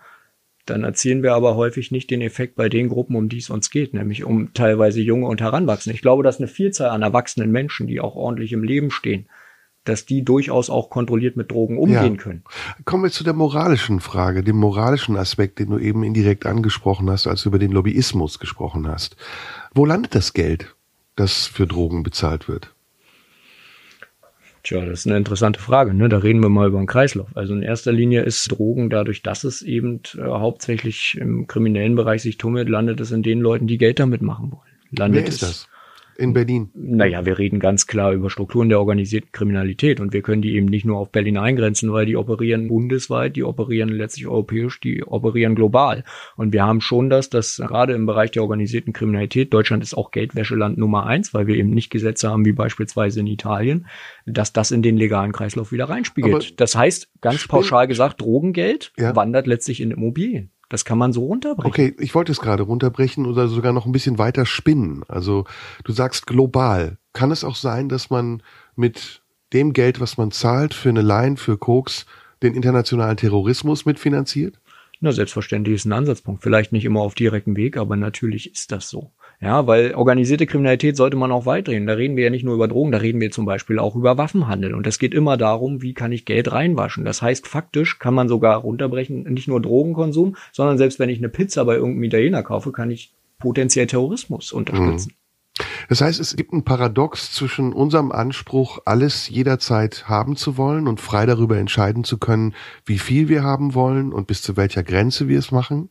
dann 0.65 0.85
erzielen 0.85 1.23
wir 1.23 1.35
aber 1.35 1.57
häufig 1.57 1.91
nicht 1.91 2.11
den 2.11 2.21
Effekt 2.21 2.57
bei 2.57 2.69
den 2.69 2.89
Gruppen, 2.89 3.17
um 3.17 3.29
die 3.29 3.39
es 3.39 3.51
uns 3.51 3.71
geht, 3.71 3.95
nämlich 3.95 4.25
um 4.25 4.53
teilweise 4.53 5.01
junge 5.01 5.27
und 5.27 5.41
Heranwachsende. 5.41 5.95
Ich 5.95 6.03
glaube, 6.03 6.23
dass 6.23 6.39
eine 6.39 6.49
Vielzahl 6.49 6.91
an 6.91 7.03
erwachsenen 7.03 7.51
Menschen, 7.51 7.87
die 7.87 8.01
auch 8.01 8.17
ordentlich 8.17 8.53
im 8.53 8.65
Leben 8.65 8.91
stehen, 8.91 9.29
dass 9.89 10.07
die 10.07 10.25
durchaus 10.25 10.71
auch 10.71 10.91
kontrolliert 10.91 11.37
mit 11.37 11.51
Drogen 11.51 11.79
umgehen 11.79 12.17
ja. 12.17 12.23
können. 12.23 12.43
Kommen 12.85 13.05
wir 13.05 13.11
zu 13.11 13.25
der 13.25 13.33
moralischen 13.33 14.01
Frage, 14.01 14.43
dem 14.43 14.57
moralischen 14.57 15.17
Aspekt, 15.17 15.59
den 15.59 15.71
du 15.71 15.79
eben 15.79 16.03
indirekt 16.03 16.47
angesprochen 16.47 17.11
hast, 17.11 17.27
als 17.27 17.43
du 17.43 17.49
über 17.49 17.59
den 17.59 17.73
Lobbyismus 17.73 18.39
gesprochen 18.39 18.89
hast. 18.89 19.17
Wo 19.75 19.85
landet 19.85 20.15
das 20.15 20.33
Geld, 20.33 20.75
das 21.17 21.47
für 21.47 21.67
Drogen 21.67 22.03
bezahlt 22.03 22.49
wird? 22.49 22.73
Tja, 24.67 24.85
das 24.85 25.01
ist 25.01 25.07
eine 25.07 25.17
interessante 25.17 25.61
Frage. 25.61 25.95
Ne? 25.95 26.09
Da 26.09 26.19
reden 26.19 26.43
wir 26.43 26.49
mal 26.49 26.67
über 26.67 26.79
einen 26.79 26.89
Kreislauf. 26.89 27.29
Also 27.37 27.55
in 27.55 27.63
erster 27.63 27.93
Linie 27.93 28.23
ist 28.23 28.51
Drogen 28.51 28.91
dadurch, 28.91 29.23
dass 29.23 29.45
es 29.45 29.63
eben 29.63 30.01
äh, 30.19 30.23
hauptsächlich 30.23 31.17
im 31.21 31.47
kriminellen 31.47 31.95
Bereich 31.95 32.23
sich 32.23 32.37
tummelt, 32.37 32.69
landet 32.69 32.99
es 32.99 33.13
in 33.13 33.23
den 33.23 33.39
Leuten, 33.39 33.69
die 33.69 33.79
Geld 33.79 34.01
damit 34.01 34.23
machen 34.23 34.51
wollen. 34.51 34.63
Landet 34.91 35.23
Wer 35.23 35.29
ist 35.29 35.43
das? 35.43 35.69
In 36.17 36.33
Berlin? 36.33 36.71
Naja, 36.75 37.25
wir 37.25 37.39
reden 37.39 37.61
ganz 37.61 37.87
klar 37.87 38.13
über 38.13 38.31
Strukturen 38.31 38.69
der 38.69 38.81
organisierten 38.81 39.33
Kriminalität 39.33 40.01
und 40.01 40.13
wir 40.13 40.23
können 40.23 40.43
die 40.43 40.55
eben 40.55 40.67
nicht 40.67 40.85
nur 40.85 40.99
auf 40.99 41.11
Berlin 41.11 41.37
eingrenzen, 41.37 41.93
weil 41.93 42.07
die 42.07 42.17
operieren 42.17 42.69
bundesweit, 42.69 43.37
die 43.37 43.45
operieren 43.45 43.89
letztlich 43.89 44.27
europäisch, 44.27 44.81
die 44.81 45.05
operieren 45.05 45.55
global. 45.55 46.05
Und 46.37 46.53
wir 46.53 46.65
haben 46.65 46.81
schon 46.81 47.11
das, 47.11 47.31
dass 47.31 47.57
gerade 47.57 47.93
im 47.93 48.07
Bereich 48.07 48.31
der 48.31 48.43
organisierten 48.43 48.93
Kriminalität, 48.93 49.53
Deutschland 49.53 49.83
ist 49.83 49.97
auch 49.97 50.11
Geldwäscheland 50.11 50.79
Nummer 50.79 51.07
eins, 51.07 51.35
weil 51.35 51.47
wir 51.47 51.57
eben 51.57 51.71
nicht 51.71 51.91
Gesetze 51.91 52.31
haben 52.31 52.45
wie 52.45 52.53
beispielsweise 52.53 53.21
in 53.21 53.27
Italien, 53.27 53.87
dass 54.27 54.53
das 54.53 54.71
in 54.71 54.83
den 54.83 54.97
legalen 54.97 55.33
Kreislauf 55.33 55.73
wieder 55.73 55.89
reinspiegelt. 55.89 56.35
Aber 56.35 56.45
das 56.57 56.77
heißt, 56.77 57.11
ganz 57.21 57.47
pauschal 57.47 57.87
gesagt, 57.87 58.21
Drogengeld 58.21 58.93
ja. 58.99 59.15
wandert 59.15 59.47
letztlich 59.47 59.81
in 59.81 59.91
Immobilien. 59.91 60.51
Das 60.69 60.85
kann 60.85 60.99
man 60.99 61.13
so 61.13 61.25
runterbrechen. 61.27 61.71
Okay, 61.71 61.95
ich 61.99 62.15
wollte 62.15 62.33
es 62.33 62.41
gerade 62.41 62.65
runterbrechen 62.65 63.27
oder 63.27 63.49
sogar 63.49 63.73
noch 63.73 63.87
ein 63.87 63.93
bisschen 63.93 64.19
weiter 64.19 64.47
spinnen. 64.47 65.05
Also 65.09 65.45
du 65.85 65.93
sagst 65.93 66.27
global. 66.27 66.99
Kann 67.13 67.31
es 67.31 67.45
auch 67.45 67.57
sein, 67.57 67.89
dass 67.89 68.11
man 68.11 68.43
mit 68.75 69.23
dem 69.53 69.73
Geld, 69.73 70.01
was 70.01 70.19
man 70.19 70.33
zahlt 70.33 70.75
für 70.75 70.89
eine 70.89 71.03
Line, 71.03 71.37
für 71.37 71.57
Koks, 71.57 72.07
den 72.43 72.55
internationalen 72.55 73.17
Terrorismus 73.17 73.87
mitfinanziert? 73.87 74.59
Na, 75.01 75.13
selbstverständlich 75.13 75.77
ist 75.77 75.85
ein 75.85 75.93
Ansatzpunkt. 75.93 76.43
Vielleicht 76.43 76.73
nicht 76.73 76.85
immer 76.85 77.01
auf 77.01 77.15
direktem 77.15 77.57
Weg, 77.57 77.77
aber 77.77 77.97
natürlich 77.97 78.53
ist 78.53 78.73
das 78.73 78.89
so. 78.89 79.13
Ja, 79.41 79.67
weil 79.67 79.95
organisierte 79.95 80.47
Kriminalität 80.47 80.97
sollte 80.97 81.17
man 81.17 81.31
auch 81.31 81.45
weiterhin. 81.45 81.87
Da 81.87 81.93
reden 81.93 82.17
wir 82.17 82.25
ja 82.25 82.31
nicht 82.31 82.45
nur 82.45 82.55
über 82.55 82.69
Drogen, 82.69 82.93
da 82.93 82.99
reden 82.99 83.21
wir 83.21 83.31
zum 83.31 83.45
Beispiel 83.45 83.79
auch 83.79 83.95
über 83.95 84.17
Waffenhandel. 84.17 84.75
Und 84.75 84.87
es 84.87 84.99
geht 84.99 85.13
immer 85.13 85.37
darum, 85.37 85.83
wie 85.83 85.93
kann 85.93 86.13
ich 86.13 86.25
Geld 86.25 86.51
reinwaschen. 86.53 87.05
Das 87.05 87.21
heißt, 87.21 87.47
faktisch 87.47 87.99
kann 87.99 88.15
man 88.15 88.29
sogar 88.29 88.59
runterbrechen, 88.59 89.25
nicht 89.25 89.49
nur 89.49 89.61
Drogenkonsum, 89.61 90.37
sondern 90.53 90.79
selbst 90.79 90.99
wenn 90.99 91.11
ich 91.11 91.19
eine 91.19 91.29
Pizza 91.29 91.65
bei 91.65 91.75
irgendeinem 91.75 92.05
Italiener 92.05 92.43
kaufe, 92.43 92.73
kann 92.73 92.91
ich 92.91 93.13
potenziell 93.39 93.87
Terrorismus 93.87 94.53
unterstützen. 94.53 95.13
Mhm. 95.13 95.26
Das 95.89 96.01
heißt, 96.01 96.21
es 96.21 96.37
gibt 96.37 96.53
ein 96.53 96.65
Paradox 96.65 97.33
zwischen 97.33 97.73
unserem 97.73 98.13
Anspruch, 98.13 98.81
alles 98.85 99.29
jederzeit 99.29 100.09
haben 100.09 100.37
zu 100.37 100.57
wollen 100.57 100.87
und 100.87 101.01
frei 101.01 101.27
darüber 101.27 101.57
entscheiden 101.57 102.05
zu 102.05 102.19
können, 102.19 102.55
wie 102.85 102.99
viel 102.99 103.29
wir 103.29 103.43
haben 103.43 103.75
wollen 103.75 104.13
und 104.13 104.27
bis 104.27 104.43
zu 104.43 104.57
welcher 104.57 104.83
Grenze 104.83 105.29
wir 105.29 105.39
es 105.39 105.53
machen. 105.53 105.89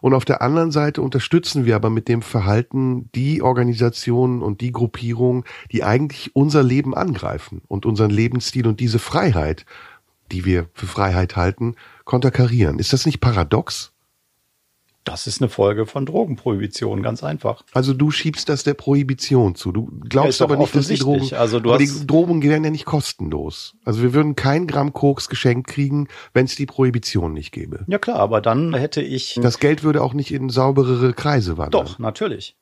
Und 0.00 0.14
auf 0.14 0.24
der 0.24 0.40
anderen 0.40 0.70
Seite 0.70 1.02
unterstützen 1.02 1.66
wir 1.66 1.76
aber 1.76 1.90
mit 1.90 2.08
dem 2.08 2.22
Verhalten 2.22 3.10
die 3.14 3.42
Organisationen 3.42 4.42
und 4.42 4.60
die 4.60 4.72
Gruppierungen, 4.72 5.44
die 5.70 5.84
eigentlich 5.84 6.34
unser 6.34 6.62
Leben 6.62 6.94
angreifen 6.94 7.62
und 7.68 7.84
unseren 7.84 8.10
Lebensstil 8.10 8.66
und 8.66 8.80
diese 8.80 8.98
Freiheit, 8.98 9.66
die 10.30 10.44
wir 10.44 10.68
für 10.72 10.86
Freiheit 10.86 11.36
halten, 11.36 11.74
konterkarieren. 12.04 12.78
Ist 12.78 12.92
das 12.92 13.06
nicht 13.06 13.20
paradox? 13.20 13.91
Das 15.04 15.26
ist 15.26 15.40
eine 15.40 15.48
Folge 15.48 15.86
von 15.86 16.06
Drogenprohibition, 16.06 17.02
ganz 17.02 17.24
einfach. 17.24 17.64
Also 17.72 17.92
du 17.92 18.10
schiebst 18.10 18.48
das 18.48 18.62
der 18.62 18.74
Prohibition 18.74 19.54
zu. 19.56 19.72
Du 19.72 19.90
glaubst 20.08 20.40
ja, 20.40 20.46
aber 20.46 20.56
nicht, 20.56 20.74
dass 20.74 20.86
die 20.86 20.96
Drogen, 20.96 21.34
also 21.34 21.58
du 21.58 21.70
aber 21.70 21.78
die 21.78 22.06
Drogen 22.06 22.42
werden 22.42 22.62
ja 22.62 22.70
nicht 22.70 22.84
kostenlos. 22.84 23.74
Also 23.84 24.02
wir 24.02 24.14
würden 24.14 24.36
kein 24.36 24.66
Gramm 24.66 24.92
Koks 24.92 25.28
geschenkt 25.28 25.66
kriegen, 25.66 26.08
wenn 26.34 26.44
es 26.44 26.54
die 26.54 26.66
Prohibition 26.66 27.32
nicht 27.32 27.50
gäbe. 27.50 27.84
Ja 27.88 27.98
klar, 27.98 28.20
aber 28.20 28.40
dann 28.40 28.74
hätte 28.74 29.02
ich... 29.02 29.40
Das 29.42 29.58
Geld 29.58 29.82
würde 29.82 30.02
auch 30.02 30.14
nicht 30.14 30.32
in 30.32 30.48
sauberere 30.50 31.12
Kreise 31.14 31.58
wandern. 31.58 31.84
Doch, 31.86 31.98
natürlich 31.98 32.56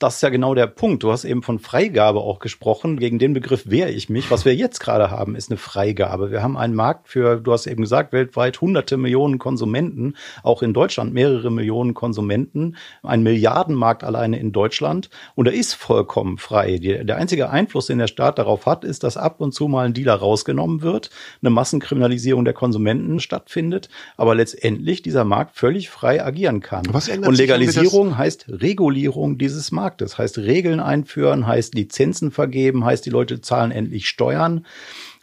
das 0.00 0.16
ist 0.16 0.22
ja 0.22 0.28
genau 0.28 0.54
der 0.54 0.66
Punkt. 0.66 1.04
Du 1.04 1.12
hast 1.12 1.24
eben 1.24 1.42
von 1.42 1.60
Freigabe 1.60 2.18
auch 2.18 2.40
gesprochen. 2.40 2.98
Gegen 2.98 3.20
den 3.20 3.32
Begriff 3.32 3.70
wehre 3.70 3.90
ich 3.90 4.10
mich. 4.10 4.28
Was 4.28 4.44
wir 4.44 4.54
jetzt 4.54 4.80
gerade 4.80 5.10
haben, 5.10 5.36
ist 5.36 5.50
eine 5.50 5.56
Freigabe. 5.56 6.32
Wir 6.32 6.42
haben 6.42 6.56
einen 6.56 6.74
Markt 6.74 7.08
für, 7.08 7.36
du 7.36 7.52
hast 7.52 7.68
eben 7.68 7.82
gesagt, 7.82 8.12
weltweit 8.12 8.60
hunderte 8.60 8.96
Millionen 8.96 9.38
Konsumenten, 9.38 10.14
auch 10.42 10.62
in 10.62 10.74
Deutschland 10.74 11.14
mehrere 11.14 11.50
Millionen 11.52 11.94
Konsumenten, 11.94 12.76
ein 13.04 13.22
Milliardenmarkt 13.22 14.02
alleine 14.02 14.38
in 14.40 14.50
Deutschland. 14.50 15.10
Und 15.36 15.46
er 15.46 15.54
ist 15.54 15.74
vollkommen 15.74 16.38
frei. 16.38 16.78
der 16.78 17.16
einzige 17.16 17.50
Einfluss, 17.50 17.86
den 17.86 17.98
der 17.98 18.08
Staat 18.08 18.40
darauf 18.40 18.66
hat, 18.66 18.82
ist, 18.82 19.04
dass 19.04 19.16
ab 19.16 19.40
und 19.40 19.54
zu 19.54 19.68
mal 19.68 19.86
ein 19.86 19.94
Dealer 19.94 20.14
rausgenommen 20.14 20.82
wird, 20.82 21.10
eine 21.40 21.50
Massenkriminalisierung 21.50 22.44
der 22.44 22.54
Konsumenten 22.54 23.20
stattfindet, 23.20 23.88
aber 24.16 24.34
letztendlich 24.34 25.02
dieser 25.02 25.24
Markt 25.24 25.56
völlig 25.56 25.88
frei 25.88 26.24
agieren 26.24 26.58
kann. 26.58 26.82
Was 26.90 27.06
ändert 27.06 27.28
und 27.28 27.36
Legalisierung 27.36 28.18
heißt 28.18 28.46
Regulierung 28.48 29.38
dieses 29.38 29.70
Marktes. 29.70 29.83
Marktes. 29.84 30.16
Heißt 30.16 30.38
Regeln 30.38 30.80
einführen, 30.80 31.46
heißt 31.46 31.74
Lizenzen 31.74 32.30
vergeben, 32.30 32.86
heißt 32.86 33.04
die 33.04 33.10
Leute 33.10 33.42
zahlen 33.42 33.70
endlich 33.70 34.08
Steuern. 34.08 34.64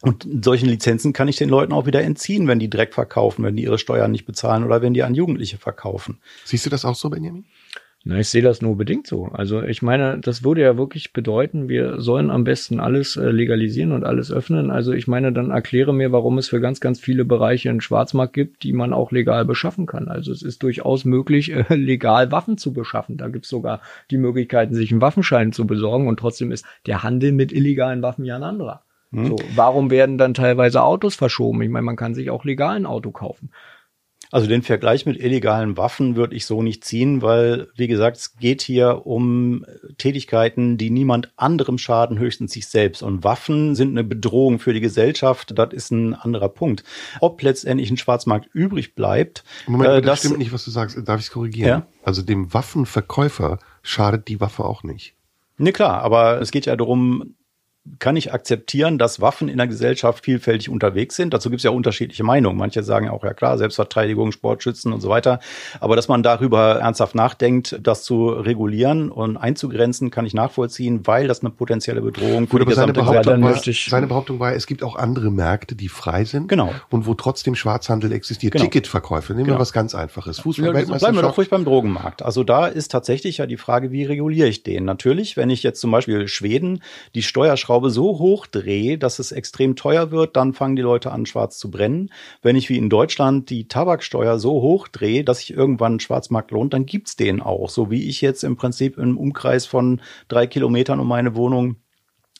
Und 0.01 0.27
solchen 0.43 0.69
Lizenzen 0.69 1.13
kann 1.13 1.27
ich 1.27 1.37
den 1.37 1.49
Leuten 1.49 1.73
auch 1.73 1.87
wieder 1.87 2.03
entziehen, 2.03 2.47
wenn 2.47 2.59
die 2.59 2.69
Dreck 2.69 2.93
verkaufen, 2.93 3.43
wenn 3.43 3.55
die 3.55 3.63
ihre 3.63 3.79
Steuern 3.79 4.11
nicht 4.11 4.25
bezahlen 4.25 4.63
oder 4.63 4.83
wenn 4.83 4.93
die 4.93 5.01
an 5.01 5.15
Jugendliche 5.15 5.57
verkaufen. 5.57 6.19
Siehst 6.45 6.65
du 6.65 6.69
das 6.69 6.85
auch 6.85 6.95
so, 6.95 7.09
Benjamin? 7.09 7.45
Na, 8.03 8.17
ich 8.17 8.29
sehe 8.29 8.41
das 8.41 8.63
nur 8.63 8.77
bedingt 8.77 9.05
so. 9.05 9.25
Also 9.25 9.61
ich 9.61 9.83
meine, 9.83 10.17
das 10.17 10.43
würde 10.43 10.61
ja 10.61 10.75
wirklich 10.75 11.13
bedeuten, 11.13 11.69
wir 11.69 12.01
sollen 12.01 12.31
am 12.31 12.43
besten 12.43 12.79
alles 12.79 13.15
äh, 13.15 13.29
legalisieren 13.29 13.91
und 13.91 14.03
alles 14.03 14.31
öffnen. 14.31 14.71
Also 14.71 14.91
ich 14.91 15.07
meine, 15.07 15.31
dann 15.31 15.51
erkläre 15.51 15.93
mir, 15.93 16.11
warum 16.11 16.39
es 16.39 16.49
für 16.49 16.59
ganz, 16.59 16.79
ganz 16.79 16.99
viele 16.99 17.25
Bereiche 17.25 17.69
einen 17.69 17.79
Schwarzmarkt 17.79 18.33
gibt, 18.33 18.63
die 18.63 18.73
man 18.73 18.91
auch 18.91 19.11
legal 19.11 19.45
beschaffen 19.45 19.85
kann. 19.85 20.07
Also 20.07 20.31
es 20.31 20.41
ist 20.41 20.63
durchaus 20.63 21.05
möglich, 21.05 21.51
äh, 21.51 21.63
legal 21.75 22.31
Waffen 22.31 22.57
zu 22.57 22.73
beschaffen. 22.73 23.17
Da 23.17 23.27
gibt 23.27 23.45
es 23.45 23.51
sogar 23.51 23.81
die 24.09 24.17
Möglichkeiten, 24.17 24.73
sich 24.73 24.91
einen 24.91 25.01
Waffenschein 25.01 25.51
zu 25.51 25.67
besorgen 25.67 26.07
und 26.07 26.17
trotzdem 26.17 26.51
ist 26.51 26.65
der 26.87 27.03
Handel 27.03 27.31
mit 27.33 27.51
illegalen 27.51 28.01
Waffen 28.01 28.25
ja 28.25 28.35
ein 28.35 28.43
anderer. 28.43 28.81
Hm. 29.11 29.27
So, 29.27 29.35
warum 29.53 29.91
werden 29.91 30.17
dann 30.17 30.33
teilweise 30.33 30.81
Autos 30.81 31.13
verschoben? 31.13 31.61
Ich 31.61 31.69
meine, 31.69 31.85
man 31.85 31.97
kann 31.97 32.15
sich 32.15 32.31
auch 32.31 32.45
legal 32.45 32.77
ein 32.77 32.87
Auto 32.87 33.11
kaufen. 33.11 33.51
Also 34.31 34.47
den 34.47 34.63
Vergleich 34.63 35.05
mit 35.05 35.19
illegalen 35.19 35.75
Waffen 35.77 36.15
würde 36.15 36.35
ich 36.35 36.45
so 36.45 36.63
nicht 36.63 36.85
ziehen, 36.85 37.21
weil, 37.21 37.67
wie 37.75 37.87
gesagt, 37.87 38.17
es 38.17 38.37
geht 38.37 38.61
hier 38.61 39.05
um 39.05 39.65
Tätigkeiten, 39.97 40.77
die 40.77 40.89
niemand 40.89 41.33
anderem 41.35 41.77
schaden, 41.77 42.17
höchstens 42.17 42.53
sich 42.53 42.67
selbst. 42.67 43.03
Und 43.03 43.23
Waffen 43.25 43.75
sind 43.75 43.91
eine 43.91 44.05
Bedrohung 44.05 44.59
für 44.59 44.73
die 44.73 44.79
Gesellschaft. 44.79 45.57
Das 45.57 45.73
ist 45.73 45.91
ein 45.91 46.13
anderer 46.13 46.49
Punkt. 46.49 46.83
Ob 47.19 47.41
letztendlich 47.41 47.91
ein 47.91 47.97
Schwarzmarkt 47.97 48.49
übrig 48.53 48.95
bleibt. 48.95 49.43
Moment, 49.67 49.89
äh, 49.91 50.01
das 50.01 50.19
stimmt 50.19 50.37
nicht, 50.37 50.53
was 50.53 50.63
du 50.63 50.71
sagst. 50.71 50.97
Darf 51.05 51.19
ich 51.19 51.27
es 51.27 51.31
korrigieren? 51.31 51.69
Ja? 51.69 51.87
Also 52.03 52.21
dem 52.21 52.53
Waffenverkäufer 52.53 53.59
schadet 53.83 54.29
die 54.29 54.39
Waffe 54.39 54.63
auch 54.63 54.83
nicht. 54.83 55.13
Ne, 55.57 55.73
klar, 55.73 56.01
aber 56.01 56.41
es 56.41 56.51
geht 56.51 56.65
ja 56.65 56.75
darum, 56.75 57.35
kann 57.97 58.15
ich 58.15 58.31
akzeptieren, 58.31 58.99
dass 58.99 59.21
Waffen 59.21 59.47
in 59.47 59.57
der 59.57 59.65
Gesellschaft 59.65 60.23
vielfältig 60.23 60.69
unterwegs 60.69 61.15
sind. 61.15 61.33
Dazu 61.33 61.49
gibt 61.49 61.61
es 61.61 61.63
ja 61.63 61.71
unterschiedliche 61.71 62.23
Meinungen. 62.23 62.55
Manche 62.55 62.83
sagen 62.83 63.07
ja 63.07 63.11
auch, 63.11 63.23
ja 63.23 63.33
klar, 63.33 63.57
Selbstverteidigung, 63.57 64.31
Sportschützen 64.31 64.93
und 64.93 65.01
so 65.01 65.09
weiter. 65.09 65.39
Aber 65.79 65.95
dass 65.95 66.07
man 66.07 66.21
darüber 66.21 66.79
ernsthaft 66.79 67.15
nachdenkt, 67.15 67.79
das 67.81 68.03
zu 68.03 68.29
regulieren 68.29 69.09
und 69.09 69.35
einzugrenzen, 69.35 70.11
kann 70.11 70.27
ich 70.27 70.35
nachvollziehen, 70.35 71.07
weil 71.07 71.27
das 71.27 71.41
eine 71.41 71.49
potenzielle 71.49 72.01
Bedrohung 72.01 72.45
für 72.47 72.57
Gut, 72.57 72.61
die 72.61 72.65
gesamte 72.67 72.99
seine 72.99 73.11
Behauptung, 73.11 73.43
war, 73.43 73.73
seine 73.89 74.07
Behauptung 74.07 74.39
war, 74.39 74.53
es 74.53 74.67
gibt 74.67 74.83
auch 74.83 74.95
andere 74.95 75.31
Märkte, 75.31 75.75
die 75.75 75.89
frei 75.89 76.23
sind. 76.23 76.49
Genau. 76.49 76.71
Und 76.91 77.07
wo 77.07 77.15
trotzdem 77.15 77.55
Schwarzhandel 77.55 78.11
existiert. 78.11 78.53
Genau. 78.53 78.65
Ticketverkäufe, 78.65 79.33
nehmen 79.33 79.47
wir 79.47 79.53
genau. 79.53 79.61
was 79.61 79.73
ganz 79.73 79.95
Einfaches. 79.95 80.39
Fußball 80.39 80.67
ja, 80.67 80.71
Bleiben 80.71 81.15
wir 81.15 81.23
doch 81.23 81.37
ruhig 81.37 81.49
beim 81.49 81.65
Drogenmarkt. 81.65 82.21
Also 82.21 82.43
da 82.43 82.67
ist 82.67 82.91
tatsächlich 82.91 83.37
ja 83.37 83.47
die 83.47 83.57
Frage, 83.57 83.91
wie 83.91 84.03
reguliere 84.03 84.47
ich 84.47 84.61
den? 84.61 84.85
Natürlich, 84.85 85.35
wenn 85.35 85.49
ich 85.49 85.63
jetzt 85.63 85.81
zum 85.81 85.89
Beispiel 85.89 86.27
Schweden 86.27 86.83
die 87.15 87.23
Steuerschraube 87.23 87.70
Schraube 87.71 87.89
so 87.89 88.19
hoch 88.19 88.47
drehe, 88.47 88.97
dass 88.97 89.19
es 89.19 89.31
extrem 89.31 89.77
teuer 89.77 90.11
wird, 90.11 90.35
dann 90.35 90.51
fangen 90.51 90.75
die 90.75 90.81
Leute 90.81 91.09
an, 91.09 91.25
schwarz 91.25 91.57
zu 91.57 91.71
brennen. 91.71 92.11
Wenn 92.41 92.57
ich 92.57 92.67
wie 92.67 92.77
in 92.77 92.89
Deutschland 92.89 93.49
die 93.49 93.69
Tabaksteuer 93.69 94.39
so 94.39 94.61
hoch 94.61 94.89
drehe, 94.89 95.23
dass 95.23 95.37
sich 95.37 95.53
irgendwann 95.53 96.01
Schwarzmarkt 96.01 96.51
lohnt, 96.51 96.73
dann 96.73 96.85
gibt's 96.85 97.15
den 97.15 97.41
auch. 97.41 97.69
So 97.69 97.89
wie 97.89 98.09
ich 98.09 98.19
jetzt 98.19 98.43
im 98.43 98.57
Prinzip 98.57 98.97
im 98.97 99.17
Umkreis 99.17 99.65
von 99.65 100.01
drei 100.27 100.47
Kilometern 100.47 100.99
um 100.99 101.07
meine 101.07 101.33
Wohnung 101.37 101.77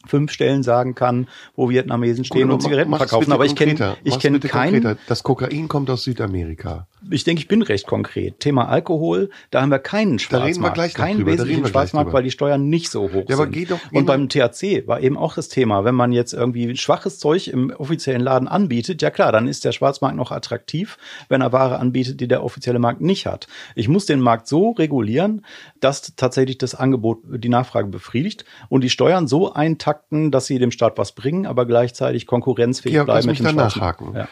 fünf 0.07 0.31
Stellen 0.31 0.63
sagen 0.63 0.95
kann, 0.95 1.27
wo 1.55 1.69
Vietnamesen 1.69 2.25
stehen 2.25 2.47
Gut, 2.47 2.53
und 2.53 2.61
Zigaretten 2.61 2.95
verkaufen. 2.95 3.31
Aber 3.31 3.45
ich 3.45 3.55
kenne 3.55 3.97
ich 4.03 4.19
kenne 4.19 4.39
keinen. 4.39 4.97
Das 5.07 5.23
Kokain 5.23 5.67
kommt 5.67 5.89
aus 5.89 6.03
Südamerika. 6.03 6.87
Ich 7.09 7.23
denke, 7.23 7.41
ich 7.41 7.47
bin 7.47 7.61
recht 7.61 7.87
konkret. 7.87 8.39
Thema 8.39 8.67
Alkohol, 8.67 9.29
da 9.49 9.61
haben 9.61 9.71
wir 9.71 9.79
keinen 9.79 10.19
Schwarzmarkt. 10.19 10.41
Da 10.41 10.45
reden 10.45 10.63
wir 10.63 10.71
gleich 10.71 10.93
keinen 10.93 11.25
wesentlichen 11.25 11.65
Schwarzmarkt, 11.65 12.13
weil 12.13 12.23
die 12.23 12.31
Steuern 12.31 12.69
nicht 12.69 12.91
so 12.91 13.11
hoch 13.11 13.25
ja, 13.27 13.35
aber 13.35 13.45
sind. 13.45 13.53
Geh 13.53 13.65
doch, 13.65 13.79
und 13.91 14.05
beim 14.05 14.29
THC 14.29 14.87
war 14.87 15.01
eben 15.01 15.17
auch 15.17 15.33
das 15.33 15.49
Thema, 15.49 15.83
wenn 15.83 15.95
man 15.95 16.11
jetzt 16.11 16.33
irgendwie 16.33 16.75
schwaches 16.77 17.17
Zeug 17.17 17.47
im 17.47 17.71
offiziellen 17.71 18.21
Laden 18.21 18.47
anbietet, 18.47 19.01
ja 19.01 19.09
klar, 19.09 19.31
dann 19.31 19.47
ist 19.47 19.65
der 19.65 19.71
Schwarzmarkt 19.71 20.15
noch 20.15 20.31
attraktiv, 20.31 20.97
wenn 21.27 21.41
er 21.41 21.51
Ware 21.51 21.79
anbietet, 21.79 22.19
die 22.19 22.27
der 22.27 22.43
offizielle 22.43 22.79
Markt 22.79 23.01
nicht 23.01 23.25
hat. 23.25 23.47
Ich 23.75 23.87
muss 23.87 24.05
den 24.05 24.19
Markt 24.19 24.47
so 24.47 24.71
regulieren, 24.71 25.43
dass 25.79 26.15
tatsächlich 26.15 26.57
das 26.57 26.75
Angebot 26.75 27.19
die 27.25 27.49
Nachfrage 27.49 27.87
befriedigt 27.87 28.45
und 28.69 28.83
die 28.83 28.89
Steuern 28.89 29.27
so 29.27 29.53
eintakten, 29.53 29.90
dass 30.31 30.45
sie 30.45 30.59
dem 30.59 30.71
Staat 30.71 30.97
was 30.97 31.13
bringen, 31.13 31.45
aber 31.45 31.65
gleichzeitig 31.65 32.25
konkurrenzfähig 32.25 32.93
Georg, 32.93 33.07
bleiben 33.07 33.17
lass 33.17 33.25
mich 33.25 33.39
mit 33.39 33.51
dem 33.51 33.57
da 33.57 33.63
nachhaken. 33.65 34.15
Ja. 34.15 34.27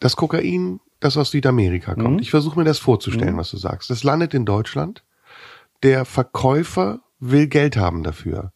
Das 0.00 0.16
Kokain 0.16 0.80
das 1.04 1.16
aus 1.18 1.32
Südamerika 1.32 1.94
kommt. 1.94 2.14
Mhm. 2.14 2.18
Ich 2.20 2.30
versuche 2.30 2.58
mir 2.58 2.64
das 2.64 2.78
vorzustellen, 2.78 3.34
mhm. 3.34 3.38
was 3.38 3.50
du 3.50 3.58
sagst. 3.58 3.90
Das 3.90 4.04
landet 4.04 4.32
in 4.32 4.46
Deutschland. 4.46 5.04
Der 5.82 6.06
Verkäufer 6.06 7.00
will 7.20 7.46
Geld 7.46 7.76
haben 7.76 8.02
dafür. 8.02 8.52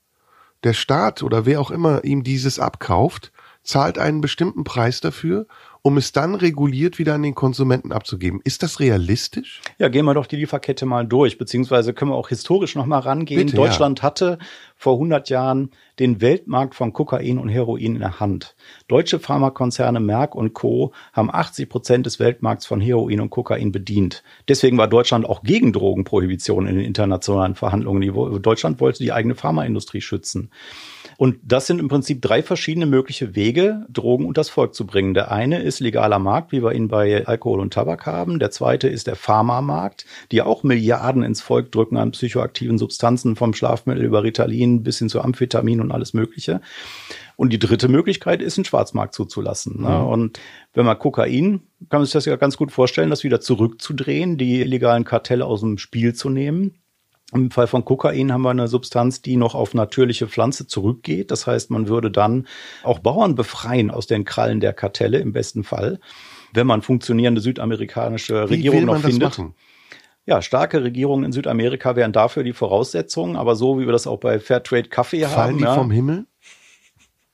Der 0.64 0.72
Staat 0.72 1.22
oder 1.22 1.44
wer 1.44 1.60
auch 1.60 1.70
immer 1.70 2.04
ihm 2.04 2.24
dieses 2.24 2.58
abkauft, 2.58 3.32
zahlt 3.62 3.98
einen 3.98 4.22
bestimmten 4.22 4.64
Preis 4.64 5.00
dafür 5.00 5.46
um 5.82 5.96
es 5.96 6.12
dann 6.12 6.34
reguliert 6.34 6.98
wieder 6.98 7.14
an 7.14 7.22
den 7.22 7.34
Konsumenten 7.34 7.92
abzugeben. 7.92 8.40
Ist 8.44 8.62
das 8.62 8.80
realistisch? 8.80 9.60
Ja, 9.78 9.88
gehen 9.88 10.04
wir 10.04 10.14
doch 10.14 10.26
die 10.26 10.36
Lieferkette 10.36 10.86
mal 10.86 11.06
durch, 11.06 11.38
beziehungsweise 11.38 11.92
können 11.94 12.10
wir 12.10 12.16
auch 12.16 12.28
historisch 12.28 12.74
noch 12.74 12.86
mal 12.86 12.98
rangehen. 12.98 13.46
Bitte, 13.46 13.56
Deutschland 13.56 14.00
ja. 14.00 14.02
hatte 14.04 14.38
vor 14.76 14.94
100 14.94 15.28
Jahren 15.28 15.70
den 15.98 16.20
Weltmarkt 16.20 16.74
von 16.74 16.92
Kokain 16.92 17.38
und 17.38 17.48
Heroin 17.48 17.94
in 17.94 18.00
der 18.00 18.20
Hand. 18.20 18.54
Deutsche 18.86 19.18
Pharmakonzerne 19.18 20.00
Merck 20.00 20.34
und 20.34 20.54
Co. 20.54 20.92
haben 21.12 21.30
80 21.32 21.68
Prozent 21.68 22.06
des 22.06 22.20
Weltmarkts 22.20 22.66
von 22.66 22.80
Heroin 22.80 23.20
und 23.20 23.30
Kokain 23.30 23.72
bedient. 23.72 24.22
Deswegen 24.48 24.78
war 24.78 24.88
Deutschland 24.88 25.26
auch 25.26 25.42
gegen 25.42 25.72
Drogenprohibition 25.72 26.66
in 26.66 26.76
den 26.76 26.84
internationalen 26.84 27.54
Verhandlungen. 27.54 28.42
Deutschland 28.42 28.80
wollte 28.80 29.02
die 29.02 29.12
eigene 29.12 29.34
Pharmaindustrie 29.34 30.00
schützen. 30.00 30.50
Und 31.20 31.40
das 31.42 31.66
sind 31.66 31.80
im 31.80 31.88
Prinzip 31.88 32.22
drei 32.22 32.44
verschiedene 32.44 32.86
mögliche 32.86 33.34
Wege, 33.34 33.84
Drogen 33.88 34.24
unters 34.24 34.50
Volk 34.50 34.72
zu 34.72 34.86
bringen. 34.86 35.14
Der 35.14 35.32
eine 35.32 35.60
ist 35.60 35.80
legaler 35.80 36.20
Markt, 36.20 36.52
wie 36.52 36.62
wir 36.62 36.72
ihn 36.72 36.86
bei 36.86 37.26
Alkohol 37.26 37.58
und 37.58 37.72
Tabak 37.72 38.06
haben. 38.06 38.38
Der 38.38 38.52
zweite 38.52 38.86
ist 38.86 39.08
der 39.08 39.16
Pharmamarkt, 39.16 40.06
die 40.30 40.42
auch 40.42 40.62
Milliarden 40.62 41.24
ins 41.24 41.40
Volk 41.42 41.72
drücken 41.72 41.96
an 41.96 42.12
psychoaktiven 42.12 42.78
Substanzen 42.78 43.34
vom 43.34 43.52
Schlafmittel 43.52 44.04
über 44.04 44.22
Ritalin 44.22 44.84
bis 44.84 45.00
hin 45.00 45.08
zu 45.08 45.20
Amphetamin 45.20 45.80
und 45.80 45.90
alles 45.90 46.14
Mögliche. 46.14 46.60
Und 47.34 47.52
die 47.52 47.58
dritte 47.58 47.88
Möglichkeit 47.88 48.40
ist, 48.40 48.56
einen 48.56 48.64
Schwarzmarkt 48.64 49.12
zuzulassen. 49.12 49.82
Ne? 49.82 49.88
Mhm. 49.88 50.06
Und 50.06 50.40
wenn 50.72 50.86
man 50.86 51.00
Kokain, 51.00 51.62
kann 51.88 51.98
man 51.98 52.04
sich 52.04 52.12
das 52.12 52.26
ja 52.26 52.36
ganz 52.36 52.56
gut 52.56 52.70
vorstellen, 52.70 53.10
das 53.10 53.24
wieder 53.24 53.40
zurückzudrehen, 53.40 54.38
die 54.38 54.60
illegalen 54.60 55.02
Kartelle 55.02 55.46
aus 55.46 55.62
dem 55.62 55.78
Spiel 55.78 56.14
zu 56.14 56.30
nehmen 56.30 56.78
im 57.32 57.50
Fall 57.50 57.66
von 57.66 57.84
Kokain 57.84 58.32
haben 58.32 58.42
wir 58.42 58.50
eine 58.50 58.68
Substanz, 58.68 59.20
die 59.20 59.36
noch 59.36 59.54
auf 59.54 59.74
natürliche 59.74 60.28
Pflanze 60.28 60.66
zurückgeht. 60.66 61.30
Das 61.30 61.46
heißt, 61.46 61.70
man 61.70 61.88
würde 61.88 62.10
dann 62.10 62.46
auch 62.82 63.00
Bauern 63.00 63.34
befreien 63.34 63.90
aus 63.90 64.06
den 64.06 64.24
Krallen 64.24 64.60
der 64.60 64.72
Kartelle 64.72 65.18
im 65.18 65.32
besten 65.32 65.62
Fall, 65.62 66.00
wenn 66.54 66.66
man 66.66 66.80
funktionierende 66.80 67.40
südamerikanische 67.40 68.48
Regierungen 68.48 68.86
noch 68.86 69.00
findet. 69.00 69.38
Ja, 70.24 70.42
starke 70.42 70.82
Regierungen 70.82 71.24
in 71.24 71.32
Südamerika 71.32 71.96
wären 71.96 72.12
dafür 72.12 72.44
die 72.44 72.52
Voraussetzungen, 72.52 73.36
aber 73.36 73.56
so 73.56 73.78
wie 73.78 73.86
wir 73.86 73.92
das 73.92 74.06
auch 74.06 74.18
bei 74.18 74.38
Fairtrade 74.40 74.88
Kaffee 74.88 75.20
Fallen 75.20 75.30
haben. 75.30 75.36
Fallen 75.36 75.58
die 75.58 75.64
ja, 75.64 75.74
vom 75.74 75.90
Himmel? 75.90 76.26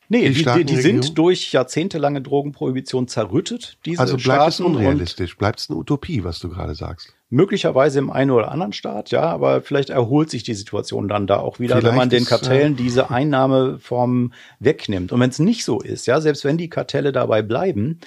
Nee, 0.09 0.29
die, 0.31 0.45
die, 0.45 0.65
die 0.65 0.77
sind 0.77 1.17
durch 1.19 1.51
jahrzehntelange 1.53 2.21
Drogenprohibition 2.21 3.09
zerrüttet. 3.09 3.79
Diese 3.85 4.01
also 4.01 4.17
bleibt 4.17 4.49
es 4.49 4.61
unrealistisch, 4.61 5.37
bleibt 5.37 5.61
es 5.61 5.71
eine 5.71 5.79
Utopie, 5.79 6.25
was 6.25 6.39
du 6.41 6.51
gerade 6.51 6.75
sagst. 6.75 7.15
Möglicherweise 7.35 7.99
im 7.99 8.11
einen 8.11 8.31
oder 8.31 8.53
anderen 8.53 8.73
Staat, 8.73 9.11
ja, 9.11 9.23
aber 9.23 9.61
vielleicht 9.61 9.91
erholt 9.91 10.31
sich 10.31 10.45
die 10.45 10.55
Situation 10.55 11.09
dann 11.09 11.27
da 11.27 11.39
auch 11.39 11.59
wieder, 11.59 11.77
vielleicht 11.77 11.91
wenn 11.91 11.97
man 11.97 12.09
den 12.09 12.25
Kartellen 12.25 12.75
ist, 12.75 12.81
äh, 12.81 12.83
diese 12.85 13.11
Einnahmeform 13.11 14.33
wegnimmt. 14.61 15.11
Und 15.11 15.19
wenn 15.19 15.31
es 15.31 15.41
nicht 15.41 15.65
so 15.65 15.81
ist, 15.81 16.07
ja, 16.07 16.21
selbst 16.21 16.45
wenn 16.45 16.59
die 16.59 16.69
Kartelle 16.69 17.11
dabei 17.11 17.43
bleiben, 17.43 17.99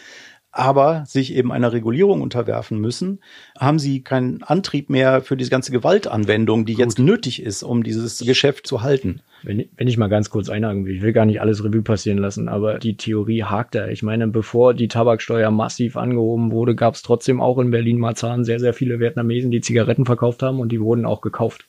aber 0.58 1.04
sich 1.06 1.36
eben 1.36 1.52
einer 1.52 1.72
Regulierung 1.72 2.22
unterwerfen 2.22 2.80
müssen, 2.80 3.20
haben 3.60 3.78
sie 3.78 4.02
keinen 4.02 4.42
Antrieb 4.44 4.90
mehr 4.90 5.22
für 5.22 5.38
diese 5.38 5.52
ganze 5.52 5.72
Gewaltanwendung, 5.72 6.66
die 6.66 6.74
Gut. 6.74 6.80
jetzt 6.80 7.00
nötig 7.00 7.42
ist, 7.42 7.64
um 7.64 7.84
dieses 7.84 8.20
Geschäft 8.20 8.66
zu 8.66 8.82
halten. 8.82 9.22
Wenn, 9.44 9.66
wenn 9.78 9.88
ich 9.88 9.98
mal 9.98 10.08
ganz 10.08 10.32
kurz 10.32 10.50
einhaken 10.50 10.86
will, 10.86 10.96
ich 10.96 11.02
will 11.04 11.14
gar 11.14 11.26
nicht 11.26 11.42
alles 11.42 11.64
Revue 11.64 11.84
passieren 11.84 12.18
lassen, 12.18 12.50
aber 12.50 12.80
die 12.80 12.98
Theorie 12.98 13.44
hakt 13.44 13.76
da. 13.76 13.88
Ich 13.88 14.02
meine, 14.02 14.28
bevor 14.28 14.74
die 14.74 14.88
Tabaksteuer 14.88 15.52
massiv 15.52 15.96
angehoben 15.96 16.52
wurde, 16.52 16.74
gab 16.74 16.96
es 16.96 17.04
trotzdem 17.04 17.40
auch 17.40 17.60
in 17.60 17.70
Berlin-Marzahn 17.70 18.44
sehr, 18.44 18.60
sehr 18.60 18.74
viele 18.74 19.00
Vietnamesen, 19.00 19.52
die 19.52 19.62
Zigaretten 19.62 20.06
verkauft 20.06 20.42
haben 20.42 20.60
und 20.60 20.72
die 20.72 20.82
wurden 20.82 21.06
auch 21.06 21.22
gekauft. 21.22 21.68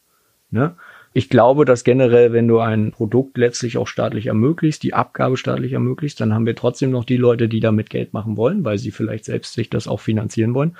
Ne? 0.50 0.76
Ich 1.12 1.28
glaube, 1.28 1.64
dass 1.64 1.84
generell, 1.84 2.32
wenn 2.32 2.48
du 2.48 2.58
ein 2.60 2.92
Produkt 2.92 3.38
letztlich 3.38 3.78
auch 3.78 3.86
staatlich 3.86 4.26
ermöglicht, 4.26 4.82
die 4.82 4.94
Abgabe 4.94 5.36
staatlich 5.36 5.72
ermöglicht, 5.72 6.20
dann 6.20 6.34
haben 6.34 6.46
wir 6.46 6.54
trotzdem 6.54 6.90
noch 6.90 7.04
die 7.04 7.16
Leute, 7.16 7.48
die 7.48 7.60
damit 7.60 7.90
Geld 7.90 8.12
machen 8.12 8.36
wollen, 8.36 8.64
weil 8.64 8.78
sie 8.78 8.90
vielleicht 8.90 9.24
selbst 9.24 9.54
sich 9.54 9.70
das 9.70 9.88
auch 9.88 10.00
finanzieren 10.00 10.54
wollen. 10.54 10.76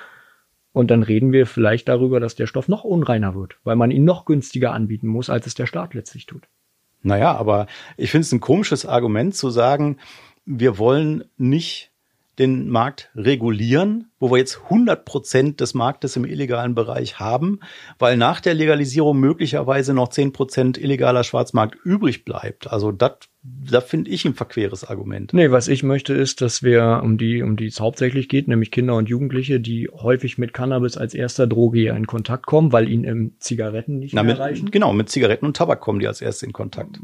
Und 0.73 0.91
dann 0.91 1.03
reden 1.03 1.33
wir 1.33 1.47
vielleicht 1.47 1.89
darüber, 1.89 2.21
dass 2.21 2.37
der 2.37 2.47
Stoff 2.47 2.69
noch 2.69 2.85
unreiner 2.85 3.35
wird, 3.35 3.57
weil 3.65 3.77
man 3.77 3.91
ihn 3.91 4.05
noch 4.05 4.27
günstiger 4.27 4.73
anbieten 4.73 5.09
muss, 5.09 5.31
als 5.31 5.47
es 5.47 5.55
der 5.55 5.67
Staat 5.67 5.95
letztlich 5.95 6.27
tut. 6.27 6.43
Naja, 7.03 7.35
aber 7.35 7.67
ich 7.97 8.11
finde 8.11 8.23
es 8.23 8.33
ein 8.33 8.41
komisches 8.41 8.85
Argument 8.85 9.35
zu 9.35 9.51
sagen, 9.51 9.97
wir 10.45 10.79
wollen 10.79 11.25
nicht 11.37 11.91
den 12.39 12.69
Markt 12.69 13.11
regulieren, 13.15 14.11
wo 14.19 14.31
wir 14.31 14.39
jetzt 14.39 14.61
100 14.65 15.05
Prozent 15.05 15.61
des 15.61 15.75
Marktes 15.75 16.17
im 16.17 16.25
illegalen 16.25 16.75
Bereich 16.75 17.19
haben, 17.19 17.61
weil 17.99 18.17
nach 18.17 18.41
der 18.41 18.55
Legalisierung 18.55 19.19
möglicherweise 19.19 19.95
noch 19.95 20.09
10 20.09 20.33
Prozent 20.33 20.79
illegaler 20.79 21.25
Schwarzmarkt 21.25 21.77
übrig 21.85 22.25
bleibt. 22.25 22.71
Also 22.71 22.93
das 22.93 23.19
da 23.43 23.81
finde 23.81 24.11
ich 24.11 24.25
ein 24.25 24.35
verqueres 24.35 24.85
Argument. 24.85 25.33
Nee, 25.33 25.51
was 25.51 25.69
ich 25.69 25.83
möchte 25.83 26.13
ist, 26.13 26.41
dass 26.41 26.63
wir, 26.63 27.01
um 27.03 27.19
die, 27.19 27.43
um 27.43 27.57
die 27.57 27.67
es 27.67 27.81
hauptsächlich 27.81 28.29
geht, 28.29 28.49
nämlich 28.49 28.71
Kinder 28.71 28.97
und 28.97 29.09
Jugendliche, 29.09 29.61
die 29.61 29.89
häufig 29.93 30.39
mit 30.39 30.53
Cannabis 30.53 30.97
als 30.97 31.15
erster 31.15 31.47
Droge 31.47 31.89
in 31.89 32.07
Kontakt 32.07 32.47
kommen, 32.47 32.73
weil 32.73 32.89
ihnen 32.89 33.05
ähm, 33.05 33.33
Zigaretten 33.39 33.99
nicht 33.99 34.15
Na, 34.15 34.23
mehr 34.23 34.35
mit, 34.35 34.41
reichen. 34.41 34.71
Genau, 34.71 34.93
mit 34.93 35.09
Zigaretten 35.09 35.47
und 35.47 35.57
Tabak 35.57 35.81
kommen 35.81 36.01
die 36.01 36.07
als 36.07 36.21
erstes 36.21 36.43
in 36.43 36.53
Kontakt. 36.53 36.99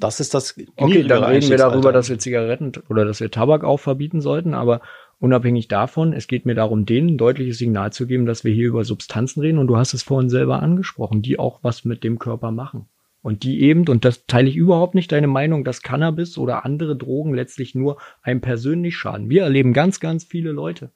Das 0.00 0.20
ist 0.20 0.34
das 0.34 0.54
Okay, 0.76 1.02
dann 1.02 1.24
reden 1.24 1.48
wir 1.48 1.56
darüber, 1.56 1.92
dass 1.92 2.08
wir 2.08 2.18
Zigaretten 2.18 2.72
oder 2.88 3.04
dass 3.04 3.20
wir 3.20 3.30
Tabak 3.30 3.64
auch 3.64 3.78
verbieten 3.78 4.20
sollten, 4.20 4.54
aber 4.54 4.80
unabhängig 5.18 5.68
davon, 5.68 6.12
es 6.12 6.28
geht 6.28 6.46
mir 6.46 6.54
darum, 6.54 6.86
denen 6.86 7.10
ein 7.10 7.18
deutliches 7.18 7.58
Signal 7.58 7.92
zu 7.92 8.06
geben, 8.06 8.24
dass 8.24 8.44
wir 8.44 8.52
hier 8.52 8.68
über 8.68 8.84
Substanzen 8.84 9.40
reden 9.40 9.58
und 9.58 9.66
du 9.66 9.76
hast 9.76 9.94
es 9.94 10.02
vorhin 10.02 10.30
selber 10.30 10.62
angesprochen, 10.62 11.22
die 11.22 11.38
auch 11.38 11.60
was 11.62 11.84
mit 11.84 12.04
dem 12.04 12.18
Körper 12.18 12.52
machen. 12.52 12.86
Und 13.20 13.42
die 13.42 13.60
eben, 13.62 13.86
und 13.88 14.04
das 14.04 14.26
teile 14.26 14.48
ich 14.48 14.56
überhaupt 14.56 14.94
nicht 14.94 15.10
deine 15.10 15.26
Meinung, 15.26 15.64
dass 15.64 15.82
Cannabis 15.82 16.38
oder 16.38 16.64
andere 16.64 16.96
Drogen 16.96 17.34
letztlich 17.34 17.74
nur 17.74 17.98
einem 18.22 18.40
persönlich 18.40 18.96
schaden. 18.96 19.28
Wir 19.28 19.42
erleben 19.42 19.72
ganz, 19.72 19.98
ganz 19.98 20.22
viele 20.22 20.52
Leute, 20.52 20.92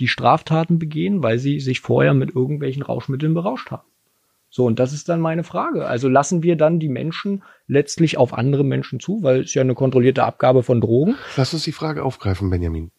die 0.00 0.08
Straftaten 0.08 0.80
begehen, 0.80 1.22
weil 1.22 1.38
sie 1.38 1.60
sich 1.60 1.80
vorher 1.80 2.14
mit 2.14 2.34
irgendwelchen 2.34 2.82
Rauschmitteln 2.82 3.32
berauscht 3.32 3.70
haben. 3.70 3.86
So, 4.54 4.66
und 4.66 4.78
das 4.78 4.92
ist 4.92 5.08
dann 5.08 5.22
meine 5.22 5.44
Frage. 5.44 5.86
Also 5.86 6.10
lassen 6.10 6.42
wir 6.42 6.56
dann 6.56 6.78
die 6.78 6.90
Menschen 6.90 7.42
letztlich 7.66 8.18
auf 8.18 8.34
andere 8.34 8.64
Menschen 8.64 9.00
zu, 9.00 9.22
weil 9.22 9.40
es 9.40 9.54
ja 9.54 9.62
eine 9.62 9.74
kontrollierte 9.74 10.24
Abgabe 10.24 10.62
von 10.62 10.82
Drogen. 10.82 11.14
Lass 11.38 11.54
uns 11.54 11.64
die 11.64 11.72
Frage 11.72 12.04
aufgreifen, 12.04 12.50
Benjamin. 12.50 12.90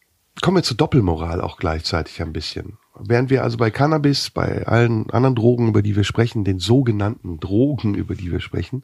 Kommen 0.42 0.58
wir 0.58 0.64
zur 0.64 0.78
Doppelmoral 0.78 1.42
auch 1.42 1.58
gleichzeitig 1.58 2.24
ein 2.24 2.34
bisschen. 2.34 2.80
Während 3.00 3.30
wir 3.30 3.44
also 3.44 3.58
bei 3.58 3.70
Cannabis, 3.70 4.32
bei 4.32 4.66
allen 4.66 5.12
anderen 5.12 5.36
Drogen, 5.36 5.68
über 5.68 5.84
die 5.84 5.96
wir 5.96 6.04
sprechen, 6.04 6.44
den 6.44 6.58
sogenannten 6.58 7.40
Drogen, 7.40 7.94
über 7.96 8.16
die 8.16 8.32
wir 8.32 8.40
sprechen, 8.40 8.84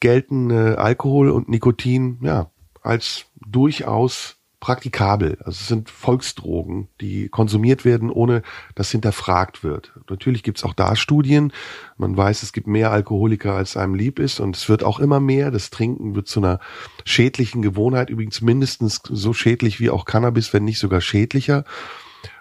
gelten 0.00 0.50
äh, 0.50 0.74
Alkohol 0.74 1.30
und 1.30 1.48
Nikotin 1.48 2.18
ja 2.20 2.50
als 2.82 3.26
durchaus 3.46 4.35
praktikabel. 4.60 5.36
Also 5.40 5.50
es 5.60 5.68
sind 5.68 5.90
Volksdrogen, 5.90 6.88
die 7.00 7.28
konsumiert 7.28 7.84
werden, 7.84 8.10
ohne 8.10 8.42
dass 8.74 8.90
hinterfragt 8.90 9.62
wird. 9.62 9.92
Natürlich 10.08 10.42
gibt 10.42 10.58
es 10.58 10.64
auch 10.64 10.74
da 10.74 10.96
Studien. 10.96 11.52
Man 11.98 12.16
weiß, 12.16 12.42
es 12.42 12.52
gibt 12.52 12.66
mehr 12.66 12.90
Alkoholiker, 12.90 13.54
als 13.54 13.76
einem 13.76 13.94
lieb 13.94 14.18
ist. 14.18 14.40
Und 14.40 14.56
es 14.56 14.68
wird 14.68 14.82
auch 14.82 14.98
immer 14.98 15.20
mehr. 15.20 15.50
Das 15.50 15.70
Trinken 15.70 16.14
wird 16.14 16.28
zu 16.28 16.40
einer 16.40 16.60
schädlichen 17.04 17.62
Gewohnheit. 17.62 18.10
Übrigens 18.10 18.40
mindestens 18.40 19.00
so 19.04 19.32
schädlich 19.32 19.78
wie 19.78 19.90
auch 19.90 20.04
Cannabis, 20.04 20.52
wenn 20.52 20.64
nicht 20.64 20.78
sogar 20.78 21.00
schädlicher. 21.00 21.64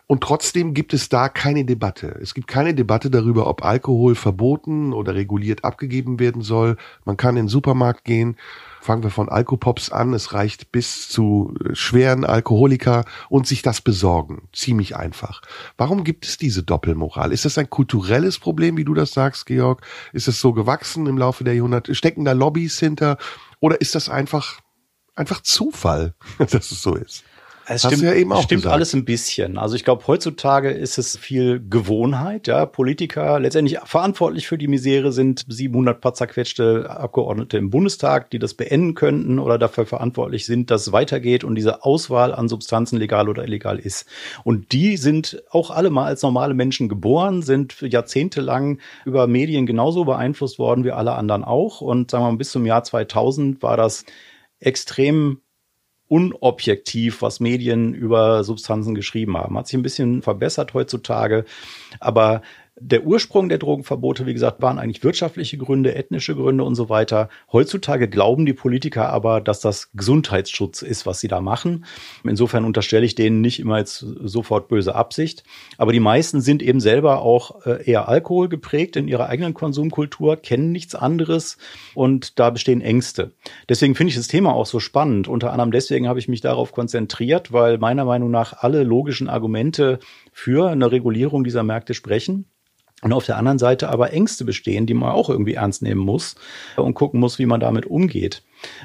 Und 0.08 0.22
trotzdem 0.22 0.76
gibt 0.76 0.94
es 0.94 1.10
da 1.10 1.30
keine 1.30 1.66
Debatte. 1.66 2.20
Es 2.22 2.36
gibt 2.36 2.48
keine 2.48 2.76
Debatte 2.76 3.10
darüber, 3.10 3.48
ob 3.48 3.66
Alkohol 3.66 4.14
verboten 4.14 4.94
oder 4.94 5.16
reguliert 5.16 5.64
abgegeben 5.64 6.20
werden 6.20 6.44
soll. 6.44 6.78
Man 7.06 7.18
kann 7.18 7.38
in 7.38 7.46
den 7.46 7.50
Supermarkt 7.50 8.04
gehen. 8.04 8.38
Fangen 8.86 9.02
wir 9.02 9.10
von 9.10 9.30
Alkopops 9.30 9.90
an. 9.90 10.14
Es 10.14 10.34
reicht 10.34 10.72
bis 10.72 11.10
zu 11.10 11.56
äh, 11.60 11.74
schweren 11.74 12.24
Alkoholiker 12.24 13.04
und 13.30 13.48
sich 13.48 13.64
das 13.64 13.82
besorgen. 13.82 14.48
Ziemlich 14.54 14.96
einfach. 14.96 15.42
Warum 15.76 16.04
gibt 16.04 16.28
es 16.28 16.38
diese 16.38 16.62
Doppelmoral? 16.62 17.32
Ist 17.32 17.46
das 17.46 17.58
ein 17.58 17.68
kulturelles 17.68 18.38
Problem, 18.38 18.78
wie 18.78 18.84
du 18.84 18.94
das 18.94 19.12
sagst, 19.12 19.48
Georg? 19.48 19.82
Ist 20.14 20.28
es 20.28 20.40
so 20.40 20.54
gewachsen 20.54 21.08
im 21.08 21.18
Laufe 21.18 21.44
der 21.44 21.56
Jahrhunderte? 21.56 21.96
Stecken 21.96 22.26
da 22.26 22.34
Lobbys 22.34 22.78
hinter? 22.78 23.18
Oder 23.60 23.82
ist 23.82 23.96
das 23.96 24.08
einfach, 24.08 24.60
einfach 25.16 25.42
Zufall, 25.42 26.14
dass 26.38 26.54
es 26.54 26.84
so 26.84 26.94
ist? 26.94 27.24
Es 27.68 27.84
Hast 27.84 27.94
stimmt, 27.94 28.04
ja 28.04 28.14
eben 28.14 28.32
auch 28.32 28.44
stimmt 28.44 28.62
gesagt. 28.62 28.74
alles 28.76 28.94
ein 28.94 29.06
bisschen. 29.06 29.58
Also 29.58 29.76
ich 29.76 29.84
glaube, 29.84 30.06
heutzutage 30.06 30.70
ist 30.70 31.00
es 31.00 31.18
viel 31.18 31.64
Gewohnheit. 31.68 32.46
Ja, 32.48 32.68
Politiker 32.68 33.40
letztendlich 33.40 33.80
verantwortlich 33.86 34.48
für 34.48 34.60
die 34.60 34.68
Misere 34.68 35.12
sind 35.12 35.46
700 35.48 36.00
paar 36.00 36.14
zerquetschte 36.14 36.90
Abgeordnete 36.90 37.58
im 37.58 37.72
Bundestag, 37.72 38.30
die 38.30 38.38
das 38.38 38.54
beenden 38.54 38.94
könnten 38.94 39.40
oder 39.40 39.58
dafür 39.58 39.88
verantwortlich 39.88 40.46
sind, 40.46 40.70
dass 40.70 40.86
es 40.86 40.94
weitergeht 40.94 41.44
und 41.44 41.56
diese 41.56 41.84
Auswahl 41.84 42.36
an 42.36 42.50
Substanzen 42.50 42.98
legal 42.98 43.30
oder 43.30 43.44
illegal 43.44 43.80
ist. 43.80 44.06
Und 44.44 44.72
die 44.72 44.98
sind 44.98 45.44
auch 45.50 45.72
alle 45.72 45.90
mal 45.90 46.06
als 46.06 46.22
normale 46.22 46.54
Menschen 46.54 46.88
geboren, 46.88 47.42
sind 47.42 47.82
jahrzehntelang 47.82 48.80
über 49.06 49.26
Medien 49.26 49.66
genauso 49.66 50.06
beeinflusst 50.06 50.60
worden 50.60 50.84
wie 50.84 50.92
alle 50.92 51.14
anderen 51.14 51.44
auch. 51.44 51.82
Und 51.82 52.12
sagen 52.12 52.24
wir 52.26 52.32
mal, 52.32 52.38
bis 52.38 52.52
zum 52.52 52.66
Jahr 52.68 52.84
2000 52.84 53.64
war 53.64 53.76
das 53.76 54.06
extrem 54.60 55.40
unobjektiv, 56.08 57.22
was 57.22 57.40
Medien 57.40 57.94
über 57.94 58.44
Substanzen 58.44 58.96
geschrieben 58.96 59.38
haben. 59.38 59.58
Hat 59.58 59.68
sich 59.68 59.78
ein 59.78 59.84
bisschen 59.84 60.22
verbessert 60.22 60.74
heutzutage, 60.74 61.46
aber 62.00 62.42
der 62.78 63.06
Ursprung 63.06 63.48
der 63.48 63.58
Drogenverbote, 63.58 64.26
wie 64.26 64.34
gesagt, 64.34 64.62
waren 64.62 64.80
eigentlich 64.80 65.02
wirtschaftliche 65.02 65.58
Gründe, 65.58 65.96
ethnische 65.96 66.36
Gründe 66.36 66.66
und 66.66 66.76
so 66.76 66.90
weiter. 66.90 67.30
Heutzutage 67.54 68.10
glauben 68.10 68.46
die 68.46 68.54
Politiker 68.54 69.10
aber, 69.10 69.40
dass 69.40 69.62
das 69.62 69.92
Gesundheitsschutz 69.94 70.82
ist, 70.82 71.06
was 71.06 71.22
sie 71.22 71.30
da 71.30 71.40
machen. 71.40 71.86
Insofern 72.26 72.66
unterstelle 72.66 73.06
ich 73.06 73.16
denen 73.16 73.40
nicht 73.40 73.62
immer 73.62 73.78
jetzt 73.78 74.00
sofort 74.00 74.68
böse 74.68 74.94
Absicht. 74.94 75.46
Aber 75.78 75.94
die 75.94 76.02
meisten 76.02 76.42
sind 76.42 76.62
eben 76.62 76.82
selber 76.82 77.22
auch 77.22 77.66
äh, 77.66 77.90
eher 77.90 78.10
Alkohol 78.10 78.50
geprägt 78.50 78.98
in 78.98 79.08
ihrer 79.08 79.30
eigenen 79.30 79.54
Konsumkultur, 79.54 80.36
kennen 80.36 80.74
nichts 80.74 80.96
anderes 80.96 81.58
und 81.94 82.40
da 82.40 82.50
bestehen 82.50 82.82
Ängste. 82.82 83.32
Deswegen 83.70 83.96
finde 83.96 84.10
ich 84.10 84.18
das 84.18 84.28
Thema 84.28 84.54
auch 84.54 84.66
so 84.66 84.82
spannend. 84.82 85.30
Unter 85.30 85.54
anderem 85.54 85.72
deswegen 85.72 86.10
habe 86.10 86.20
ich 86.20 86.28
mich 86.28 86.42
darauf 86.42 86.74
konzentriert, 86.74 87.54
weil 87.54 87.78
meiner 87.78 88.04
Meinung 88.04 88.32
nach 88.32 88.52
alle 88.52 88.84
logischen 88.84 89.30
Argumente 89.30 90.00
für 90.34 90.70
eine 90.70 90.92
Regulierung 90.92 91.46
dieser 91.46 91.64
Märkte 91.64 91.94
sprechen. 91.94 92.50
Und 93.06 93.14
auf 93.14 93.28
der 93.28 93.38
anderen 93.38 93.60
Seite 93.60 93.90
aber 93.90 94.14
Ängste 94.14 94.46
bestehen, 94.46 94.88
die 94.88 94.96
man 94.96 95.12
auch 95.12 95.30
irgendwie 95.30 95.54
ernst 95.54 95.84
nehmen 95.84 96.02
muss 96.02 96.34
und 96.76 96.96
gucken 96.96 97.20
muss, 97.20 97.38
wie 97.38 97.46
man 97.46 97.60
damit 97.60 97.86
umgeht. 97.86 98.42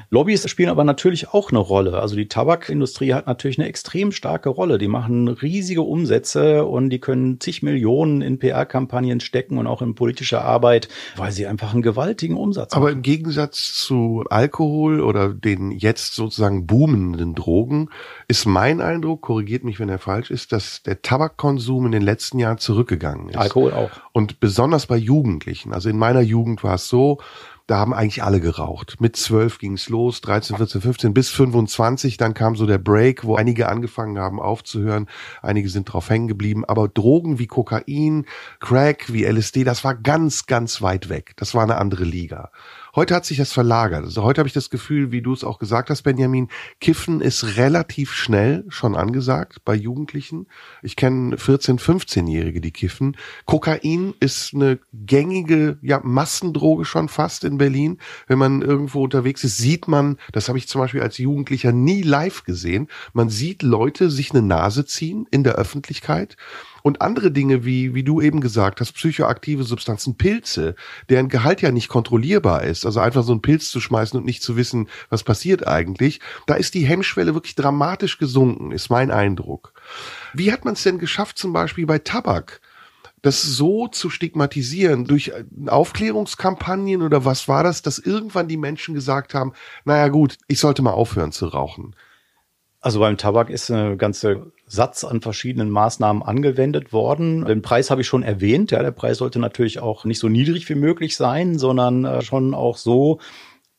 Lobbys 0.09 0.49
spielen 0.49 0.69
aber 0.69 0.83
natürlich 0.83 1.29
auch 1.29 1.51
eine 1.51 1.59
Rolle. 1.59 1.99
Also 1.99 2.15
die 2.15 2.27
Tabakindustrie 2.27 3.13
hat 3.13 3.27
natürlich 3.27 3.59
eine 3.59 3.67
extrem 3.67 4.11
starke 4.11 4.49
Rolle. 4.49 4.77
Die 4.77 4.87
machen 4.87 5.27
riesige 5.27 5.81
Umsätze 5.81 6.65
und 6.65 6.89
die 6.89 6.99
können 6.99 7.39
zig 7.39 7.63
Millionen 7.63 8.21
in 8.21 8.39
PR-Kampagnen 8.39 9.19
stecken 9.19 9.57
und 9.57 9.67
auch 9.67 9.81
in 9.81 9.95
politische 9.95 10.41
Arbeit, 10.41 10.89
weil 11.15 11.31
sie 11.31 11.47
einfach 11.47 11.73
einen 11.73 11.81
gewaltigen 11.81 12.37
Umsatz 12.37 12.73
Aber 12.73 12.85
machen. 12.85 12.97
im 12.97 13.01
Gegensatz 13.01 13.73
zu 13.73 14.23
Alkohol 14.29 15.01
oder 15.01 15.29
den 15.33 15.71
jetzt 15.71 16.15
sozusagen 16.15 16.67
boomenden 16.67 17.35
Drogen 17.35 17.89
ist 18.27 18.45
mein 18.45 18.81
Eindruck, 18.81 19.21
korrigiert 19.21 19.63
mich, 19.63 19.79
wenn 19.79 19.89
er 19.89 19.99
falsch 19.99 20.31
ist, 20.31 20.51
dass 20.51 20.83
der 20.83 21.01
Tabakkonsum 21.01 21.85
in 21.85 21.91
den 21.91 22.01
letzten 22.01 22.39
Jahren 22.39 22.57
zurückgegangen 22.57 23.29
ist. 23.29 23.37
Alkohol 23.37 23.73
auch. 23.73 23.89
Und 24.13 24.39
besonders 24.39 24.87
bei 24.87 24.97
Jugendlichen. 24.97 25.73
Also 25.73 25.89
in 25.89 25.97
meiner 25.97 26.21
Jugend 26.21 26.63
war 26.63 26.75
es 26.75 26.87
so, 26.87 27.19
da 27.71 27.77
haben 27.77 27.93
eigentlich 27.93 28.21
alle 28.21 28.41
geraucht. 28.41 28.97
Mit 28.99 29.15
12 29.15 29.57
ging's 29.57 29.87
los, 29.87 30.19
13, 30.19 30.57
14, 30.57 30.81
15 30.81 31.13
bis 31.13 31.29
25. 31.29 32.17
Dann 32.17 32.33
kam 32.33 32.57
so 32.57 32.65
der 32.65 32.77
Break, 32.77 33.23
wo 33.23 33.37
einige 33.37 33.69
angefangen 33.69 34.19
haben 34.19 34.41
aufzuhören. 34.41 35.07
Einige 35.41 35.69
sind 35.69 35.85
drauf 35.85 36.09
hängen 36.09 36.27
geblieben. 36.27 36.65
Aber 36.65 36.89
Drogen 36.89 37.39
wie 37.39 37.47
Kokain, 37.47 38.25
Crack, 38.59 39.13
wie 39.13 39.23
LSD, 39.23 39.63
das 39.63 39.85
war 39.85 39.95
ganz, 39.95 40.47
ganz 40.47 40.81
weit 40.81 41.07
weg. 41.07 41.31
Das 41.37 41.55
war 41.55 41.63
eine 41.63 41.77
andere 41.77 42.03
Liga. 42.03 42.51
Heute 42.93 43.15
hat 43.15 43.25
sich 43.25 43.37
das 43.37 43.53
verlagert. 43.53 44.03
Also 44.03 44.23
heute 44.23 44.39
habe 44.39 44.47
ich 44.47 44.53
das 44.53 44.69
Gefühl, 44.69 45.11
wie 45.11 45.21
du 45.21 45.31
es 45.31 45.45
auch 45.45 45.59
gesagt 45.59 45.89
hast, 45.89 46.01
Benjamin, 46.01 46.49
Kiffen 46.81 47.21
ist 47.21 47.55
relativ 47.55 48.11
schnell 48.11 48.65
schon 48.67 48.95
angesagt 48.95 49.63
bei 49.63 49.75
Jugendlichen. 49.75 50.47
Ich 50.81 50.97
kenne 50.97 51.37
14-, 51.37 51.79
15-Jährige, 51.79 52.59
die 52.59 52.71
kiffen. 52.71 53.15
Kokain 53.45 54.13
ist 54.19 54.53
eine 54.53 54.79
gängige 54.93 55.77
ja, 55.81 56.01
Massendroge 56.03 56.83
schon 56.83 57.07
fast 57.07 57.45
in 57.45 57.57
Berlin. 57.57 57.97
Wenn 58.27 58.39
man 58.39 58.61
irgendwo 58.61 59.03
unterwegs 59.03 59.43
ist, 59.45 59.57
sieht 59.57 59.87
man, 59.87 60.17
das 60.33 60.49
habe 60.49 60.57
ich 60.57 60.67
zum 60.67 60.81
Beispiel 60.81 61.01
als 61.01 61.17
Jugendlicher 61.17 61.71
nie 61.71 62.01
live 62.01 62.43
gesehen, 62.43 62.89
man 63.13 63.29
sieht 63.29 63.63
Leute 63.63 64.09
sich 64.09 64.31
eine 64.31 64.41
Nase 64.41 64.85
ziehen 64.85 65.27
in 65.31 65.43
der 65.45 65.55
Öffentlichkeit 65.55 66.35
und 66.81 67.01
andere 67.01 67.31
Dinge, 67.31 67.65
wie, 67.65 67.93
wie 67.93 68.03
du 68.03 68.21
eben 68.21 68.41
gesagt 68.41 68.79
hast, 68.79 68.93
psychoaktive 68.93 69.63
Substanzen, 69.63 70.17
Pilze, 70.17 70.75
deren 71.09 71.29
Gehalt 71.29 71.61
ja 71.61 71.71
nicht 71.71 71.89
kontrollierbar 71.89 72.63
ist. 72.63 72.85
Also 72.85 72.99
einfach 72.99 73.23
so 73.23 73.31
einen 73.31 73.41
Pilz 73.41 73.69
zu 73.69 73.79
schmeißen 73.79 74.17
und 74.19 74.25
nicht 74.25 74.43
zu 74.43 74.55
wissen, 74.55 74.89
was 75.09 75.23
passiert 75.23 75.67
eigentlich. 75.67 76.19
Da 76.47 76.55
ist 76.55 76.73
die 76.73 76.85
Hemmschwelle 76.85 77.33
wirklich 77.33 77.55
dramatisch 77.55 78.17
gesunken, 78.17 78.71
ist 78.71 78.89
mein 78.89 79.11
Eindruck. 79.11 79.73
Wie 80.33 80.51
hat 80.51 80.65
man 80.65 80.73
es 80.73 80.83
denn 80.83 80.99
geschafft, 80.99 81.37
zum 81.37 81.53
Beispiel 81.53 81.85
bei 81.85 81.99
Tabak? 81.99 82.61
das 83.21 83.43
so 83.43 83.87
zu 83.87 84.09
stigmatisieren 84.09 85.05
durch 85.05 85.31
Aufklärungskampagnen 85.67 87.01
oder 87.01 87.23
was 87.23 87.47
war 87.47 87.63
das, 87.63 87.81
dass 87.81 87.99
irgendwann 87.99 88.47
die 88.47 88.57
Menschen 88.57 88.95
gesagt 88.95 89.33
haben, 89.33 89.53
naja 89.85 90.07
gut, 90.07 90.37
ich 90.47 90.59
sollte 90.59 90.81
mal 90.81 90.91
aufhören 90.91 91.31
zu 91.31 91.47
rauchen. 91.47 91.95
Also 92.79 92.99
beim 92.99 93.17
Tabak 93.17 93.51
ist 93.51 93.69
eine 93.69 93.95
ganze 93.95 94.51
Satz 94.71 95.03
an 95.03 95.19
verschiedenen 95.19 95.69
Maßnahmen 95.69 96.23
angewendet 96.23 96.93
worden. 96.93 97.43
Den 97.43 97.61
Preis 97.61 97.91
habe 97.91 98.01
ich 98.01 98.07
schon 98.07 98.23
erwähnt. 98.23 98.71
Ja, 98.71 98.81
der 98.81 98.91
Preis 98.91 99.17
sollte 99.17 99.37
natürlich 99.37 99.79
auch 99.79 100.05
nicht 100.05 100.19
so 100.19 100.29
niedrig 100.29 100.69
wie 100.69 100.75
möglich 100.75 101.17
sein, 101.17 101.59
sondern 101.59 102.05
äh, 102.05 102.21
schon 102.21 102.53
auch 102.53 102.77
so, 102.77 103.19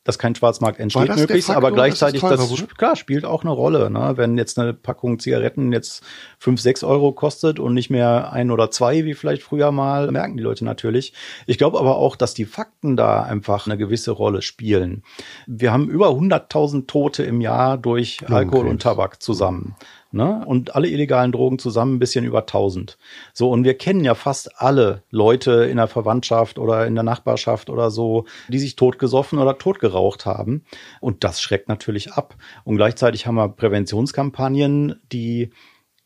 dass 0.03 0.19
kein 0.19 0.35
Schwarzmarkt 0.35 0.79
entsteht 0.79 1.09
das 1.09 1.17
möglichst, 1.17 1.47
Faktor, 1.47 1.65
aber 1.65 1.73
gleichzeitig, 1.73 2.21
das, 2.21 2.29
teurer 2.29 2.49
wurde? 2.49 2.67
klar, 2.77 2.95
spielt 2.95 3.25
auch 3.25 3.43
eine 3.43 3.51
Rolle. 3.51 3.89
Ne? 3.89 4.13
Wenn 4.17 4.37
jetzt 4.37 4.59
eine 4.59 4.73
Packung 4.73 5.17
Zigaretten 5.17 5.71
jetzt 5.71 6.03
fünf, 6.37 6.61
sechs 6.61 6.83
Euro 6.83 7.13
kostet 7.13 7.59
und 7.59 7.73
nicht 7.73 7.89
mehr 7.89 8.31
ein 8.31 8.51
oder 8.51 8.69
zwei, 8.69 9.05
wie 9.05 9.13
vielleicht 9.13 9.41
früher 9.41 9.71
mal, 9.71 10.11
merken 10.11 10.37
die 10.37 10.43
Leute 10.43 10.65
natürlich. 10.65 11.13
Ich 11.47 11.57
glaube 11.57 11.79
aber 11.79 11.95
auch, 11.95 12.15
dass 12.15 12.33
die 12.33 12.45
Fakten 12.45 12.97
da 12.97 13.23
einfach 13.23 13.65
eine 13.65 13.77
gewisse 13.77 14.11
Rolle 14.11 14.41
spielen. 14.41 15.03
Wir 15.47 15.71
haben 15.71 15.89
über 15.89 16.09
100.000 16.09 16.85
Tote 16.85 17.23
im 17.23 17.39
Jahr 17.41 17.77
durch 17.77 18.19
Alkohol 18.29 18.67
und 18.67 18.81
Tabak 18.81 19.23
zusammen. 19.23 19.75
Ne? 20.13 20.45
Und 20.45 20.75
alle 20.75 20.87
illegalen 20.87 21.31
Drogen 21.31 21.57
zusammen 21.57 21.95
ein 21.95 21.99
bisschen 21.99 22.23
über 22.23 22.41
1000. 22.41 22.99
So, 23.33 23.49
und 23.49 23.63
wir 23.63 23.73
kennen 23.75 24.05
ja 24.05 24.13
fast 24.13 24.61
alle 24.61 25.03
Leute 25.09 25.65
in 25.65 25.77
der 25.77 25.87
Verwandtschaft 25.87 26.59
oder 26.59 26.85
in 26.85 26.93
der 26.93 27.03
Nachbarschaft 27.03 27.71
oder 27.71 27.89
so, 27.89 28.25
die 28.47 28.59
sich 28.59 28.75
totgesoffen 28.75 29.39
oder 29.39 29.57
totgeraucht 29.57 30.27
haben. 30.27 30.65
Und 31.01 31.23
das 31.23 31.41
schreckt 31.41 31.67
natürlich 31.67 32.13
ab. 32.13 32.35
Und 32.63 32.77
gleichzeitig 32.77 33.25
haben 33.25 33.35
wir 33.35 33.49
Präventionskampagnen, 33.49 35.01
die 35.11 35.49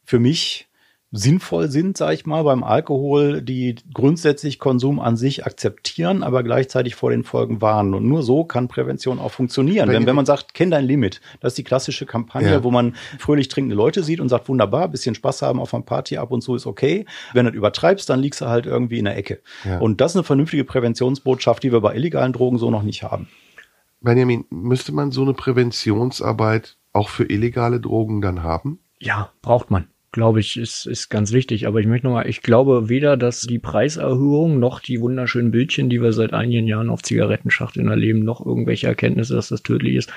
für 0.06 0.20
mich 0.20 0.67
sinnvoll 1.12 1.70
sind, 1.70 1.98
sage 1.98 2.16
ich 2.16 2.26
mal, 2.26 2.44
beim 2.44 2.64
Alkohol, 2.64 3.42
die 3.42 3.76
grundsätzlich 3.94 4.60
Konsum 4.60 5.00
an 5.00 5.16
sich 5.16 5.46
akzeptieren, 5.46 6.22
aber 6.22 6.44
gleichzeitig 6.44 6.96
vor 6.96 7.12
den 7.12 7.24
Folgen 7.24 7.62
warnen. 7.62 7.94
Und 7.94 8.06
nur 8.08 8.24
so 8.24 8.44
kann 8.44 8.68
Prävention 8.68 9.18
auch 9.20 9.32
funktionieren. 9.32 9.90
Wenn, 9.90 10.06
wenn 10.06 10.16
man 10.16 10.26
sagt, 10.26 10.54
kenn 10.54 10.70
dein 10.70 10.86
Limit, 10.86 11.22
das 11.40 11.54
ist 11.54 11.58
die 11.60 11.64
klassische 11.64 12.06
Kampagne, 12.06 12.52
Ja. 12.52 12.64
wo 12.64 12.72
man 12.72 12.96
fröhlich 13.20 13.48
trinkende 13.48 13.76
Leute 13.76 14.04
sieht 14.04 14.20
und 14.20 14.28
sagt, 14.28 14.50
wunderbar, 14.50 14.90
bisschen 14.90 15.16
Spaß 15.16 15.44
haben 15.44 15.62
auf 15.62 15.74
einer 15.74 15.84
Party 15.84 16.18
ab 16.18 16.32
und 16.32 16.42
zu 16.42 16.56
ist 16.56 16.66
okay. 16.66 17.06
Wenn 17.34 17.46
du 17.46 17.52
das 17.52 17.58
übertreibst, 17.58 18.10
dann 18.10 18.20
liegst 18.20 18.42
du 18.42 18.48
halt 18.48 18.66
irgendwie 18.66 19.00
in 19.00 19.06
der 19.06 19.16
Ecke. 19.18 19.42
Ja. 19.64 19.80
Und 19.80 20.02
das 20.02 20.12
ist 20.12 20.18
eine 20.18 20.24
vernünftige 20.26 20.66
Präventionsbotschaft, 20.66 21.64
die 21.64 21.72
wir 21.72 21.80
bei 21.80 21.96
illegalen 21.96 22.34
Drogen 22.34 22.58
so 22.58 22.70
noch 22.70 22.84
nicht 22.84 23.04
haben. 23.04 23.30
Benjamin, 24.02 24.46
müsste 24.50 24.92
man 24.92 25.12
so 25.12 25.22
eine 25.22 25.34
Präventionsarbeit 25.34 26.78
auch 26.92 27.10
für 27.10 27.24
illegale 27.24 27.80
Drogen 27.80 28.22
dann 28.22 28.44
haben? 28.44 28.80
Ja, 29.00 29.32
braucht 29.42 29.72
man. 29.72 29.88
Glaube 30.12 30.40
ich, 30.40 30.58
ist, 30.58 30.86
ist 30.86 31.10
ganz 31.10 31.32
wichtig. 31.34 31.68
Aber 31.68 31.80
ich 31.80 31.88
möchte 31.88 32.08
nochmal, 32.08 32.30
ich 32.30 32.42
glaube 32.42 32.90
weder, 32.90 33.18
dass 33.18 33.42
die 33.42 33.60
Preiserhöhung 33.60 34.60
noch 34.60 34.80
die 34.80 35.02
wunderschönen 35.02 35.52
Bildchen, 35.52 35.90
die 35.90 36.02
wir 36.02 36.14
seit 36.14 36.34
einigen 36.34 36.66
Jahren 36.66 36.90
auf 36.90 37.04
Zigarettenschachteln 37.04 37.90
erleben, 37.90 38.24
noch 38.24 38.46
irgendwelche 38.46 38.88
Erkenntnisse, 38.88 39.36
dass 39.36 39.50
das 39.50 39.64
tödlich 39.64 39.96
ist, 39.96 40.12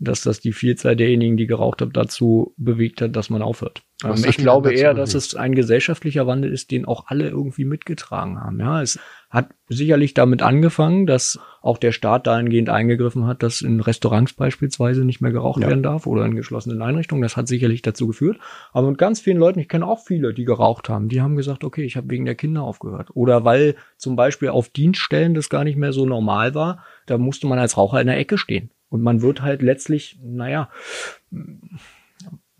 dass 0.00 0.22
das 0.22 0.40
die 0.40 0.52
Vielzahl 0.52 0.96
derjenigen, 0.96 1.36
die 1.36 1.46
geraucht 1.46 1.80
haben, 1.82 1.92
dazu 1.92 2.54
bewegt 2.56 3.02
hat, 3.02 3.14
dass 3.14 3.30
man 3.30 3.42
aufhört. 3.42 3.82
Was 4.02 4.24
Ähm, 4.24 4.30
ich 4.30 4.36
glaube 4.38 4.72
eher, 4.72 4.94
dass 4.94 5.12
bewegt? 5.12 5.26
es 5.26 5.34
ein 5.36 5.54
gesellschaftlicher 5.54 6.26
Wandel 6.26 6.52
ist, 6.52 6.70
den 6.70 6.86
auch 6.86 7.06
alle 7.06 7.28
irgendwie 7.28 7.64
mitgetragen 7.64 8.40
haben. 8.40 8.58
Ja, 8.58 8.82
es 8.82 8.98
hat 9.30 9.50
sicherlich 9.68 10.12
damit 10.12 10.42
angefangen, 10.42 11.06
dass 11.06 11.38
auch 11.62 11.78
der 11.78 11.92
Staat 11.92 12.26
dahingehend 12.26 12.68
eingegriffen 12.68 13.26
hat, 13.26 13.44
dass 13.44 13.62
in 13.62 13.78
Restaurants 13.78 14.32
beispielsweise 14.32 15.04
nicht 15.04 15.20
mehr 15.20 15.30
geraucht 15.30 15.62
Ja. 15.62 15.68
werden 15.68 15.84
darf 15.84 16.08
oder 16.08 16.24
in 16.26 16.34
geschlossenen 16.34 16.82
Einrichtungen. 16.82 17.22
Das 17.22 17.36
hat 17.36 17.46
sicherlich 17.46 17.80
dazu 17.82 18.08
geführt. 18.08 18.38
Aber 18.72 18.88
mit 18.90 18.98
ganz 18.98 19.20
vielen 19.20 19.38
Leuten, 19.38 19.60
ich 19.60 19.68
kenne 19.68 19.86
auch 19.86 20.00
viele, 20.04 20.34
die 20.34 20.44
geraucht 20.44 20.88
haben, 20.88 21.08
die 21.08 21.20
haben 21.20 21.36
gesagt, 21.36 21.62
okay, 21.62 21.84
ich 21.84 21.96
habe 21.96 22.10
wegen 22.10 22.24
der 22.24 22.34
Kinder 22.34 22.62
aufgehört. 22.62 23.10
Oder 23.14 23.44
weil 23.44 23.76
zum 23.96 24.16
Beispiel 24.16 24.48
auf 24.48 24.68
Dienststellen 24.68 25.34
das 25.34 25.48
gar 25.48 25.62
nicht 25.62 25.76
mehr 25.76 25.92
so 25.92 26.06
normal 26.06 26.56
war, 26.56 26.84
da 27.06 27.16
musste 27.16 27.46
man 27.46 27.60
als 27.60 27.76
Raucher 27.76 28.00
in 28.00 28.08
der 28.08 28.18
Ecke 28.18 28.36
stehen. 28.36 28.70
Und 28.88 29.02
man 29.02 29.22
wird 29.22 29.42
halt 29.42 29.62
letztlich, 29.62 30.18
naja, 30.20 30.68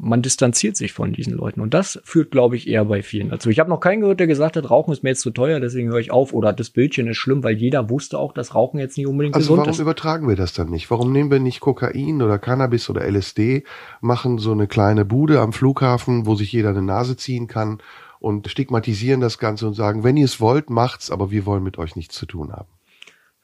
man 0.03 0.22
distanziert 0.22 0.76
sich 0.76 0.92
von 0.92 1.12
diesen 1.12 1.34
Leuten. 1.34 1.61
Und 1.61 1.74
das 1.74 2.01
führt, 2.05 2.30
glaube 2.30 2.57
ich, 2.57 2.66
eher 2.66 2.84
bei 2.86 3.03
vielen 3.03 3.28
dazu. 3.28 3.51
Ich 3.51 3.59
habe 3.59 3.70
noch 3.70 3.80
keinen 3.80 4.01
gehört, 4.01 4.20
der 4.20 4.26
gesagt 4.26 4.57
hat, 4.57 4.70
Rauchen 4.70 4.92
ist 4.92 5.03
mir 5.03 5.11
jetzt 5.11 5.20
zu 5.20 5.30
teuer, 5.30 5.61
deswegen 5.61 5.90
höre 5.90 5.98
ich 5.98 6.11
auf. 6.11 6.32
Oder 6.32 6.53
das 6.53 6.70
Bildchen 6.70 7.07
ist 7.07 7.18
schlimm, 7.18 7.44
weil 7.44 7.57
jeder 7.57 7.90
wusste 7.90 8.18
auch, 8.18 8.32
dass 8.32 8.55
Rauchen 8.55 8.80
jetzt 8.80 8.96
nicht 8.96 9.07
unbedingt 9.07 9.34
Also 9.34 9.48
gesund 9.48 9.59
warum 9.59 9.70
ist. 9.70 9.78
übertragen 9.78 10.28
wir 10.28 10.36
das 10.36 10.53
dann 10.53 10.70
nicht? 10.70 10.90
Warum 10.90 11.12
nehmen 11.12 11.30
wir 11.30 11.40
nicht 11.40 11.61
Kokain 11.61 12.22
oder 12.22 12.38
Cannabis 12.38 12.88
oder 12.88 13.07
LSD, 13.09 13.64
machen 14.01 14.38
so 14.38 14.53
eine 14.53 14.66
kleine 14.66 15.05
Bude 15.05 15.40
am 15.40 15.53
Flughafen, 15.53 16.26
wo 16.26 16.34
sich 16.34 16.53
jeder 16.53 16.70
eine 16.70 16.82
Nase 16.82 17.16
ziehen 17.16 17.46
kann 17.46 17.78
und 18.18 18.48
stigmatisieren 18.48 19.20
das 19.20 19.38
Ganze 19.38 19.66
und 19.66 19.74
sagen, 19.74 20.05
wenn 20.05 20.16
ihr 20.16 20.24
es 20.24 20.40
wollt, 20.40 20.70
macht's, 20.70 21.11
aber 21.11 21.30
wir 21.30 21.46
wollen 21.46 21.62
mit 21.62 21.78
euch 21.78 21.96
nichts 21.96 22.14
zu 22.14 22.26
tun 22.26 22.53
haben. 22.53 22.68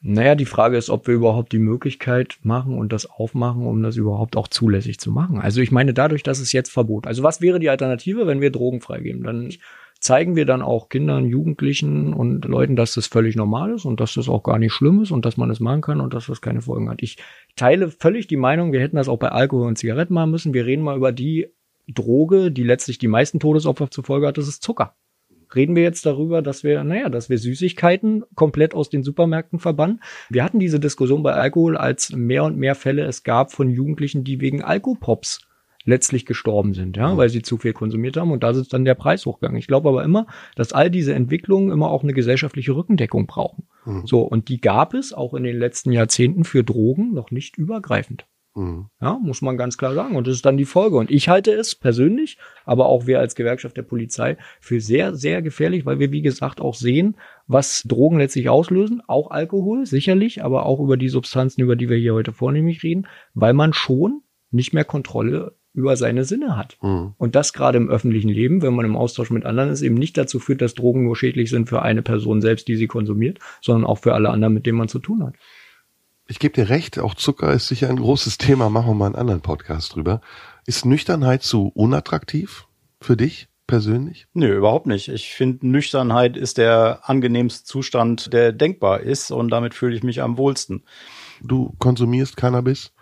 Naja, 0.08 0.36
die 0.36 0.44
Frage 0.44 0.76
ist, 0.76 0.88
ob 0.88 1.08
wir 1.08 1.14
überhaupt 1.14 1.50
die 1.50 1.58
Möglichkeit 1.58 2.38
machen 2.44 2.78
und 2.78 2.92
das 2.92 3.10
aufmachen, 3.10 3.66
um 3.66 3.82
das 3.82 3.96
überhaupt 3.96 4.36
auch 4.36 4.46
zulässig 4.46 5.00
zu 5.00 5.10
machen. 5.10 5.40
Also 5.40 5.60
ich 5.60 5.72
meine, 5.72 5.94
dadurch, 5.94 6.22
dass 6.22 6.38
es 6.38 6.52
jetzt 6.52 6.70
Verbot. 6.70 7.08
Also 7.08 7.24
was 7.24 7.40
wäre 7.40 7.58
die 7.58 7.70
Alternative, 7.70 8.28
wenn 8.28 8.40
wir 8.40 8.52
Drogen 8.52 8.80
freigeben? 8.80 9.24
Dann 9.24 9.52
zeigen 9.98 10.36
wir 10.36 10.46
dann 10.46 10.62
auch 10.62 10.90
Kindern, 10.90 11.26
Jugendlichen 11.26 12.12
und 12.12 12.44
Leuten, 12.44 12.76
dass 12.76 12.94
das 12.94 13.08
völlig 13.08 13.34
normal 13.34 13.72
ist 13.72 13.84
und 13.84 13.98
dass 13.98 14.14
das 14.14 14.28
auch 14.28 14.44
gar 14.44 14.60
nicht 14.60 14.72
schlimm 14.72 15.02
ist 15.02 15.10
und 15.10 15.24
dass 15.24 15.36
man 15.38 15.50
es 15.50 15.58
machen 15.58 15.80
kann 15.80 16.00
und 16.00 16.14
dass 16.14 16.26
das 16.26 16.40
keine 16.40 16.62
Folgen 16.62 16.88
hat. 16.88 17.02
Ich 17.02 17.16
teile 17.56 17.90
völlig 17.90 18.28
die 18.28 18.36
Meinung, 18.36 18.70
wir 18.72 18.80
hätten 18.80 18.96
das 18.96 19.08
auch 19.08 19.18
bei 19.18 19.30
Alkohol 19.30 19.66
und 19.66 19.76
Zigaretten 19.76 20.14
machen 20.14 20.30
müssen. 20.30 20.54
Wir 20.54 20.66
reden 20.66 20.84
mal 20.84 20.96
über 20.96 21.10
die 21.10 21.48
Droge, 21.88 22.52
die 22.52 22.62
letztlich 22.62 22.98
die 22.98 23.08
meisten 23.08 23.40
Todesopfer 23.40 23.90
zur 23.90 24.04
Folge 24.04 24.28
hat, 24.28 24.38
das 24.38 24.46
ist 24.46 24.62
Zucker 24.62 24.94
reden 25.56 25.74
wir 25.74 25.82
jetzt 25.82 26.06
darüber, 26.06 26.42
dass 26.42 26.62
wir, 26.62 26.84
naja, 26.84 27.08
dass 27.08 27.28
wir 27.30 27.38
Süßigkeiten 27.38 28.24
komplett 28.34 28.74
aus 28.74 28.90
den 28.90 29.02
Supermärkten 29.02 29.58
verbannen. 29.58 30.00
Wir 30.28 30.44
hatten 30.44 30.60
diese 30.60 30.78
Diskussion 30.78 31.22
bei 31.22 31.32
Alkohol, 31.32 31.76
als 31.76 32.12
mehr 32.12 32.44
und 32.44 32.56
mehr 32.56 32.74
Fälle 32.74 33.04
es 33.04 33.22
gab 33.22 33.52
von 33.52 33.70
Jugendlichen, 33.70 34.22
die 34.22 34.40
wegen 34.40 34.62
Alkopops 34.62 35.40
letztlich 35.84 36.26
gestorben 36.26 36.74
sind, 36.74 36.96
ja, 36.96 37.16
weil 37.16 37.28
sie 37.28 37.42
zu 37.42 37.58
viel 37.58 37.72
konsumiert 37.72 38.16
haben 38.16 38.32
und 38.32 38.42
da 38.42 38.50
ist 38.50 38.72
dann 38.72 38.84
der 38.84 38.96
Preis 38.96 39.24
hochgegangen. 39.24 39.58
Ich 39.58 39.68
glaube 39.68 39.88
aber 39.88 40.02
immer, 40.02 40.26
dass 40.56 40.72
all 40.72 40.90
diese 40.90 41.14
Entwicklungen 41.14 41.70
immer 41.70 41.90
auch 41.90 42.02
eine 42.02 42.12
gesellschaftliche 42.12 42.74
Rückendeckung 42.74 43.26
brauchen. 43.26 43.68
So, 44.04 44.22
und 44.22 44.48
die 44.48 44.60
gab 44.60 44.94
es 44.94 45.12
auch 45.12 45.32
in 45.32 45.44
den 45.44 45.56
letzten 45.56 45.92
Jahrzehnten 45.92 46.42
für 46.42 46.64
Drogen 46.64 47.14
noch 47.14 47.30
nicht 47.30 47.56
übergreifend. 47.56 48.26
Mhm. 48.56 48.86
Ja, 49.00 49.18
muss 49.22 49.42
man 49.42 49.56
ganz 49.56 49.76
klar 49.76 49.94
sagen. 49.94 50.16
Und 50.16 50.26
das 50.26 50.36
ist 50.36 50.46
dann 50.46 50.56
die 50.56 50.64
Folge. 50.64 50.96
Und 50.96 51.10
ich 51.10 51.28
halte 51.28 51.52
es 51.52 51.74
persönlich, 51.74 52.38
aber 52.64 52.86
auch 52.86 53.06
wir 53.06 53.20
als 53.20 53.34
Gewerkschaft 53.34 53.76
der 53.76 53.82
Polizei 53.82 54.38
für 54.60 54.80
sehr, 54.80 55.14
sehr 55.14 55.42
gefährlich, 55.42 55.84
weil 55.86 55.98
wir, 55.98 56.10
wie 56.10 56.22
gesagt, 56.22 56.60
auch 56.60 56.74
sehen, 56.74 57.16
was 57.46 57.82
Drogen 57.82 58.18
letztlich 58.18 58.48
auslösen. 58.48 59.02
Auch 59.06 59.30
Alkohol, 59.30 59.86
sicherlich, 59.86 60.42
aber 60.42 60.66
auch 60.66 60.80
über 60.80 60.96
die 60.96 61.10
Substanzen, 61.10 61.60
über 61.60 61.76
die 61.76 61.88
wir 61.88 61.98
hier 61.98 62.14
heute 62.14 62.32
vornehmlich 62.32 62.82
reden, 62.82 63.06
weil 63.34 63.52
man 63.52 63.72
schon 63.72 64.22
nicht 64.50 64.72
mehr 64.72 64.84
Kontrolle 64.84 65.54
über 65.76 65.94
seine 65.96 66.24
Sinne 66.24 66.56
hat. 66.56 66.78
Mhm. 66.80 67.12
Und 67.18 67.34
das 67.34 67.52
gerade 67.52 67.76
im 67.76 67.90
öffentlichen 67.90 68.30
Leben, 68.30 68.62
wenn 68.62 68.74
man 68.74 68.86
im 68.86 68.96
Austausch 68.96 69.30
mit 69.30 69.44
anderen 69.44 69.68
ist, 69.68 69.82
eben 69.82 69.94
nicht 69.94 70.16
dazu 70.16 70.38
führt, 70.38 70.62
dass 70.62 70.74
Drogen 70.74 71.04
nur 71.04 71.16
schädlich 71.16 71.50
sind 71.50 71.68
für 71.68 71.82
eine 71.82 72.00
Person 72.00 72.40
selbst, 72.40 72.66
die 72.66 72.76
sie 72.76 72.86
konsumiert, 72.86 73.38
sondern 73.60 73.84
auch 73.84 73.98
für 73.98 74.14
alle 74.14 74.30
anderen, 74.30 74.54
mit 74.54 74.64
denen 74.64 74.78
man 74.78 74.88
zu 74.88 74.98
tun 74.98 75.22
hat. 75.22 75.34
Ich 76.28 76.40
gebe 76.40 76.54
dir 76.54 76.68
recht, 76.68 76.98
auch 76.98 77.14
Zucker 77.14 77.52
ist 77.52 77.68
sicher 77.68 77.88
ein 77.88 77.98
großes 77.98 78.38
Thema, 78.38 78.68
machen 78.68 78.88
wir 78.88 78.94
mal 78.94 79.06
einen 79.06 79.14
anderen 79.14 79.42
Podcast 79.42 79.94
drüber. 79.94 80.20
Ist 80.66 80.84
Nüchternheit 80.84 81.44
zu 81.44 81.68
unattraktiv 81.68 82.66
für 83.00 83.16
dich 83.16 83.48
persönlich? 83.68 84.26
Nö, 84.32 84.56
überhaupt 84.56 84.86
nicht. 84.86 85.08
Ich 85.08 85.34
finde, 85.34 85.68
Nüchternheit 85.68 86.36
ist 86.36 86.58
der 86.58 87.00
angenehmste 87.04 87.64
Zustand, 87.64 88.32
der 88.32 88.52
denkbar 88.52 89.00
ist 89.00 89.30
und 89.30 89.50
damit 89.50 89.74
fühle 89.74 89.94
ich 89.94 90.02
mich 90.02 90.20
am 90.20 90.36
wohlsten. 90.36 90.82
Du 91.42 91.74
konsumierst 91.78 92.36
Cannabis? 92.36 92.92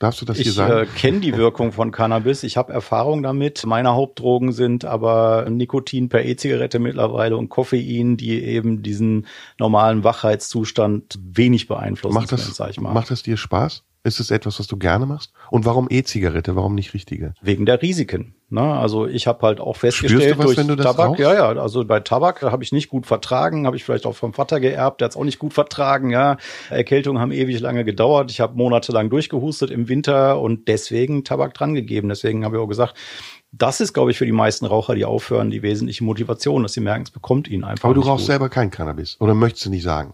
Darfst 0.00 0.20
du 0.20 0.24
das 0.24 0.36
hier 0.36 0.46
Ich 0.46 0.54
sagen? 0.54 0.82
äh, 0.82 0.86
kenne 0.86 1.20
die 1.20 1.36
Wirkung 1.36 1.72
von 1.72 1.92
Cannabis. 1.92 2.42
Ich 2.42 2.56
habe 2.56 2.72
Erfahrung 2.72 3.22
damit. 3.22 3.64
Meine 3.64 3.94
Hauptdrogen 3.94 4.52
sind 4.52 4.84
aber 4.84 5.46
Nikotin 5.48 6.08
per 6.08 6.24
E-Zigarette 6.24 6.78
mittlerweile 6.80 7.36
und 7.36 7.48
Koffein, 7.48 8.16
die 8.16 8.42
eben 8.42 8.82
diesen 8.82 9.26
normalen 9.58 10.02
Wachheitszustand 10.02 11.18
wenig 11.22 11.68
beeinflussen. 11.68 12.14
macht, 12.14 12.32
das, 12.32 12.44
sag 12.56 12.70
ich 12.70 12.80
mal. 12.80 12.92
macht 12.92 13.10
das 13.10 13.22
dir 13.22 13.36
Spaß? 13.36 13.84
Ist 14.06 14.20
es 14.20 14.30
etwas, 14.30 14.58
was 14.58 14.66
du 14.66 14.76
gerne 14.76 15.06
machst? 15.06 15.32
Und 15.50 15.64
warum 15.64 15.86
E-Zigarette? 15.88 16.54
Warum 16.54 16.74
nicht 16.74 16.92
richtige? 16.92 17.32
Wegen 17.40 17.64
der 17.64 17.80
Risiken. 17.80 18.34
Ne? 18.50 18.60
Also 18.60 19.06
ich 19.06 19.26
habe 19.26 19.46
halt 19.46 19.60
auch 19.60 19.76
Spürst 19.76 19.96
festgestellt 19.96 20.34
du 20.34 20.38
was, 20.38 20.46
durch 20.46 20.58
wenn 20.58 20.68
du 20.68 20.76
das 20.76 20.84
Tabak, 20.84 21.08
rauchst? 21.08 21.20
ja, 21.20 21.32
ja, 21.32 21.48
also 21.48 21.86
bei 21.86 22.00
Tabak 22.00 22.42
habe 22.42 22.62
ich 22.62 22.70
nicht 22.70 22.90
gut 22.90 23.06
vertragen, 23.06 23.66
habe 23.66 23.76
ich 23.76 23.84
vielleicht 23.84 24.04
auch 24.04 24.14
vom 24.14 24.34
Vater 24.34 24.60
geerbt, 24.60 25.00
der 25.00 25.06
hat 25.06 25.12
es 25.12 25.16
auch 25.16 25.24
nicht 25.24 25.38
gut 25.38 25.54
vertragen, 25.54 26.10
ja. 26.10 26.36
Erkältungen 26.68 27.18
haben 27.18 27.32
ewig 27.32 27.58
lange 27.60 27.82
gedauert, 27.82 28.30
ich 28.30 28.40
habe 28.42 28.54
monatelang 28.58 29.08
durchgehustet 29.08 29.70
im 29.70 29.88
Winter 29.88 30.38
und 30.38 30.68
deswegen 30.68 31.24
Tabak 31.24 31.54
dran 31.54 31.74
gegeben. 31.74 32.10
Deswegen 32.10 32.44
habe 32.44 32.56
ich 32.56 32.62
auch 32.62 32.68
gesagt, 32.68 32.94
das 33.52 33.80
ist, 33.80 33.94
glaube 33.94 34.10
ich, 34.10 34.18
für 34.18 34.26
die 34.26 34.32
meisten 34.32 34.66
Raucher, 34.66 34.94
die 34.94 35.06
aufhören, 35.06 35.50
die 35.50 35.62
wesentliche 35.62 36.04
Motivation, 36.04 36.62
dass 36.62 36.74
sie 36.74 36.80
merken, 36.80 37.04
es 37.04 37.10
bekommt 37.10 37.48
ihnen 37.48 37.64
einfach. 37.64 37.86
Aber 37.86 37.94
du 37.94 38.02
rauchst 38.02 38.24
gut. 38.24 38.26
selber 38.26 38.50
kein 38.50 38.70
Cannabis. 38.70 39.16
Oder 39.18 39.32
möchtest 39.34 39.64
du 39.64 39.70
nicht 39.70 39.82
sagen? 39.82 40.12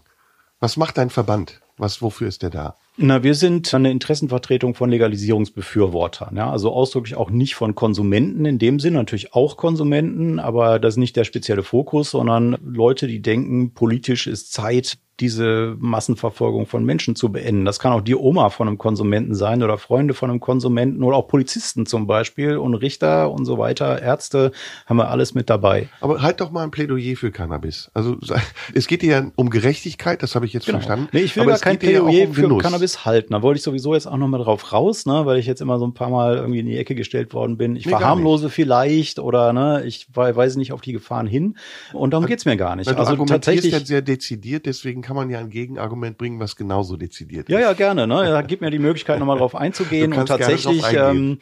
Was 0.61 0.77
macht 0.77 0.97
dein 0.97 1.09
Verband? 1.09 1.59
Was, 1.81 1.99
wofür 2.03 2.27
ist 2.27 2.43
der 2.43 2.51
da? 2.51 2.75
Na, 2.97 3.23
wir 3.23 3.33
sind 3.33 3.73
eine 3.73 3.89
Interessenvertretung 3.89 4.75
von 4.75 4.91
Legalisierungsbefürwortern. 4.91 6.35
Ja? 6.37 6.51
Also 6.51 6.71
ausdrücklich 6.71 7.15
auch 7.15 7.31
nicht 7.31 7.55
von 7.55 7.73
Konsumenten 7.73 8.45
in 8.45 8.59
dem 8.59 8.79
Sinn, 8.79 8.93
natürlich 8.93 9.33
auch 9.33 9.57
Konsumenten, 9.57 10.37
aber 10.37 10.77
das 10.77 10.93
ist 10.93 10.97
nicht 10.99 11.15
der 11.15 11.23
spezielle 11.23 11.63
Fokus, 11.63 12.11
sondern 12.11 12.55
Leute, 12.63 13.07
die 13.07 13.19
denken, 13.19 13.73
politisch 13.73 14.27
ist 14.27 14.53
Zeit, 14.53 14.99
diese 15.21 15.75
Massenverfolgung 15.79 16.65
von 16.65 16.83
Menschen 16.83 17.15
zu 17.15 17.31
beenden. 17.31 17.63
Das 17.63 17.79
kann 17.79 17.93
auch 17.93 18.01
die 18.01 18.15
Oma 18.15 18.49
von 18.49 18.67
einem 18.67 18.77
Konsumenten 18.77 19.35
sein 19.35 19.61
oder 19.61 19.77
Freunde 19.77 20.13
von 20.13 20.29
einem 20.29 20.39
Konsumenten 20.39 21.03
oder 21.03 21.17
auch 21.17 21.27
Polizisten 21.27 21.85
zum 21.85 22.07
Beispiel 22.07 22.57
und 22.57 22.73
Richter 22.73 23.31
und 23.31 23.45
so 23.45 23.59
weiter, 23.59 24.01
Ärzte, 24.01 24.51
haben 24.87 24.97
wir 24.97 25.09
alles 25.09 25.35
mit 25.35 25.49
dabei. 25.49 25.89
Aber 26.01 26.21
halt 26.21 26.41
doch 26.41 26.51
mal 26.51 26.63
ein 26.63 26.71
Plädoyer 26.71 27.15
für 27.15 27.31
Cannabis. 27.31 27.91
Also 27.93 28.17
es 28.73 28.87
geht 28.87 29.03
dir 29.03 29.11
ja 29.11 29.31
um 29.35 29.51
Gerechtigkeit, 29.51 30.23
das 30.23 30.33
habe 30.33 30.45
ich 30.45 30.53
jetzt 30.53 30.65
genau. 30.65 30.79
verstanden. 30.79 31.09
Nee, 31.11 31.21
ich 31.21 31.35
will 31.35 31.43
aber 31.43 31.51
gar 31.51 31.59
kein 31.59 31.77
Plädoyer 31.77 32.27
um 32.27 32.33
für 32.33 32.57
Cannabis 32.57 33.05
halten. 33.05 33.33
Da 33.33 33.41
wollte 33.43 33.59
ich 33.59 33.63
sowieso 33.63 33.93
jetzt 33.93 34.07
auch 34.07 34.17
noch 34.17 34.27
mal 34.27 34.39
drauf 34.39 34.73
raus, 34.73 35.05
ne, 35.05 35.25
weil 35.25 35.37
ich 35.37 35.45
jetzt 35.45 35.61
immer 35.61 35.77
so 35.77 35.85
ein 35.85 35.93
paar 35.93 36.09
Mal 36.09 36.37
irgendwie 36.37 36.59
in 36.59 36.65
die 36.65 36.77
Ecke 36.77 36.95
gestellt 36.95 37.33
worden 37.33 37.57
bin. 37.57 37.75
Ich 37.75 37.85
nee, 37.85 37.91
verharmlose 37.91 38.49
vielleicht 38.49 39.19
oder 39.19 39.53
ne, 39.53 39.83
ich 39.85 40.07
weise 40.13 40.57
nicht 40.57 40.73
auf 40.73 40.81
die 40.81 40.93
Gefahren 40.93 41.27
hin. 41.27 41.57
Und 41.93 42.11
darum 42.11 42.25
geht's 42.25 42.45
mir 42.45 42.57
gar 42.57 42.75
nicht. 42.75 42.87
Weil 42.87 42.95
also 42.95 43.23
tatsächlich 43.25 43.71
ja 43.71 43.79
sehr 43.79 44.01
dezidiert, 44.01 44.65
deswegen 44.65 45.01
kann 45.11 45.17
man 45.17 45.29
ja 45.29 45.39
ein 45.39 45.49
Gegenargument 45.49 46.17
bringen, 46.17 46.39
was 46.39 46.55
genauso 46.55 46.95
dezidiert 46.95 47.49
ist. 47.49 47.53
Ja, 47.53 47.59
ja, 47.59 47.73
gerne. 47.73 48.07
Ne? 48.07 48.29
Ja, 48.29 48.41
gib 48.43 48.61
mir 48.61 48.71
die 48.71 48.79
Möglichkeit, 48.79 49.19
nochmal 49.19 49.39
drauf 49.39 49.55
einzugehen. 49.57 50.13
Und 50.13 50.25
tatsächlich 50.25 50.81
ähm, 50.93 51.37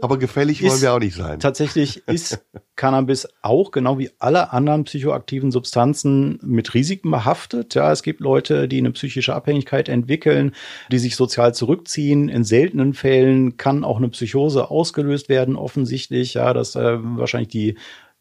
aber 0.00 0.18
gefällig 0.18 0.62
wollen 0.64 0.80
wir 0.80 0.94
auch 0.94 0.98
nicht 0.98 1.14
sein. 1.14 1.38
Tatsächlich 1.38 2.02
ist 2.08 2.44
Cannabis 2.74 3.28
auch 3.42 3.70
genau 3.70 3.98
wie 3.98 4.10
alle 4.18 4.52
anderen 4.52 4.84
psychoaktiven 4.84 5.52
Substanzen 5.52 6.40
mit 6.42 6.72
Risiken 6.72 7.10
behaftet. 7.10 7.74
Ja, 7.74 7.92
es 7.92 8.02
gibt 8.02 8.20
Leute, 8.20 8.66
die 8.66 8.78
eine 8.78 8.90
psychische 8.92 9.34
Abhängigkeit 9.34 9.88
entwickeln, 9.88 10.56
die 10.90 10.98
sich 10.98 11.14
sozial 11.14 11.54
zurückziehen. 11.54 12.30
In 12.30 12.42
seltenen 12.42 12.94
Fällen 12.94 13.58
kann 13.58 13.84
auch 13.84 13.98
eine 13.98 14.08
Psychose 14.08 14.70
ausgelöst 14.70 15.28
werden, 15.28 15.54
offensichtlich. 15.54 16.34
Ja, 16.34 16.52
das 16.54 16.76
äh, 16.76 16.96
wahrscheinlich 16.98 17.50
die 17.50 17.76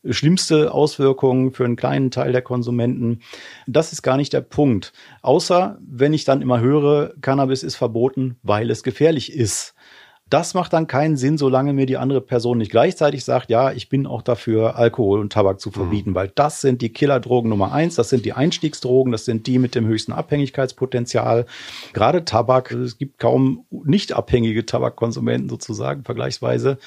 schlimmste 0.10 0.74
Auswirkung 0.74 1.54
für 1.54 1.66
einen 1.66 1.76
kleinen 1.76 2.12
Teil 2.12 2.32
der 2.32 2.42
Konsumenten. 2.42 3.20
Das 3.68 3.94
ist 3.94 4.02
gar 4.02 4.18
nicht 4.18 4.34
der 4.34 4.42
Punkt. 4.42 4.94
Außer 5.22 5.78
wenn 5.82 6.14
ich 6.14 6.24
dann 6.26 6.42
immer 6.42 6.60
höre, 6.60 7.14
Cannabis 7.22 7.64
ist 7.64 7.76
verboten, 7.76 8.38
weil 8.44 8.70
es 8.72 8.84
gefährlich 8.84 9.34
ist. 9.34 9.76
Das 10.32 10.54
macht 10.54 10.72
dann 10.72 10.88
keinen 10.88 11.18
Sinn, 11.18 11.38
solange 11.38 11.74
mir 11.74 11.86
die 11.86 11.98
andere 11.98 12.22
Person 12.22 12.58
nicht 12.58 12.72
gleichzeitig 12.72 13.26
sagt, 13.26 13.50
ja, 13.50 13.74
ich 13.74 13.90
bin 13.90 14.08
auch 14.08 14.22
dafür, 14.22 14.78
Alkohol 14.78 15.20
und 15.20 15.34
Tabak 15.34 15.60
zu 15.60 15.72
verbieten, 15.72 16.12
mhm. 16.12 16.16
weil 16.16 16.32
das 16.34 16.62
sind 16.62 16.82
die 16.82 16.88
Killerdrogen 16.88 17.50
Nummer 17.50 17.74
eins, 17.74 17.96
das 17.96 18.08
sind 18.08 18.24
die 18.24 18.32
Einstiegsdrogen, 18.32 19.12
das 19.12 19.26
sind 19.26 19.46
die 19.46 19.60
mit 19.60 19.76
dem 19.76 19.86
höchsten 19.86 20.14
Abhängigkeitspotenzial. 20.14 21.46
Gerade 21.92 22.24
Tabak, 22.24 22.72
es 22.72 22.98
gibt 22.98 23.20
kaum 23.20 23.66
nicht 23.70 24.14
abhängige 24.14 24.66
Tabakkonsumenten 24.66 25.50
sozusagen, 25.50 26.06
vergleichsweise. 26.06 26.78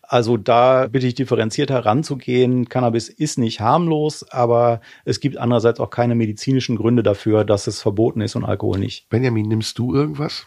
Also 0.00 0.38
da 0.38 0.86
bitte 0.86 1.06
ich 1.06 1.14
differenziert 1.14 1.68
heranzugehen. 1.68 2.70
Cannabis 2.70 3.10
ist 3.10 3.36
nicht 3.36 3.60
harmlos, 3.60 4.24
aber 4.30 4.80
es 5.04 5.20
gibt 5.20 5.36
andererseits 5.36 5.80
auch 5.80 5.90
keine 5.90 6.14
medizinischen 6.14 6.76
Gründe 6.76 7.02
dafür, 7.02 7.44
dass 7.44 7.66
es 7.66 7.82
verboten 7.82 8.22
ist 8.22 8.36
und 8.36 8.46
Alkohol 8.46 8.78
nicht. 8.78 9.10
Benjamin, 9.10 9.48
nimmst 9.48 9.78
du 9.78 9.94
irgendwas? 9.94 10.46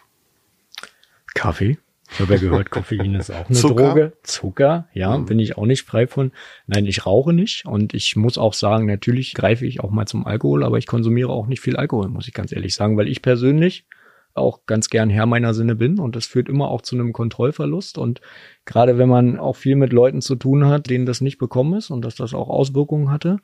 Kaffee. 1.35 1.77
Ich 2.12 2.20
habe 2.20 2.34
ja 2.34 2.39
gehört, 2.39 2.72
Koffein 2.72 3.16
ist 3.16 3.30
auch 3.30 3.47
eine 3.47 3.57
Zucker? 3.57 3.89
Droge. 3.89 4.14
Zucker, 4.24 4.88
ja, 4.93 5.18
mhm. 5.18 5.26
bin 5.26 5.39
ich 5.39 5.57
auch 5.57 5.66
nicht 5.66 5.84
frei 5.84 6.07
von. 6.07 6.32
Nein, 6.66 6.86
ich 6.86 7.05
rauche 7.05 7.34
nicht 7.34 7.66
und 7.66 7.93
ich 7.93 8.16
muss 8.16 8.38
auch 8.38 8.53
sagen, 8.53 8.88
natürlich 8.88 9.34
greife 9.34 9.66
ich 9.66 9.80
auch 9.82 9.91
mal 9.91 10.05
zum 10.05 10.26
Alkohol, 10.26 10.64
aber 10.64 10.78
ich 10.78 10.88
konsumiere 10.88 11.30
auch 11.30 11.47
nicht 11.47 11.62
viel 11.62 11.76
Alkohol, 11.76 12.10
muss 12.10 12.28
ich 12.28 12.34
ganz 12.34 12.51
ehrlich 12.51 12.74
sagen, 12.74 12.97
weil 12.97 13.07
ich 13.07 13.22
persönlich 13.22 13.86
auch 14.34 14.66
ganz 14.66 14.89
gern 14.89 15.10
Herr 15.10 15.26
meiner 15.26 15.53
Sinne 15.53 15.76
bin 15.76 15.99
und 15.99 16.16
das 16.16 16.26
führt 16.26 16.49
immer 16.49 16.70
auch 16.70 16.82
zu 16.82 16.95
einem 16.95 17.14
Kontrollverlust 17.14 17.97
und 17.97 18.22
gerade 18.66 18.97
wenn 18.97 19.10
man 19.10 19.38
auch 19.39 19.55
viel 19.55 19.76
mit 19.76 19.91
Leuten 19.91 20.22
zu 20.22 20.36
tun 20.36 20.66
hat, 20.66 20.89
denen 20.89 21.05
das 21.05 21.22
nicht 21.22 21.38
bekommen 21.38 21.74
ist 21.74 21.89
und 21.89 22.03
dass 22.03 22.16
das 22.16 22.34
auch 22.34 22.49
Auswirkungen 22.49 23.12
hatte. 23.12 23.39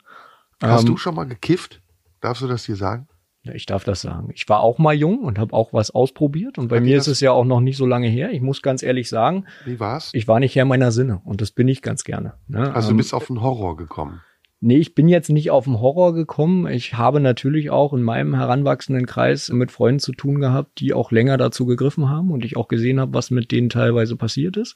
Hast 0.62 0.82
ähm, 0.82 0.86
du 0.86 0.96
schon 0.96 1.14
mal 1.14 1.24
gekifft? 1.24 1.82
Darfst 2.20 2.42
du 2.42 2.46
das 2.46 2.64
hier 2.64 2.76
sagen? 2.76 3.08
Ja, 3.46 3.54
ich 3.54 3.66
darf 3.66 3.84
das 3.84 4.00
sagen. 4.00 4.30
Ich 4.34 4.48
war 4.48 4.60
auch 4.60 4.78
mal 4.78 4.94
jung 4.94 5.20
und 5.20 5.38
habe 5.38 5.52
auch 5.52 5.72
was 5.72 5.90
ausprobiert. 5.90 6.58
Und 6.58 6.68
bei 6.68 6.76
Hat 6.76 6.84
mir 6.84 6.96
ist 6.96 7.06
es 7.06 7.20
ja 7.20 7.32
auch 7.32 7.44
noch 7.44 7.60
nicht 7.60 7.76
so 7.76 7.86
lange 7.86 8.08
her. 8.08 8.32
Ich 8.32 8.40
muss 8.40 8.62
ganz 8.62 8.82
ehrlich 8.82 9.08
sagen. 9.08 9.46
Wie 9.64 9.78
war's? 9.78 10.10
Ich 10.12 10.26
war 10.26 10.40
nicht 10.40 10.56
Herr 10.56 10.64
meiner 10.64 10.90
Sinne 10.90 11.20
und 11.24 11.40
das 11.40 11.52
bin 11.52 11.68
ich 11.68 11.82
ganz 11.82 12.04
gerne. 12.04 12.34
Ne? 12.48 12.74
Also 12.74 12.90
ähm, 12.90 12.96
du 12.96 12.98
bist 12.98 13.14
auf 13.14 13.26
den 13.26 13.40
Horror 13.40 13.76
gekommen. 13.76 14.20
Nee, 14.60 14.78
ich 14.78 14.94
bin 14.94 15.06
jetzt 15.06 15.28
nicht 15.28 15.50
auf 15.50 15.64
den 15.64 15.80
Horror 15.80 16.14
gekommen. 16.14 16.66
Ich 16.66 16.94
habe 16.94 17.20
natürlich 17.20 17.70
auch 17.70 17.92
in 17.92 18.02
meinem 18.02 18.34
heranwachsenden 18.34 19.06
Kreis 19.06 19.50
mit 19.50 19.70
Freunden 19.70 20.00
zu 20.00 20.12
tun 20.12 20.40
gehabt, 20.40 20.80
die 20.80 20.94
auch 20.94 21.12
länger 21.12 21.36
dazu 21.36 21.66
gegriffen 21.66 22.08
haben 22.08 22.30
und 22.30 22.44
ich 22.44 22.56
auch 22.56 22.66
gesehen 22.66 22.98
habe, 22.98 23.12
was 23.12 23.30
mit 23.30 23.52
denen 23.52 23.68
teilweise 23.68 24.16
passiert 24.16 24.56
ist. 24.56 24.74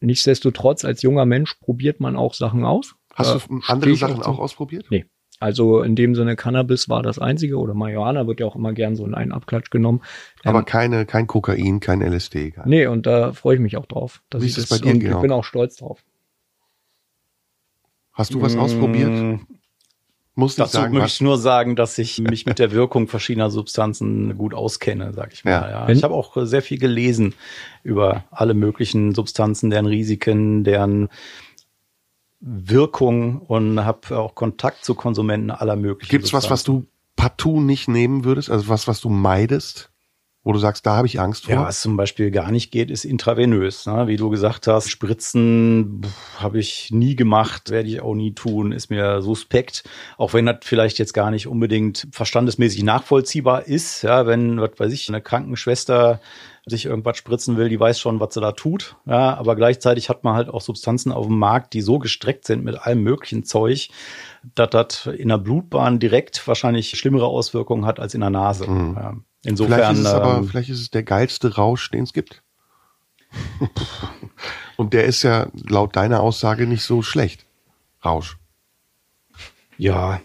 Nichtsdestotrotz, 0.00 0.84
als 0.84 1.02
junger 1.02 1.24
Mensch 1.24 1.54
probiert 1.54 2.00
man 2.00 2.16
auch 2.16 2.34
Sachen 2.34 2.64
aus. 2.64 2.94
Hast 3.14 3.48
du 3.48 3.60
andere 3.66 3.94
Sachen 3.94 4.22
auch, 4.22 4.34
auch 4.34 4.38
ausprobiert? 4.40 4.86
Nee. 4.90 5.06
Also 5.40 5.82
in 5.82 5.96
dem 5.96 6.14
Sinne 6.14 6.36
Cannabis 6.36 6.88
war 6.88 7.02
das 7.02 7.18
einzige 7.18 7.58
oder 7.58 7.74
Marihuana 7.74 8.26
wird 8.26 8.40
ja 8.40 8.46
auch 8.46 8.56
immer 8.56 8.72
gern 8.72 8.96
so 8.96 9.04
in 9.04 9.14
einen 9.14 9.32
Abklatsch 9.32 9.70
genommen. 9.70 10.02
Aber 10.44 10.60
ähm, 10.60 10.64
keine, 10.64 11.06
kein 11.06 11.26
Kokain, 11.26 11.80
kein 11.80 12.00
LSD. 12.00 12.52
Kein. 12.52 12.68
Nee, 12.68 12.86
und 12.86 13.06
da 13.06 13.32
freue 13.32 13.56
ich 13.56 13.60
mich 13.60 13.76
auch 13.76 13.86
drauf. 13.86 14.22
Dass 14.30 14.42
Wie 14.42 14.46
ist 14.46 14.58
es 14.58 14.68
bei 14.68 14.78
dir, 14.78 14.94
Ich 14.94 15.20
bin 15.20 15.32
auch 15.32 15.44
stolz 15.44 15.76
drauf. 15.76 16.00
Hast 18.12 18.32
du 18.32 18.40
was 18.40 18.54
mmh, 18.54 18.62
ausprobiert? 18.62 19.40
Muss 20.36 20.56
Dazu 20.56 20.78
sagen, 20.78 20.94
möchte 20.94 21.08
ich 21.08 21.20
nur 21.20 21.38
sagen, 21.38 21.76
dass 21.76 21.96
ich 21.98 22.18
mich 22.20 22.44
mit 22.44 22.58
der 22.58 22.72
Wirkung 22.72 23.06
verschiedener 23.06 23.50
Substanzen 23.50 24.36
gut 24.36 24.52
auskenne, 24.52 25.12
sag 25.12 25.32
ich 25.32 25.44
mal. 25.44 25.50
Ja. 25.50 25.70
ja. 25.70 25.88
Ich 25.88 26.02
habe 26.02 26.14
auch 26.14 26.36
sehr 26.44 26.62
viel 26.62 26.78
gelesen 26.78 27.34
über 27.84 28.24
alle 28.32 28.54
möglichen 28.54 29.14
Substanzen, 29.14 29.70
deren 29.70 29.86
Risiken, 29.86 30.64
deren 30.64 31.08
Wirkung 32.46 33.40
und 33.40 33.84
habe 33.84 34.18
auch 34.18 34.34
Kontakt 34.34 34.84
zu 34.84 34.94
Konsumenten 34.94 35.50
aller 35.50 35.76
möglichen. 35.76 36.10
Gibt's 36.10 36.34
was, 36.34 36.50
was 36.50 36.62
du 36.62 36.84
partout 37.16 37.60
nicht 37.60 37.88
nehmen 37.88 38.24
würdest? 38.24 38.50
Also 38.50 38.68
was, 38.68 38.86
was 38.86 39.00
du 39.00 39.08
meidest? 39.08 39.90
Wo 40.42 40.52
du 40.52 40.58
sagst, 40.58 40.84
da 40.84 40.96
habe 40.96 41.06
ich 41.06 41.18
Angst 41.18 41.46
vor? 41.46 41.54
Ja, 41.54 41.62
was 41.62 41.80
zum 41.80 41.96
Beispiel 41.96 42.30
gar 42.30 42.50
nicht 42.50 42.70
geht, 42.70 42.90
ist 42.90 43.06
intravenös. 43.06 43.86
Ne? 43.86 44.08
Wie 44.08 44.18
du 44.18 44.28
gesagt 44.28 44.66
hast, 44.66 44.90
Spritzen 44.90 46.02
habe 46.38 46.58
ich 46.58 46.90
nie 46.90 47.16
gemacht, 47.16 47.70
werde 47.70 47.88
ich 47.88 48.02
auch 48.02 48.14
nie 48.14 48.34
tun, 48.34 48.72
ist 48.72 48.90
mir 48.90 49.22
suspekt. 49.22 49.84
Auch 50.18 50.34
wenn 50.34 50.44
das 50.44 50.58
vielleicht 50.60 50.98
jetzt 50.98 51.14
gar 51.14 51.30
nicht 51.30 51.46
unbedingt 51.46 52.08
verstandesmäßig 52.12 52.82
nachvollziehbar 52.82 53.66
ist. 53.66 54.02
Ja, 54.02 54.26
wenn, 54.26 54.60
was 54.60 54.72
weiß 54.76 54.92
ich, 54.92 55.08
eine 55.08 55.22
Krankenschwester 55.22 56.20
sich 56.66 56.86
irgendwas 56.86 57.18
spritzen 57.18 57.56
will, 57.56 57.68
die 57.68 57.78
weiß 57.78 58.00
schon, 58.00 58.20
was 58.20 58.34
sie 58.34 58.40
da 58.40 58.52
tut. 58.52 58.96
Ja, 59.04 59.36
aber 59.36 59.54
gleichzeitig 59.54 60.08
hat 60.08 60.24
man 60.24 60.34
halt 60.34 60.48
auch 60.48 60.62
Substanzen 60.62 61.12
auf 61.12 61.26
dem 61.26 61.38
Markt, 61.38 61.74
die 61.74 61.82
so 61.82 61.98
gestreckt 61.98 62.46
sind 62.46 62.64
mit 62.64 62.80
allem 62.80 63.02
möglichen 63.02 63.44
Zeug, 63.44 63.90
dass 64.54 64.70
das 64.70 65.06
in 65.06 65.28
der 65.28 65.38
Blutbahn 65.38 65.98
direkt 65.98 66.46
wahrscheinlich 66.48 66.90
schlimmere 66.90 67.26
Auswirkungen 67.26 67.84
hat 67.84 68.00
als 68.00 68.14
in 68.14 68.20
der 68.20 68.30
Nase. 68.30 68.66
Mhm. 68.68 68.94
Ja, 68.96 69.14
insofern. 69.44 69.74
Vielleicht 69.74 69.92
ist 69.92 69.98
es 70.06 70.06
aber, 70.06 70.36
ähm, 70.38 70.48
vielleicht 70.48 70.70
ist 70.70 70.80
es 70.80 70.90
der 70.90 71.02
geilste 71.02 71.54
Rausch, 71.54 71.90
den 71.90 72.04
es 72.04 72.12
gibt. 72.12 72.42
Und 74.76 74.92
der 74.92 75.04
ist 75.04 75.22
ja 75.22 75.48
laut 75.68 75.96
deiner 75.96 76.20
Aussage 76.20 76.66
nicht 76.66 76.82
so 76.82 77.02
schlecht. 77.02 77.44
Rausch. 78.04 78.38
Ja, 79.76 80.20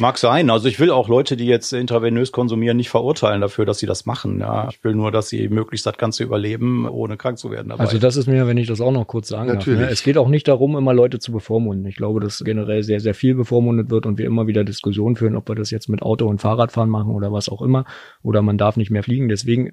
Mag 0.00 0.16
sein. 0.18 0.48
Also 0.50 0.68
ich 0.68 0.80
will 0.80 0.90
auch 0.90 1.08
Leute, 1.08 1.36
die 1.36 1.46
jetzt 1.46 1.72
intravenös 1.72 2.32
konsumieren, 2.32 2.76
nicht 2.76 2.88
verurteilen 2.88 3.40
dafür, 3.40 3.66
dass 3.66 3.78
sie 3.78 3.86
das 3.86 4.06
machen. 4.06 4.40
Ja, 4.40 4.68
ich 4.70 4.82
will 4.82 4.94
nur, 4.94 5.10
dass 5.10 5.28
sie 5.28 5.48
möglichst 5.48 5.86
das 5.86 5.98
Ganze 5.98 6.24
überleben, 6.24 6.88
ohne 6.88 7.16
krank 7.16 7.38
zu 7.38 7.50
werden. 7.50 7.68
Dabei. 7.68 7.84
Also 7.84 7.98
das 7.98 8.16
ist 8.16 8.26
mir, 8.26 8.46
wenn 8.46 8.56
ich 8.56 8.68
das 8.68 8.80
auch 8.80 8.92
noch 8.92 9.06
kurz 9.06 9.28
sagen 9.28 9.48
Natürlich. 9.48 9.80
darf. 9.80 9.88
Ne? 9.88 9.92
Es 9.92 10.02
geht 10.02 10.16
auch 10.16 10.28
nicht 10.28 10.48
darum, 10.48 10.76
immer 10.76 10.94
Leute 10.94 11.18
zu 11.18 11.32
bevormunden. 11.32 11.86
Ich 11.86 11.96
glaube, 11.96 12.20
dass 12.20 12.42
generell 12.44 12.82
sehr, 12.82 13.00
sehr 13.00 13.14
viel 13.14 13.34
bevormundet 13.34 13.90
wird 13.90 14.06
und 14.06 14.18
wir 14.18 14.26
immer 14.26 14.46
wieder 14.46 14.64
Diskussionen 14.64 15.16
führen, 15.16 15.36
ob 15.36 15.48
wir 15.48 15.54
das 15.54 15.70
jetzt 15.70 15.88
mit 15.88 16.02
Auto 16.02 16.26
und 16.26 16.40
Fahrradfahren 16.40 16.88
machen 16.90 17.10
oder 17.10 17.32
was 17.32 17.48
auch 17.48 17.60
immer. 17.60 17.84
Oder 18.22 18.40
man 18.40 18.56
darf 18.56 18.76
nicht 18.76 18.90
mehr 18.90 19.02
fliegen. 19.02 19.28
Deswegen 19.28 19.72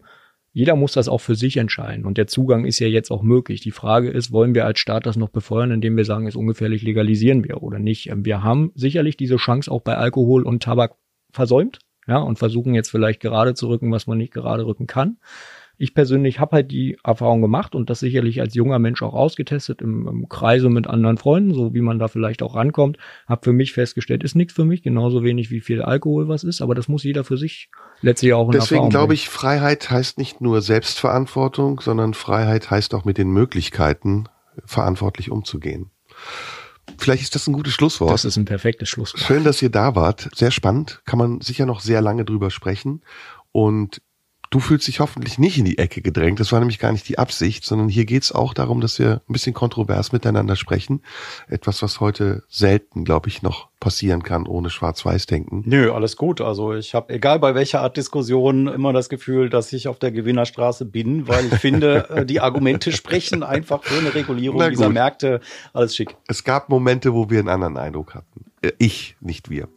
jeder 0.52 0.76
muss 0.76 0.94
das 0.94 1.08
auch 1.08 1.20
für 1.20 1.36
sich 1.36 1.58
entscheiden. 1.58 2.06
Und 2.06 2.18
der 2.18 2.28
Zugang 2.28 2.66
ist 2.66 2.80
ja 2.80 2.88
jetzt 2.88 3.12
auch 3.12 3.22
möglich. 3.22 3.62
Die 3.62 3.72
Frage 3.72 4.10
ist, 4.10 4.32
wollen 4.32 4.56
wir 4.56 4.66
als 4.66 4.80
Staat 4.80 5.06
das 5.06 5.16
noch 5.16 5.30
befeuern, 5.30 5.72
indem 5.72 5.96
wir 5.96 6.06
sagen, 6.06 6.28
es 6.28 6.36
ungefährlich 6.36 6.82
legalisieren 6.82 7.44
wir 7.44 7.62
oder 7.62 7.80
nicht? 7.80 8.10
Ähm, 8.10 8.26
wir 8.26 8.44
haben 8.44 8.72
sicherlich 8.76 9.18
diese 9.18 9.38
Chance 9.38 9.72
auch 9.72 9.82
bei 9.82 9.96
Alkohol 9.96 10.44
und 10.44 10.64
Tabak 10.64 10.96
versäumt, 11.32 11.80
ja, 12.08 12.18
und 12.18 12.40
versuchen 12.40 12.74
jetzt 12.74 12.90
vielleicht 12.90 13.20
gerade 13.20 13.54
zu 13.54 13.68
rücken, 13.68 13.92
was 13.92 14.08
man 14.08 14.18
nicht 14.18 14.34
gerade 14.34 14.66
rücken 14.66 14.88
kann. 14.88 15.18
Ich 15.82 15.94
persönlich 15.94 16.42
habe 16.42 16.58
halt 16.58 16.72
die 16.72 16.98
Erfahrung 17.06 17.42
gemacht 17.42 17.74
und 17.74 17.90
das 17.90 18.02
sicherlich 18.02 18.42
als 18.42 18.54
junger 18.54 18.80
Mensch 18.80 19.02
auch 19.02 19.14
ausgetestet 19.14 19.82
im, 19.82 20.06
im 20.10 20.28
Kreise 20.28 20.70
mit 20.70 20.88
anderen 20.88 21.18
Freunden, 21.18 21.54
so 21.54 21.74
wie 21.74 21.80
man 21.80 22.00
da 22.00 22.10
vielleicht 22.10 22.44
auch 22.44 22.56
rankommt. 22.56 22.98
Habe 23.28 23.46
für 23.46 23.54
mich 23.54 23.72
festgestellt, 23.72 24.22
ist 24.26 24.36
nichts 24.36 24.52
für 24.52 24.66
mich, 24.66 24.84
genauso 24.84 25.24
wenig 25.24 25.52
wie 25.52 25.62
viel 25.62 25.82
Alkohol 25.82 26.28
was 26.28 26.44
ist, 26.44 26.62
aber 26.62 26.76
das 26.76 26.90
muss 26.90 27.06
jeder 27.06 27.24
für 27.24 27.38
sich 27.38 27.70
letztlich 28.02 28.34
auch 28.34 28.48
in 28.48 28.52
Deswegen 28.52 28.90
glaube 28.90 29.14
ich, 29.14 29.30
Freiheit 29.30 29.90
heißt 29.90 30.18
nicht 30.18 30.42
nur 30.42 30.62
Selbstverantwortung, 30.62 31.80
sondern 31.80 32.14
Freiheit 32.14 32.70
heißt 32.70 32.94
auch 32.94 33.06
mit 33.06 33.18
den 33.18 33.30
Möglichkeiten 33.30 34.26
verantwortlich 34.66 35.32
umzugehen. 35.32 35.92
Vielleicht 36.98 37.24
ist 37.24 37.36
das 37.36 37.48
ein 37.48 37.54
gutes 37.54 37.74
Schlusswort. 37.74 38.12
Das 38.12 38.26
ist 38.26 38.36
ein 38.36 38.44
perfektes 38.44 38.90
Schlusswort. 38.90 39.24
Schön, 39.24 39.46
dass 39.46 39.62
ihr 39.62 39.70
da 39.70 39.96
wart. 39.96 40.30
Sehr 40.36 40.52
spannend. 40.52 41.02
Kann 41.06 41.20
man 41.20 41.40
sicher 41.40 41.66
noch 41.66 41.80
sehr 41.80 42.02
lange 42.02 42.26
drüber 42.26 42.52
sprechen. 42.52 43.02
Und 43.54 44.02
Du 44.50 44.60
fühlst 44.60 44.88
dich 44.88 45.00
hoffentlich 45.00 45.38
nicht 45.38 45.58
in 45.58 45.66
die 45.66 45.78
Ecke 45.78 46.02
gedrängt. 46.02 46.40
Das 46.40 46.52
war 46.52 46.60
nämlich 46.60 46.80
gar 46.80 46.92
nicht 46.92 47.08
die 47.08 47.20
Absicht, 47.20 47.64
sondern 47.64 47.88
hier 47.88 48.06
geht's 48.06 48.32
auch 48.32 48.54
darum, 48.54 48.82
dass 48.82 48.98
wir 48.98 49.22
ein 49.30 49.34
bisschen 49.34 49.54
kontrovers 49.54 50.12
miteinander 50.12 50.56
sprechen. 50.56 51.04
Etwas, 51.48 51.82
was 51.84 52.00
heute 52.00 52.44
selten, 52.48 53.06
glaube 53.06 53.30
ich, 53.30 53.44
noch 53.44 53.69
passieren 53.80 54.24
kann 54.24 54.46
ohne 54.46 54.70
Schwarz-Weiß-Denken. 54.70 55.64
Nö, 55.66 55.92
alles 55.92 56.18
gut. 56.18 56.42
Also 56.42 56.74
ich 56.74 56.94
habe, 56.94 57.14
egal 57.14 57.40
bei 57.40 57.56
welcher 57.56 57.82
Art 57.82 57.98
Diskussion, 57.98 58.68
immer 58.68 58.94
das 58.94 59.10
Gefühl, 59.10 59.50
dass 59.50 59.72
ich 59.72 59.88
auf 59.88 60.00
der 60.00 60.12
Gewinnerstraße 60.12 60.86
bin, 60.86 61.28
weil 61.28 61.46
ich 61.46 61.56
finde, 61.56 62.10
äh, 62.10 62.26
die 62.26 62.42
Argumente 62.42 62.92
sprechen 62.92 63.44
einfach 63.44 63.84
für 63.84 64.00
eine 64.00 64.14
Regulierung 64.14 64.70
dieser 64.70 64.90
Märkte. 64.90 65.40
Alles 65.74 65.96
schick. 65.96 66.16
Es 66.28 66.44
gab 66.44 66.70
Momente, 66.70 67.14
wo 67.14 67.30
wir 67.30 67.40
einen 67.40 67.50
anderen 67.50 67.78
Eindruck 67.78 68.16
hatten. 68.16 68.50
Äh, 68.62 68.72
ich, 68.78 69.16
nicht 69.22 69.50
wir. 69.50 69.68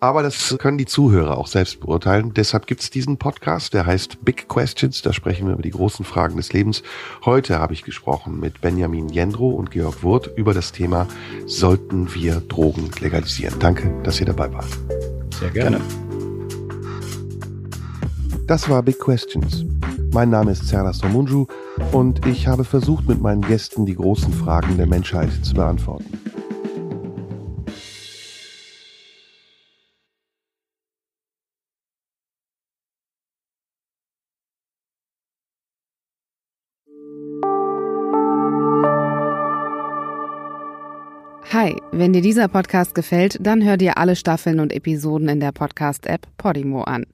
Aber 0.00 0.22
das 0.22 0.56
können 0.58 0.78
die 0.78 0.86
Zuhörer 0.86 1.38
auch 1.38 1.46
selbst 1.46 1.80
beurteilen. 1.80 2.34
Deshalb 2.34 2.66
gibt's 2.66 2.90
diesen 2.90 3.18
Podcast, 3.18 3.74
der 3.74 3.86
heißt 3.86 4.24
Big 4.24 4.48
Questions. 4.48 5.02
Da 5.02 5.12
sprechen 5.12 5.46
wir 5.46 5.54
über 5.54 5.62
die 5.62 5.70
großen 5.70 6.04
Fragen 6.04 6.36
des 6.36 6.52
Lebens. 6.52 6.82
Heute 7.24 7.58
habe 7.58 7.72
ich 7.72 7.84
gesprochen 7.84 8.40
mit 8.40 8.60
Benjamin 8.60 9.08
Jendro 9.08 9.50
und 9.50 9.70
Georg 9.70 10.02
Wurth 10.02 10.30
über 10.36 10.54
das 10.54 10.72
Thema, 10.72 11.06
sollten 11.46 12.14
wir 12.14 12.40
Drogen 12.40 12.90
legalisieren? 13.00 13.33
Danke, 13.58 13.90
dass 14.02 14.20
ihr 14.20 14.26
dabei 14.26 14.52
wart. 14.52 14.68
Sehr 15.38 15.50
gerne. 15.50 15.80
Das 18.46 18.68
war 18.68 18.82
Big 18.82 18.98
Questions. 18.98 19.64
Mein 20.12 20.30
Name 20.30 20.52
ist 20.52 20.68
Serda 20.68 20.92
Somunju 20.92 21.46
und 21.92 22.24
ich 22.26 22.46
habe 22.46 22.64
versucht, 22.64 23.08
mit 23.08 23.20
meinen 23.20 23.40
Gästen 23.42 23.86
die 23.86 23.96
großen 23.96 24.32
Fragen 24.32 24.76
der 24.76 24.86
Menschheit 24.86 25.30
zu 25.42 25.54
beantworten. 25.54 26.04
Hi, 41.64 41.74
wenn 41.92 42.12
dir 42.12 42.20
dieser 42.20 42.48
Podcast 42.48 42.94
gefällt, 42.94 43.38
dann 43.40 43.64
hör 43.64 43.78
dir 43.78 43.96
alle 43.96 44.16
Staffeln 44.16 44.60
und 44.60 44.70
Episoden 44.70 45.30
in 45.30 45.40
der 45.40 45.52
Podcast-App 45.52 46.26
Podimo 46.36 46.82
an. 46.82 47.06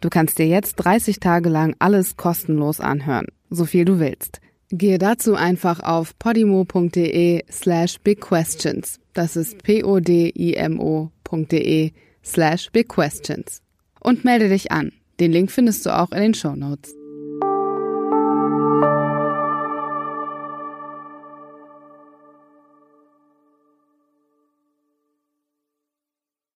Du 0.00 0.08
kannst 0.08 0.38
dir 0.38 0.46
jetzt 0.46 0.76
30 0.76 1.18
Tage 1.18 1.48
lang 1.48 1.74
alles 1.80 2.16
kostenlos 2.16 2.78
anhören, 2.78 3.26
so 3.50 3.64
viel 3.64 3.84
du 3.84 3.98
willst. 3.98 4.40
Gehe 4.70 4.98
dazu 4.98 5.34
einfach 5.34 5.80
auf 5.80 6.16
podimo.de 6.16 7.42
slash 7.50 7.98
bigquestions. 7.98 9.00
Das 9.14 9.34
ist 9.34 9.64
p-o-d-i-m-o.de 9.64 10.30
slash 12.24 12.70
bigquestions. 12.70 13.62
Und 13.98 14.24
melde 14.24 14.48
dich 14.48 14.70
an. 14.70 14.92
Den 15.18 15.32
Link 15.32 15.50
findest 15.50 15.84
du 15.86 15.98
auch 15.98 16.12
in 16.12 16.20
den 16.20 16.34
Show 16.34 16.54
Notes. 16.54 16.97